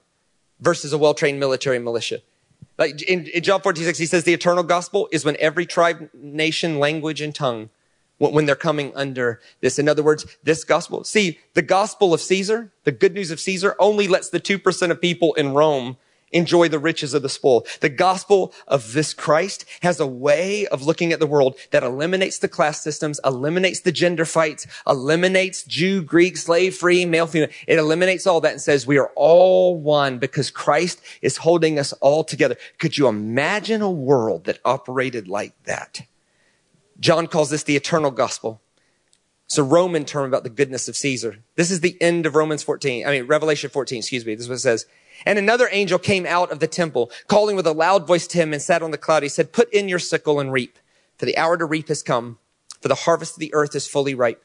versus 0.61 0.93
a 0.93 0.99
well-trained 0.99 1.41
military 1.41 1.79
militia. 1.79 2.21
Like 2.79 3.03
in, 3.03 3.27
in 3.27 3.43
John 3.43 3.61
14, 3.61 3.85
6, 3.85 3.99
he 3.99 4.07
says 4.07 4.25
the 4.25 4.33
eternal 4.33 4.63
gospel 4.63 5.09
is 5.13 5.25
when 5.25 5.37
every 5.39 5.67
tribe, 5.67 6.09
nation, 6.13 6.79
language, 6.79 7.21
and 7.21 7.35
tongue, 7.35 7.71
when 8.19 8.47
they're 8.47 8.57
coming 8.57 8.93
under 8.95 9.41
this. 9.61 9.79
In 9.79 9.89
other 9.89 10.03
words, 10.03 10.25
this 10.45 10.65
gospel, 10.65 11.05
see, 11.05 11.39
the 11.55 11.63
gospel 11.63 12.15
of 12.15 12.21
Caesar, 12.21 12.73
the 12.85 12.93
good 12.93 13.13
news 13.13 13.31
of 13.31 13.41
Caesar 13.41 13.75
only 13.79 14.09
lets 14.09 14.31
the 14.31 14.41
2% 14.41 14.91
of 14.91 15.01
people 15.01 15.35
in 15.35 15.53
Rome 15.53 15.97
enjoy 16.35 16.69
the 16.69 16.79
riches 16.79 17.15
of 17.15 17.23
the 17.23 17.29
spoil. 17.29 17.65
The 17.81 17.89
gospel 17.89 18.53
of 18.69 18.93
this 18.93 19.15
Christ 19.15 19.65
has 19.81 19.99
a 20.01 20.07
way 20.07 20.67
of 20.67 20.83
looking 20.83 21.13
at 21.13 21.21
the 21.21 21.27
world 21.27 21.57
that 21.71 21.83
eliminates 21.83 22.39
the 22.39 22.49
class 22.49 22.83
systems, 22.83 23.21
eliminates 23.25 23.81
the 23.81 23.93
gender 23.93 24.25
fights, 24.27 24.67
eliminates 24.87 25.63
Jew, 25.63 26.03
Greek, 26.03 26.37
slave, 26.37 26.75
free, 26.75 27.07
male, 27.07 27.27
female. 27.27 27.49
It 27.67 27.79
eliminates 27.79 28.27
all 28.27 28.41
that 28.43 28.53
and 28.53 28.61
says 28.61 28.87
we 28.87 28.99
are 28.99 29.11
all 29.15 29.77
one 29.77 30.19
because 30.19 30.51
Christ 30.51 31.01
is 31.23 31.39
holding 31.39 31.79
us 31.79 31.93
all 31.95 32.25
together. 32.25 32.57
Could 32.79 32.99
you 32.99 33.09
imagine 33.09 33.81
a 33.81 33.91
world 33.91 34.45
that 34.45 34.59
operated 34.65 35.29
like 35.29 35.55
that? 35.65 36.03
John 37.01 37.27
calls 37.27 37.51
this 37.51 37.63
the 37.63 37.77
eternal 37.77 38.11
gospel. 38.11 38.61
It's 39.47 39.59
a 39.59 39.63
Roman 39.63 40.05
term 40.05 40.27
about 40.27 40.43
the 40.43 40.51
goodness 40.51 40.89
of 40.89 40.97
Caesar. 40.97 41.39
This 41.57 41.71
is 41.71 41.81
the 41.81 42.01
end 42.01 42.27
of 42.27 42.35
Romans 42.35 42.63
14. 42.63 43.07
I 43.07 43.11
mean, 43.11 43.27
Revelation 43.27 43.71
14, 43.71 43.99
excuse 43.99 44.25
me. 44.25 44.35
This 44.35 44.45
is 44.45 44.49
what 44.49 44.57
it 44.57 44.61
says. 44.61 44.87
And 45.27 45.39
another 45.39 45.69
angel 45.73 45.99
came 45.99 46.27
out 46.27 46.51
of 46.51 46.61
the 46.61 46.67
temple, 46.67 47.11
calling 47.29 47.57
with 47.57 47.67
a 47.67 47.73
loud 47.73 48.07
voice 48.07 48.27
to 48.29 48.39
him 48.39 48.53
and 48.53 48.61
sat 48.61 48.83
on 48.83 48.91
the 48.91 48.99
cloud. 48.99 49.23
He 49.23 49.29
said, 49.29 49.53
put 49.53 49.73
in 49.73 49.89
your 49.89 49.99
sickle 49.99 50.41
and 50.41 50.53
reap, 50.53 50.79
for 51.19 51.27
the 51.27 51.39
hour 51.39 51.57
to 51.57 51.65
reap 51.65 51.89
has 51.89 52.03
come, 52.03 52.39
for 52.81 52.89
the 52.89 52.95
harvest 52.95 53.35
of 53.35 53.41
the 53.41 53.55
earth 53.55 53.75
is 53.75 53.87
fully 53.87 54.15
ripe. 54.15 54.45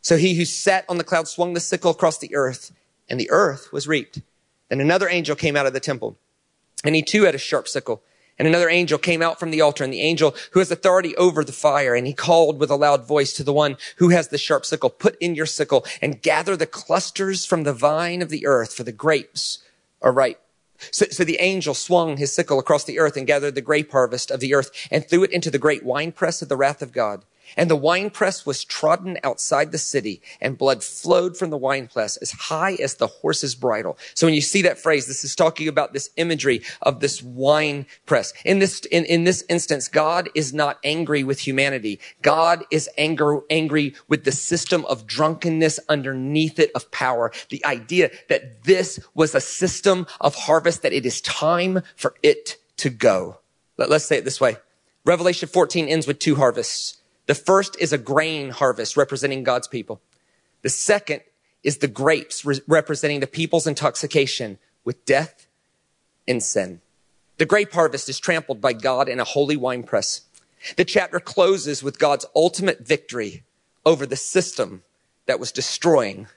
So 0.00 0.16
he 0.16 0.34
who 0.34 0.44
sat 0.44 0.84
on 0.88 0.98
the 0.98 1.04
cloud 1.04 1.28
swung 1.28 1.54
the 1.54 1.60
sickle 1.60 1.90
across 1.90 2.18
the 2.18 2.34
earth, 2.34 2.72
and 3.08 3.18
the 3.20 3.30
earth 3.30 3.72
was 3.72 3.88
reaped. 3.88 4.20
Then 4.68 4.80
another 4.80 5.08
angel 5.08 5.36
came 5.36 5.56
out 5.56 5.66
of 5.66 5.72
the 5.72 5.80
temple, 5.80 6.16
and 6.84 6.94
he 6.94 7.02
too 7.02 7.24
had 7.24 7.34
a 7.34 7.38
sharp 7.38 7.68
sickle. 7.68 8.02
And 8.38 8.48
another 8.48 8.68
angel 8.68 8.98
came 8.98 9.22
out 9.22 9.38
from 9.38 9.50
the 9.50 9.60
altar, 9.60 9.84
and 9.84 9.92
the 9.92 10.00
angel 10.00 10.34
who 10.52 10.58
has 10.58 10.70
authority 10.70 11.14
over 11.16 11.44
the 11.44 11.52
fire, 11.52 11.94
and 11.94 12.06
he 12.06 12.12
called 12.12 12.58
with 12.58 12.70
a 12.70 12.76
loud 12.76 13.06
voice 13.06 13.32
to 13.34 13.44
the 13.44 13.52
one 13.52 13.76
who 13.96 14.08
has 14.08 14.28
the 14.28 14.38
sharp 14.38 14.66
sickle, 14.66 14.90
put 14.90 15.16
in 15.20 15.34
your 15.34 15.46
sickle 15.46 15.84
and 16.02 16.22
gather 16.22 16.56
the 16.56 16.66
clusters 16.66 17.46
from 17.46 17.62
the 17.62 17.72
vine 17.72 18.22
of 18.22 18.30
the 18.30 18.46
earth, 18.46 18.74
for 18.74 18.82
the 18.82 18.92
grapes 18.92 19.60
are 20.04 20.12
ripe. 20.12 20.40
So, 20.90 21.06
so, 21.10 21.24
the 21.24 21.38
angel 21.40 21.72
swung 21.72 22.16
his 22.16 22.34
sickle 22.34 22.58
across 22.58 22.84
the 22.84 22.98
earth 22.98 23.16
and 23.16 23.26
gathered 23.26 23.54
the 23.54 23.60
grape 23.60 23.92
harvest 23.92 24.30
of 24.30 24.40
the 24.40 24.54
earth 24.54 24.70
and 24.90 25.08
threw 25.08 25.24
it 25.24 25.32
into 25.32 25.50
the 25.50 25.58
great 25.58 25.84
winepress 25.84 26.42
of 26.42 26.48
the 26.48 26.56
wrath 26.56 26.82
of 26.82 26.92
God. 26.92 27.24
And 27.56 27.70
the 27.70 27.76
winepress 27.76 28.44
was 28.44 28.64
trodden 28.64 29.18
outside 29.22 29.72
the 29.72 29.78
city 29.78 30.22
and 30.40 30.58
blood 30.58 30.82
flowed 30.82 31.36
from 31.36 31.50
the 31.50 31.56
winepress 31.56 32.16
as 32.18 32.32
high 32.32 32.74
as 32.74 32.94
the 32.94 33.06
horse's 33.06 33.54
bridle. 33.54 33.98
So 34.14 34.26
when 34.26 34.34
you 34.34 34.40
see 34.40 34.62
that 34.62 34.78
phrase, 34.78 35.06
this 35.06 35.24
is 35.24 35.34
talking 35.34 35.68
about 35.68 35.92
this 35.92 36.10
imagery 36.16 36.62
of 36.82 37.00
this 37.00 37.22
winepress. 37.22 38.32
In 38.44 38.58
this, 38.58 38.80
in, 38.90 39.04
in 39.04 39.24
this 39.24 39.44
instance, 39.48 39.88
God 39.88 40.28
is 40.34 40.52
not 40.52 40.78
angry 40.84 41.24
with 41.24 41.40
humanity. 41.40 42.00
God 42.22 42.64
is 42.70 42.88
anger, 42.98 43.40
angry 43.50 43.94
with 44.08 44.24
the 44.24 44.32
system 44.32 44.84
of 44.86 45.06
drunkenness 45.06 45.78
underneath 45.88 46.58
it 46.58 46.70
of 46.74 46.90
power. 46.90 47.32
The 47.50 47.64
idea 47.64 48.10
that 48.28 48.64
this 48.64 48.98
was 49.14 49.34
a 49.34 49.40
system 49.40 50.06
of 50.20 50.34
harvest, 50.34 50.82
that 50.82 50.92
it 50.92 51.06
is 51.06 51.20
time 51.20 51.82
for 51.96 52.14
it 52.22 52.58
to 52.78 52.90
go. 52.90 53.38
Let, 53.76 53.90
let's 53.90 54.04
say 54.04 54.18
it 54.18 54.24
this 54.24 54.40
way. 54.40 54.56
Revelation 55.04 55.48
14 55.48 55.86
ends 55.86 56.06
with 56.06 56.18
two 56.18 56.36
harvests. 56.36 56.98
The 57.26 57.34
first 57.34 57.76
is 57.80 57.92
a 57.92 57.98
grain 57.98 58.50
harvest 58.50 58.96
representing 58.96 59.44
God's 59.44 59.68
people. 59.68 60.00
The 60.62 60.68
second 60.68 61.22
is 61.62 61.78
the 61.78 61.88
grapes 61.88 62.44
re- 62.44 62.60
representing 62.66 63.20
the 63.20 63.26
people's 63.26 63.66
intoxication 63.66 64.58
with 64.84 65.04
death 65.04 65.46
and 66.28 66.42
sin. 66.42 66.80
The 67.38 67.46
grape 67.46 67.72
harvest 67.72 68.08
is 68.08 68.20
trampled 68.20 68.60
by 68.60 68.74
God 68.74 69.08
in 69.08 69.18
a 69.18 69.24
holy 69.24 69.56
winepress. 69.56 70.22
The 70.76 70.84
chapter 70.84 71.20
closes 71.20 71.82
with 71.82 71.98
God's 71.98 72.26
ultimate 72.36 72.86
victory 72.86 73.44
over 73.84 74.06
the 74.06 74.16
system 74.16 74.82
that 75.26 75.40
was 75.40 75.52
destroying 75.52 76.28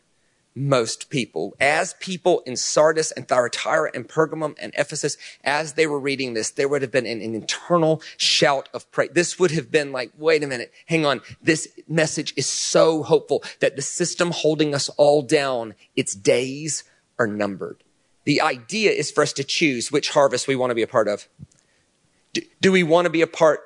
most 0.57 1.09
people. 1.09 1.55
As 1.59 1.93
people 1.99 2.41
in 2.45 2.55
Sardis 2.55 3.11
and 3.11 3.27
Thyatira 3.27 3.91
and 3.93 4.07
Pergamum 4.07 4.55
and 4.59 4.73
Ephesus, 4.75 5.17
as 5.43 5.73
they 5.73 5.85
were 5.85 5.99
reading 5.99 6.33
this, 6.33 6.49
there 6.51 6.67
would 6.67 6.81
have 6.81 6.91
been 6.91 7.05
an, 7.05 7.21
an, 7.21 7.35
internal 7.35 8.01
shout 8.17 8.67
of 8.73 8.89
praise. 8.91 9.11
This 9.13 9.37
would 9.39 9.51
have 9.51 9.71
been 9.71 9.91
like, 9.91 10.11
wait 10.17 10.43
a 10.43 10.47
minute, 10.47 10.73
hang 10.87 11.05
on. 11.05 11.21
This 11.41 11.67
message 11.87 12.33
is 12.35 12.47
so 12.47 13.03
hopeful 13.03 13.43
that 13.59 13.75
the 13.75 13.81
system 13.81 14.31
holding 14.31 14.73
us 14.73 14.89
all 14.89 15.21
down, 15.21 15.75
its 15.95 16.15
days 16.15 16.83
are 17.19 17.27
numbered. 17.27 17.83
The 18.23 18.41
idea 18.41 18.91
is 18.91 19.11
for 19.11 19.21
us 19.21 19.33
to 19.33 19.43
choose 19.43 19.91
which 19.91 20.09
harvest 20.09 20.47
we 20.47 20.55
want 20.55 20.71
to 20.71 20.75
be 20.75 20.81
a 20.81 20.87
part 20.87 21.07
of. 21.07 21.27
Do, 22.33 22.41
do 22.59 22.71
we 22.71 22.83
want 22.83 23.05
to 23.05 23.09
be 23.09 23.21
a 23.21 23.27
part 23.27 23.61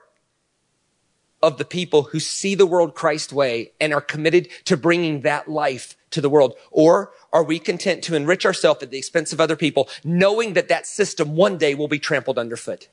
of 1.43 1.57
the 1.57 1.65
people 1.65 2.03
who 2.03 2.19
see 2.19 2.55
the 2.55 2.65
world 2.65 2.93
Christ 2.93 3.33
way 3.33 3.71
and 3.79 3.93
are 3.93 4.01
committed 4.01 4.47
to 4.65 4.77
bringing 4.77 5.21
that 5.21 5.47
life 5.47 5.95
to 6.11 6.21
the 6.21 6.29
world? 6.29 6.55
Or 6.69 7.11
are 7.33 7.43
we 7.43 7.59
content 7.59 8.03
to 8.03 8.15
enrich 8.15 8.45
ourselves 8.45 8.83
at 8.83 8.91
the 8.91 8.97
expense 8.97 9.33
of 9.33 9.41
other 9.41 9.55
people, 9.55 9.89
knowing 10.03 10.53
that 10.53 10.69
that 10.69 10.85
system 10.85 11.35
one 11.35 11.57
day 11.57 11.73
will 11.73 11.87
be 11.87 11.99
trampled 11.99 12.37
underfoot? 12.37 12.89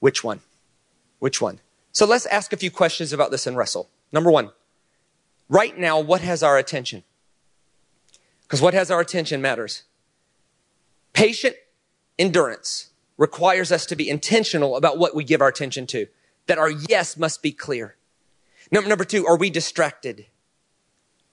Which 0.00 0.24
one? 0.24 0.40
Which 1.18 1.40
one? 1.40 1.60
So 1.92 2.06
let's 2.06 2.26
ask 2.26 2.52
a 2.52 2.56
few 2.56 2.70
questions 2.70 3.12
about 3.12 3.30
this 3.30 3.46
and 3.46 3.56
wrestle. 3.56 3.88
Number 4.12 4.30
one, 4.30 4.50
right 5.48 5.76
now, 5.76 6.00
what 6.00 6.20
has 6.20 6.42
our 6.42 6.58
attention? 6.58 7.04
Because 8.42 8.60
what 8.60 8.74
has 8.74 8.90
our 8.90 9.00
attention 9.00 9.42
matters. 9.42 9.82
Patient 11.12 11.56
endurance 12.18 12.90
requires 13.16 13.72
us 13.72 13.84
to 13.86 13.96
be 13.96 14.08
intentional 14.08 14.76
about 14.76 14.98
what 14.98 15.14
we 15.14 15.24
give 15.24 15.42
our 15.42 15.48
attention 15.48 15.86
to, 15.88 16.06
that 16.48 16.58
our 16.58 16.70
yes 16.70 17.16
must 17.16 17.42
be 17.42 17.52
clear. 17.52 17.96
Number, 18.70 19.04
two, 19.04 19.26
are 19.26 19.36
we 19.36 19.48
distracted? 19.48 20.26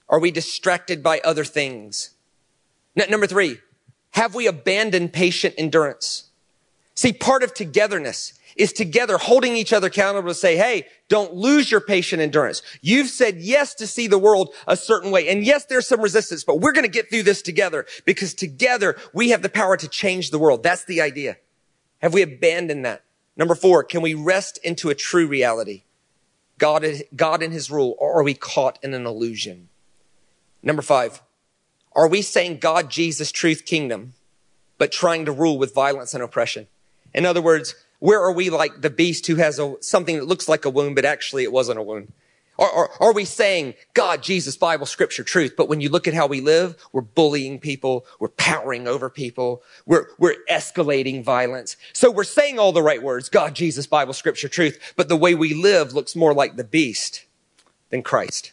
Are 0.08 0.20
we 0.20 0.30
distracted 0.30 1.02
by 1.02 1.20
other 1.20 1.44
things? 1.44 2.10
number 2.94 3.26
three, 3.26 3.58
have 4.12 4.34
we 4.34 4.46
abandoned 4.46 5.12
patient 5.12 5.54
endurance? 5.58 6.30
See, 6.94 7.12
part 7.12 7.42
of 7.42 7.52
togetherness 7.52 8.32
is 8.56 8.72
together 8.72 9.18
holding 9.18 9.54
each 9.54 9.74
other 9.74 9.88
accountable 9.88 10.28
to 10.28 10.34
say, 10.34 10.56
hey, 10.56 10.86
don't 11.08 11.34
lose 11.34 11.70
your 11.70 11.80
patient 11.80 12.22
endurance. 12.22 12.62
You've 12.80 13.08
said 13.08 13.36
yes 13.36 13.74
to 13.74 13.86
see 13.86 14.06
the 14.06 14.18
world 14.18 14.54
a 14.66 14.76
certain 14.76 15.10
way. 15.10 15.28
And 15.28 15.44
yes, 15.44 15.66
there's 15.66 15.86
some 15.86 16.00
resistance, 16.00 16.42
but 16.42 16.60
we're 16.60 16.72
going 16.72 16.86
to 16.86 16.90
get 16.90 17.10
through 17.10 17.24
this 17.24 17.42
together 17.42 17.84
because 18.06 18.32
together 18.32 18.96
we 19.12 19.28
have 19.28 19.42
the 19.42 19.50
power 19.50 19.76
to 19.76 19.88
change 19.88 20.30
the 20.30 20.38
world. 20.38 20.62
That's 20.62 20.84
the 20.84 21.02
idea. 21.02 21.36
Have 22.00 22.14
we 22.14 22.22
abandoned 22.22 22.86
that? 22.86 23.02
Number 23.36 23.54
four, 23.54 23.84
can 23.84 24.02
we 24.02 24.14
rest 24.14 24.58
into 24.62 24.88
a 24.88 24.94
true 24.94 25.26
reality? 25.26 25.82
God, 26.58 26.86
God 27.14 27.42
in 27.42 27.50
his 27.50 27.70
rule, 27.70 27.94
or 27.98 28.18
are 28.18 28.22
we 28.22 28.34
caught 28.34 28.78
in 28.82 28.94
an 28.94 29.06
illusion? 29.06 29.68
Number 30.62 30.82
five, 30.82 31.22
are 31.92 32.08
we 32.08 32.22
saying 32.22 32.58
God, 32.58 32.90
Jesus, 32.90 33.30
truth, 33.30 33.66
kingdom, 33.66 34.14
but 34.78 34.90
trying 34.90 35.24
to 35.26 35.32
rule 35.32 35.58
with 35.58 35.74
violence 35.74 36.14
and 36.14 36.22
oppression? 36.22 36.66
In 37.14 37.26
other 37.26 37.42
words, 37.42 37.74
where 37.98 38.20
are 38.20 38.32
we 38.32 38.50
like 38.50 38.80
the 38.80 38.90
beast 38.90 39.26
who 39.26 39.36
has 39.36 39.58
a, 39.58 39.76
something 39.80 40.16
that 40.16 40.26
looks 40.26 40.48
like 40.48 40.64
a 40.64 40.70
wound, 40.70 40.94
but 40.94 41.04
actually 41.04 41.42
it 41.42 41.52
wasn't 41.52 41.78
a 41.78 41.82
wound? 41.82 42.12
Or, 42.58 43.02
are 43.02 43.12
we 43.12 43.24
saying 43.24 43.74
God, 43.92 44.22
Jesus, 44.22 44.56
Bible, 44.56 44.86
scripture, 44.86 45.22
truth? 45.22 45.54
But 45.56 45.68
when 45.68 45.80
you 45.80 45.90
look 45.90 46.08
at 46.08 46.14
how 46.14 46.26
we 46.26 46.40
live, 46.40 46.76
we're 46.92 47.02
bullying 47.02 47.58
people. 47.58 48.06
We're 48.18 48.28
powering 48.28 48.88
over 48.88 49.10
people. 49.10 49.62
We're, 49.84 50.06
we're 50.18 50.36
escalating 50.50 51.22
violence. 51.22 51.76
So 51.92 52.10
we're 52.10 52.24
saying 52.24 52.58
all 52.58 52.72
the 52.72 52.82
right 52.82 53.02
words, 53.02 53.28
God, 53.28 53.54
Jesus, 53.54 53.86
Bible, 53.86 54.14
scripture, 54.14 54.48
truth. 54.48 54.94
But 54.96 55.08
the 55.08 55.16
way 55.16 55.34
we 55.34 55.52
live 55.52 55.92
looks 55.92 56.16
more 56.16 56.32
like 56.32 56.56
the 56.56 56.64
beast 56.64 57.24
than 57.90 58.02
Christ. 58.02 58.52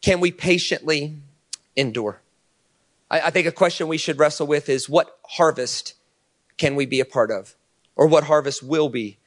Can 0.00 0.20
we 0.20 0.30
patiently 0.30 1.16
endure? 1.74 2.20
I, 3.10 3.20
I 3.22 3.30
think 3.30 3.46
a 3.46 3.52
question 3.52 3.88
we 3.88 3.98
should 3.98 4.18
wrestle 4.18 4.46
with 4.46 4.68
is 4.68 4.88
what 4.88 5.18
harvest 5.30 5.94
can 6.58 6.76
we 6.76 6.86
be 6.86 7.00
a 7.00 7.04
part 7.04 7.30
of? 7.30 7.56
Or 7.96 8.06
what 8.06 8.24
harvest 8.24 8.62
will 8.62 8.88
we 8.88 9.18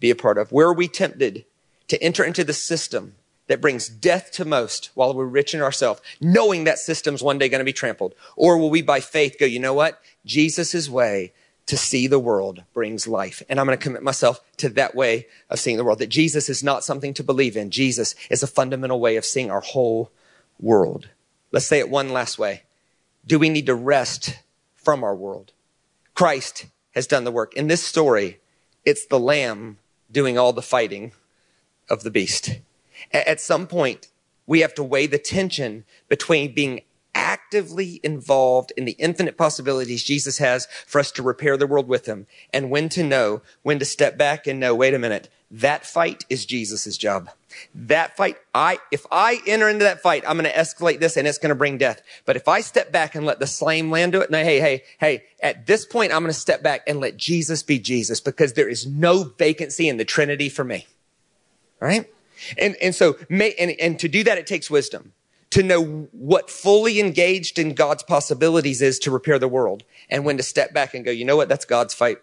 be 0.00 0.10
a 0.10 0.16
part 0.16 0.38
of? 0.38 0.50
Where 0.50 0.68
are 0.68 0.74
we 0.74 0.88
tempted 0.88 1.44
to 1.88 2.02
enter 2.02 2.24
into 2.24 2.44
the 2.44 2.52
system 2.52 3.14
that 3.48 3.60
brings 3.60 3.88
death 3.88 4.30
to 4.32 4.44
most 4.44 4.90
while 4.94 5.12
we're 5.12 5.24
rich 5.24 5.54
in 5.54 5.60
ourselves, 5.60 6.00
knowing 6.20 6.64
that 6.64 6.78
system's 6.78 7.22
one 7.22 7.38
day 7.38 7.48
going 7.48 7.58
to 7.58 7.64
be 7.64 7.72
trampled? 7.72 8.14
Or 8.36 8.56
will 8.56 8.70
we 8.70 8.82
by 8.82 9.00
faith 9.00 9.36
go, 9.38 9.46
you 9.46 9.58
know 9.58 9.74
what? 9.74 10.00
Jesus' 10.24 10.88
way 10.88 11.32
to 11.66 11.76
see 11.76 12.06
the 12.06 12.18
world 12.18 12.62
brings 12.72 13.06
life. 13.06 13.42
And 13.48 13.60
I'm 13.60 13.66
going 13.66 13.76
to 13.76 13.82
commit 13.82 14.02
myself 14.02 14.40
to 14.56 14.70
that 14.70 14.94
way 14.94 15.26
of 15.50 15.58
seeing 15.58 15.76
the 15.76 15.84
world, 15.84 15.98
that 15.98 16.08
Jesus 16.08 16.48
is 16.48 16.62
not 16.62 16.82
something 16.82 17.12
to 17.14 17.22
believe 17.22 17.56
in. 17.56 17.70
Jesus 17.70 18.14
is 18.30 18.42
a 18.42 18.46
fundamental 18.46 19.00
way 19.00 19.16
of 19.16 19.24
seeing 19.24 19.50
our 19.50 19.60
whole 19.60 20.10
world. 20.58 21.10
Let's 21.52 21.66
say 21.66 21.78
it 21.78 21.90
one 21.90 22.10
last 22.10 22.38
way. 22.38 22.62
Do 23.26 23.38
we 23.38 23.50
need 23.50 23.66
to 23.66 23.74
rest 23.74 24.38
from 24.74 25.04
our 25.04 25.14
world? 25.14 25.52
Christ 26.14 26.66
has 26.92 27.06
done 27.06 27.24
the 27.24 27.30
work. 27.30 27.54
In 27.54 27.68
this 27.68 27.84
story, 27.84 28.40
it's 28.84 29.06
the 29.06 29.20
lamb 29.20 29.78
doing 30.10 30.38
all 30.38 30.54
the 30.54 30.62
fighting 30.62 31.12
of 31.90 32.02
the 32.02 32.10
beast. 32.10 32.60
At 33.12 33.40
some 33.40 33.66
point, 33.66 34.08
we 34.46 34.60
have 34.60 34.74
to 34.74 34.82
weigh 34.82 35.06
the 35.06 35.18
tension 35.18 35.84
between 36.08 36.54
being 36.54 36.80
actively 37.14 38.00
involved 38.04 38.72
in 38.76 38.84
the 38.84 38.92
infinite 38.92 39.36
possibilities 39.36 40.04
Jesus 40.04 40.38
has 40.38 40.68
for 40.86 41.00
us 41.00 41.10
to 41.12 41.22
repair 41.22 41.56
the 41.56 41.66
world 41.66 41.88
with 41.88 42.06
him 42.06 42.26
and 42.52 42.70
when 42.70 42.88
to 42.90 43.02
know, 43.02 43.42
when 43.62 43.78
to 43.80 43.84
step 43.84 44.16
back 44.16 44.46
and 44.46 44.60
know, 44.60 44.74
wait 44.74 44.94
a 44.94 44.98
minute, 44.98 45.28
that 45.50 45.84
fight 45.84 46.24
is 46.28 46.46
Jesus' 46.46 46.96
job. 46.96 47.30
That 47.74 48.16
fight, 48.16 48.36
I, 48.54 48.78
if 48.92 49.06
I 49.10 49.40
enter 49.46 49.68
into 49.68 49.84
that 49.84 50.00
fight, 50.00 50.22
I'm 50.28 50.38
going 50.38 50.50
to 50.50 50.56
escalate 50.56 51.00
this 51.00 51.16
and 51.16 51.26
it's 51.26 51.38
going 51.38 51.48
to 51.48 51.54
bring 51.54 51.78
death. 51.78 52.02
But 52.24 52.36
if 52.36 52.46
I 52.46 52.60
step 52.60 52.92
back 52.92 53.14
and 53.14 53.26
let 53.26 53.40
the 53.40 53.46
slain 53.46 53.90
land 53.90 54.12
do 54.12 54.20
it, 54.20 54.30
no, 54.30 54.42
hey, 54.44 54.60
hey, 54.60 54.84
hey, 54.98 55.24
at 55.42 55.66
this 55.66 55.86
point, 55.86 56.12
I'm 56.12 56.22
going 56.22 56.32
to 56.32 56.38
step 56.38 56.62
back 56.62 56.82
and 56.86 57.00
let 57.00 57.16
Jesus 57.16 57.62
be 57.62 57.78
Jesus 57.78 58.20
because 58.20 58.52
there 58.52 58.68
is 58.68 58.86
no 58.86 59.24
vacancy 59.24 59.88
in 59.88 59.96
the 59.96 60.04
Trinity 60.04 60.48
for 60.48 60.64
me. 60.64 60.86
Right? 61.80 62.08
And, 62.56 62.76
and 62.82 62.94
so, 62.94 63.16
may, 63.28 63.54
and, 63.54 63.72
and 63.80 63.98
to 63.98 64.08
do 64.08 64.24
that, 64.24 64.38
it 64.38 64.46
takes 64.46 64.70
wisdom 64.70 65.12
to 65.50 65.62
know 65.62 66.08
what 66.12 66.50
fully 66.50 67.00
engaged 67.00 67.58
in 67.58 67.74
God's 67.74 68.02
possibilities 68.02 68.82
is 68.82 68.98
to 69.00 69.10
repair 69.10 69.38
the 69.38 69.48
world 69.48 69.82
and 70.10 70.24
when 70.24 70.36
to 70.36 70.42
step 70.42 70.74
back 70.74 70.94
and 70.94 71.04
go, 71.04 71.10
you 71.10 71.24
know 71.24 71.36
what? 71.36 71.48
That's 71.48 71.64
God's 71.64 71.94
fight. 71.94 72.18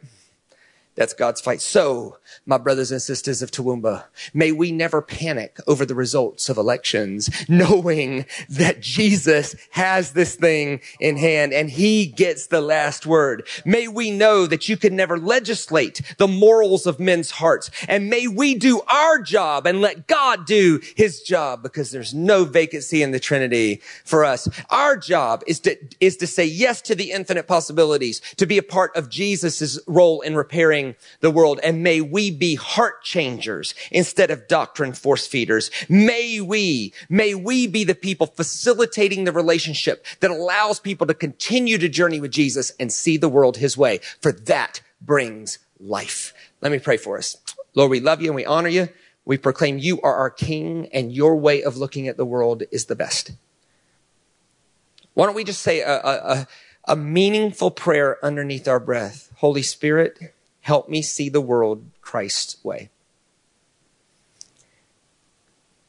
That's 0.95 1.13
God's 1.13 1.41
fight. 1.41 1.61
So, 1.61 2.17
my 2.45 2.57
brothers 2.57 2.89
and 2.89 3.01
sisters 3.01 3.41
of 3.41 3.51
Toowoomba, 3.51 4.05
may 4.33 4.53
we 4.53 4.71
never 4.71 5.01
panic 5.01 5.59
over 5.67 5.85
the 5.85 5.93
results 5.93 6.47
of 6.47 6.57
elections, 6.57 7.29
knowing 7.49 8.25
that 8.49 8.79
Jesus 8.79 9.55
has 9.71 10.13
this 10.13 10.35
thing 10.35 10.79
in 11.01 11.17
hand 11.17 11.51
and 11.51 11.69
he 11.69 12.05
gets 12.05 12.47
the 12.47 12.61
last 12.61 13.05
word. 13.05 13.45
May 13.65 13.89
we 13.89 14.09
know 14.09 14.47
that 14.47 14.69
you 14.69 14.77
can 14.77 14.95
never 14.95 15.17
legislate 15.17 16.01
the 16.17 16.29
morals 16.29 16.85
of 16.85 16.99
men's 16.99 17.31
hearts. 17.31 17.69
And 17.89 18.09
may 18.09 18.27
we 18.27 18.55
do 18.55 18.81
our 18.87 19.19
job 19.19 19.67
and 19.67 19.81
let 19.81 20.07
God 20.07 20.45
do 20.45 20.79
his 20.95 21.21
job 21.21 21.61
because 21.61 21.91
there's 21.91 22.13
no 22.13 22.45
vacancy 22.45 23.03
in 23.03 23.11
the 23.11 23.19
Trinity 23.19 23.81
for 24.05 24.23
us. 24.23 24.47
Our 24.69 24.95
job 24.95 25.43
is 25.45 25.59
to, 25.61 25.77
is 25.99 26.15
to 26.17 26.27
say 26.27 26.45
yes 26.45 26.81
to 26.83 26.95
the 26.95 27.11
infinite 27.11 27.47
possibilities, 27.47 28.21
to 28.37 28.45
be 28.45 28.57
a 28.57 28.63
part 28.63 28.95
of 28.95 29.09
Jesus' 29.09 29.77
role 29.87 30.21
in 30.21 30.35
repairing 30.35 30.84
the 31.21 31.31
world. 31.31 31.59
And 31.63 31.81
may 31.81 32.01
we 32.01 32.29
be 32.29 32.55
heart 32.55 33.01
changers 33.01 33.73
instead 33.91 34.29
of 34.29 34.47
doctrine 34.47 34.93
force 34.93 35.25
feeders. 35.25 35.71
May 35.89 36.41
we, 36.41 36.93
may 37.09 37.33
we 37.33 37.65
be 37.65 37.83
the 37.83 37.95
people 37.95 38.27
facilitating 38.27 39.23
the 39.23 39.31
relationship 39.31 40.05
that 40.19 40.29
allows 40.29 40.79
people 40.79 41.07
to 41.07 41.13
continue 41.13 41.77
to 41.79 41.89
journey 41.89 42.19
with 42.19 42.31
Jesus 42.31 42.71
and 42.79 42.91
see 42.91 43.17
the 43.17 43.29
world 43.29 43.57
his 43.57 43.77
way. 43.77 43.99
For 44.21 44.31
that 44.31 44.81
brings 45.01 45.57
life. 45.79 46.33
Let 46.61 46.71
me 46.71 46.79
pray 46.79 46.97
for 46.97 47.17
us. 47.17 47.37
Lord, 47.73 47.91
we 47.91 47.99
love 47.99 48.21
you 48.21 48.27
and 48.27 48.35
we 48.35 48.45
honor 48.45 48.69
you. 48.69 48.89
We 49.25 49.37
proclaim 49.37 49.79
you 49.79 49.99
are 50.01 50.15
our 50.15 50.29
king 50.29 50.87
and 50.93 51.11
your 51.11 51.35
way 51.35 51.63
of 51.63 51.77
looking 51.77 52.07
at 52.07 52.17
the 52.17 52.25
world 52.25 52.63
is 52.71 52.85
the 52.85 52.95
best. 52.95 53.31
Why 55.15 55.25
don't 55.25 55.35
we 55.35 55.43
just 55.43 55.61
say 55.61 55.79
a, 55.79 55.95
a, 55.95 56.47
a 56.87 56.95
meaningful 56.95 57.71
prayer 57.71 58.23
underneath 58.23 58.67
our 58.67 58.79
breath? 58.79 59.31
Holy 59.37 59.63
Spirit, 59.63 60.34
Help 60.65 60.89
me 60.89 61.03
see 61.03 61.29
the 61.29 61.41
world 61.41 61.85
Christ's 62.01 62.57
way. 62.65 62.89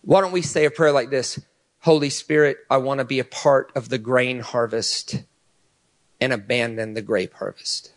Why 0.03 0.21
don't 0.21 0.33
we 0.33 0.43
say 0.43 0.67
a 0.67 0.71
prayer 0.71 0.93
like 0.93 1.09
this? 1.09 1.41
Holy 1.81 2.11
Spirit, 2.11 2.59
I 2.69 2.77
want 2.77 2.99
to 2.99 3.07
be 3.07 3.19
a 3.19 3.25
part 3.25 3.73
of 3.75 3.89
the 3.89 3.97
grain 3.97 4.41
harvest 4.41 5.23
and 6.21 6.31
abandon 6.31 6.93
the 6.93 7.01
grape 7.01 7.33
harvest. 7.33 7.91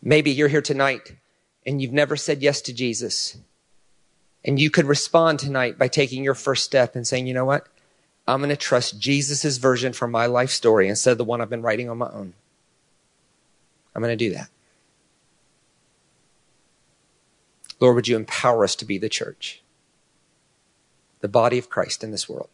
Maybe 0.00 0.30
you're 0.30 0.48
here 0.48 0.62
tonight 0.62 1.14
and 1.66 1.82
you've 1.82 1.92
never 1.92 2.16
said 2.16 2.40
yes 2.40 2.62
to 2.62 2.72
Jesus. 2.72 3.36
And 4.46 4.58
you 4.58 4.70
could 4.70 4.86
respond 4.86 5.40
tonight 5.40 5.76
by 5.76 5.88
taking 5.88 6.24
your 6.24 6.34
first 6.34 6.64
step 6.64 6.96
and 6.96 7.06
saying, 7.06 7.26
you 7.26 7.34
know 7.34 7.44
what? 7.44 7.66
I'm 8.26 8.40
going 8.40 8.48
to 8.48 8.56
trust 8.56 8.98
Jesus' 8.98 9.58
version 9.58 9.92
for 9.92 10.08
my 10.08 10.24
life 10.24 10.48
story 10.50 10.88
instead 10.88 11.10
of 11.10 11.18
the 11.18 11.24
one 11.24 11.42
I've 11.42 11.50
been 11.50 11.60
writing 11.60 11.90
on 11.90 11.98
my 11.98 12.08
own. 12.08 12.32
I'm 13.96 14.02
going 14.02 14.16
to 14.16 14.28
do 14.28 14.34
that. 14.34 14.50
Lord, 17.80 17.94
would 17.96 18.08
you 18.08 18.16
empower 18.16 18.62
us 18.62 18.76
to 18.76 18.84
be 18.84 18.98
the 18.98 19.08
church, 19.08 19.62
the 21.20 21.28
body 21.28 21.56
of 21.56 21.70
Christ 21.70 22.04
in 22.04 22.10
this 22.10 22.28
world? 22.28 22.50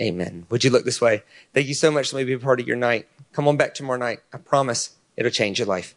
Amen. 0.00 0.46
Would 0.48 0.64
you 0.64 0.70
look 0.70 0.86
this 0.86 1.00
way? 1.00 1.24
Thank 1.52 1.68
you 1.68 1.74
so 1.74 1.90
much. 1.90 2.14
Let 2.14 2.20
me 2.20 2.24
be 2.24 2.32
a 2.32 2.38
part 2.38 2.58
of 2.58 2.66
your 2.66 2.78
night. 2.78 3.06
Come 3.34 3.46
on 3.46 3.58
back 3.58 3.74
tomorrow 3.74 3.98
night. 3.98 4.20
I 4.32 4.38
promise 4.38 4.96
it'll 5.14 5.30
change 5.30 5.58
your 5.58 5.68
life. 5.68 5.94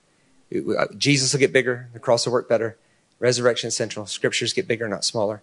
Uh, 0.54 0.88
Jesus 0.98 1.32
will 1.32 1.40
get 1.40 1.54
bigger. 1.54 1.90
The 1.94 2.00
cross 2.00 2.26
will 2.26 2.34
work 2.34 2.50
better. 2.50 2.78
Resurrection 3.20 3.72
Central. 3.72 4.06
Scriptures 4.08 4.52
get 4.52 4.68
bigger, 4.68 4.90
not 4.90 5.06
smaller. 5.06 5.42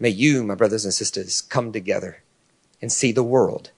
May 0.00 0.08
you, 0.08 0.42
my 0.42 0.56
brothers 0.56 0.84
and 0.84 0.92
sisters, 0.92 1.40
come 1.42 1.70
together 1.70 2.22
and 2.80 2.90
see 2.90 3.12
the 3.12 3.22
world 3.22 3.70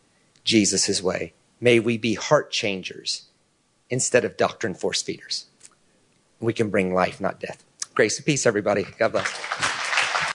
Jesus' 0.43 1.03
way. 1.03 1.35
May 1.61 1.81
we 1.81 1.99
be 1.99 2.15
heart 2.15 2.51
changers 2.51 3.27
instead 3.91 4.25
of 4.25 4.37
doctrine 4.37 4.75
force 4.75 5.03
feeders. 5.03 5.47
We 6.41 6.53
can 6.53 6.71
bring 6.71 6.95
life, 6.95 7.21
not 7.21 7.41
death. 7.41 7.65
Grace 7.95 8.17
and 8.17 8.27
peace, 8.27 8.47
everybody. 8.47 8.87
God 8.99 9.13
bless. 9.13 9.74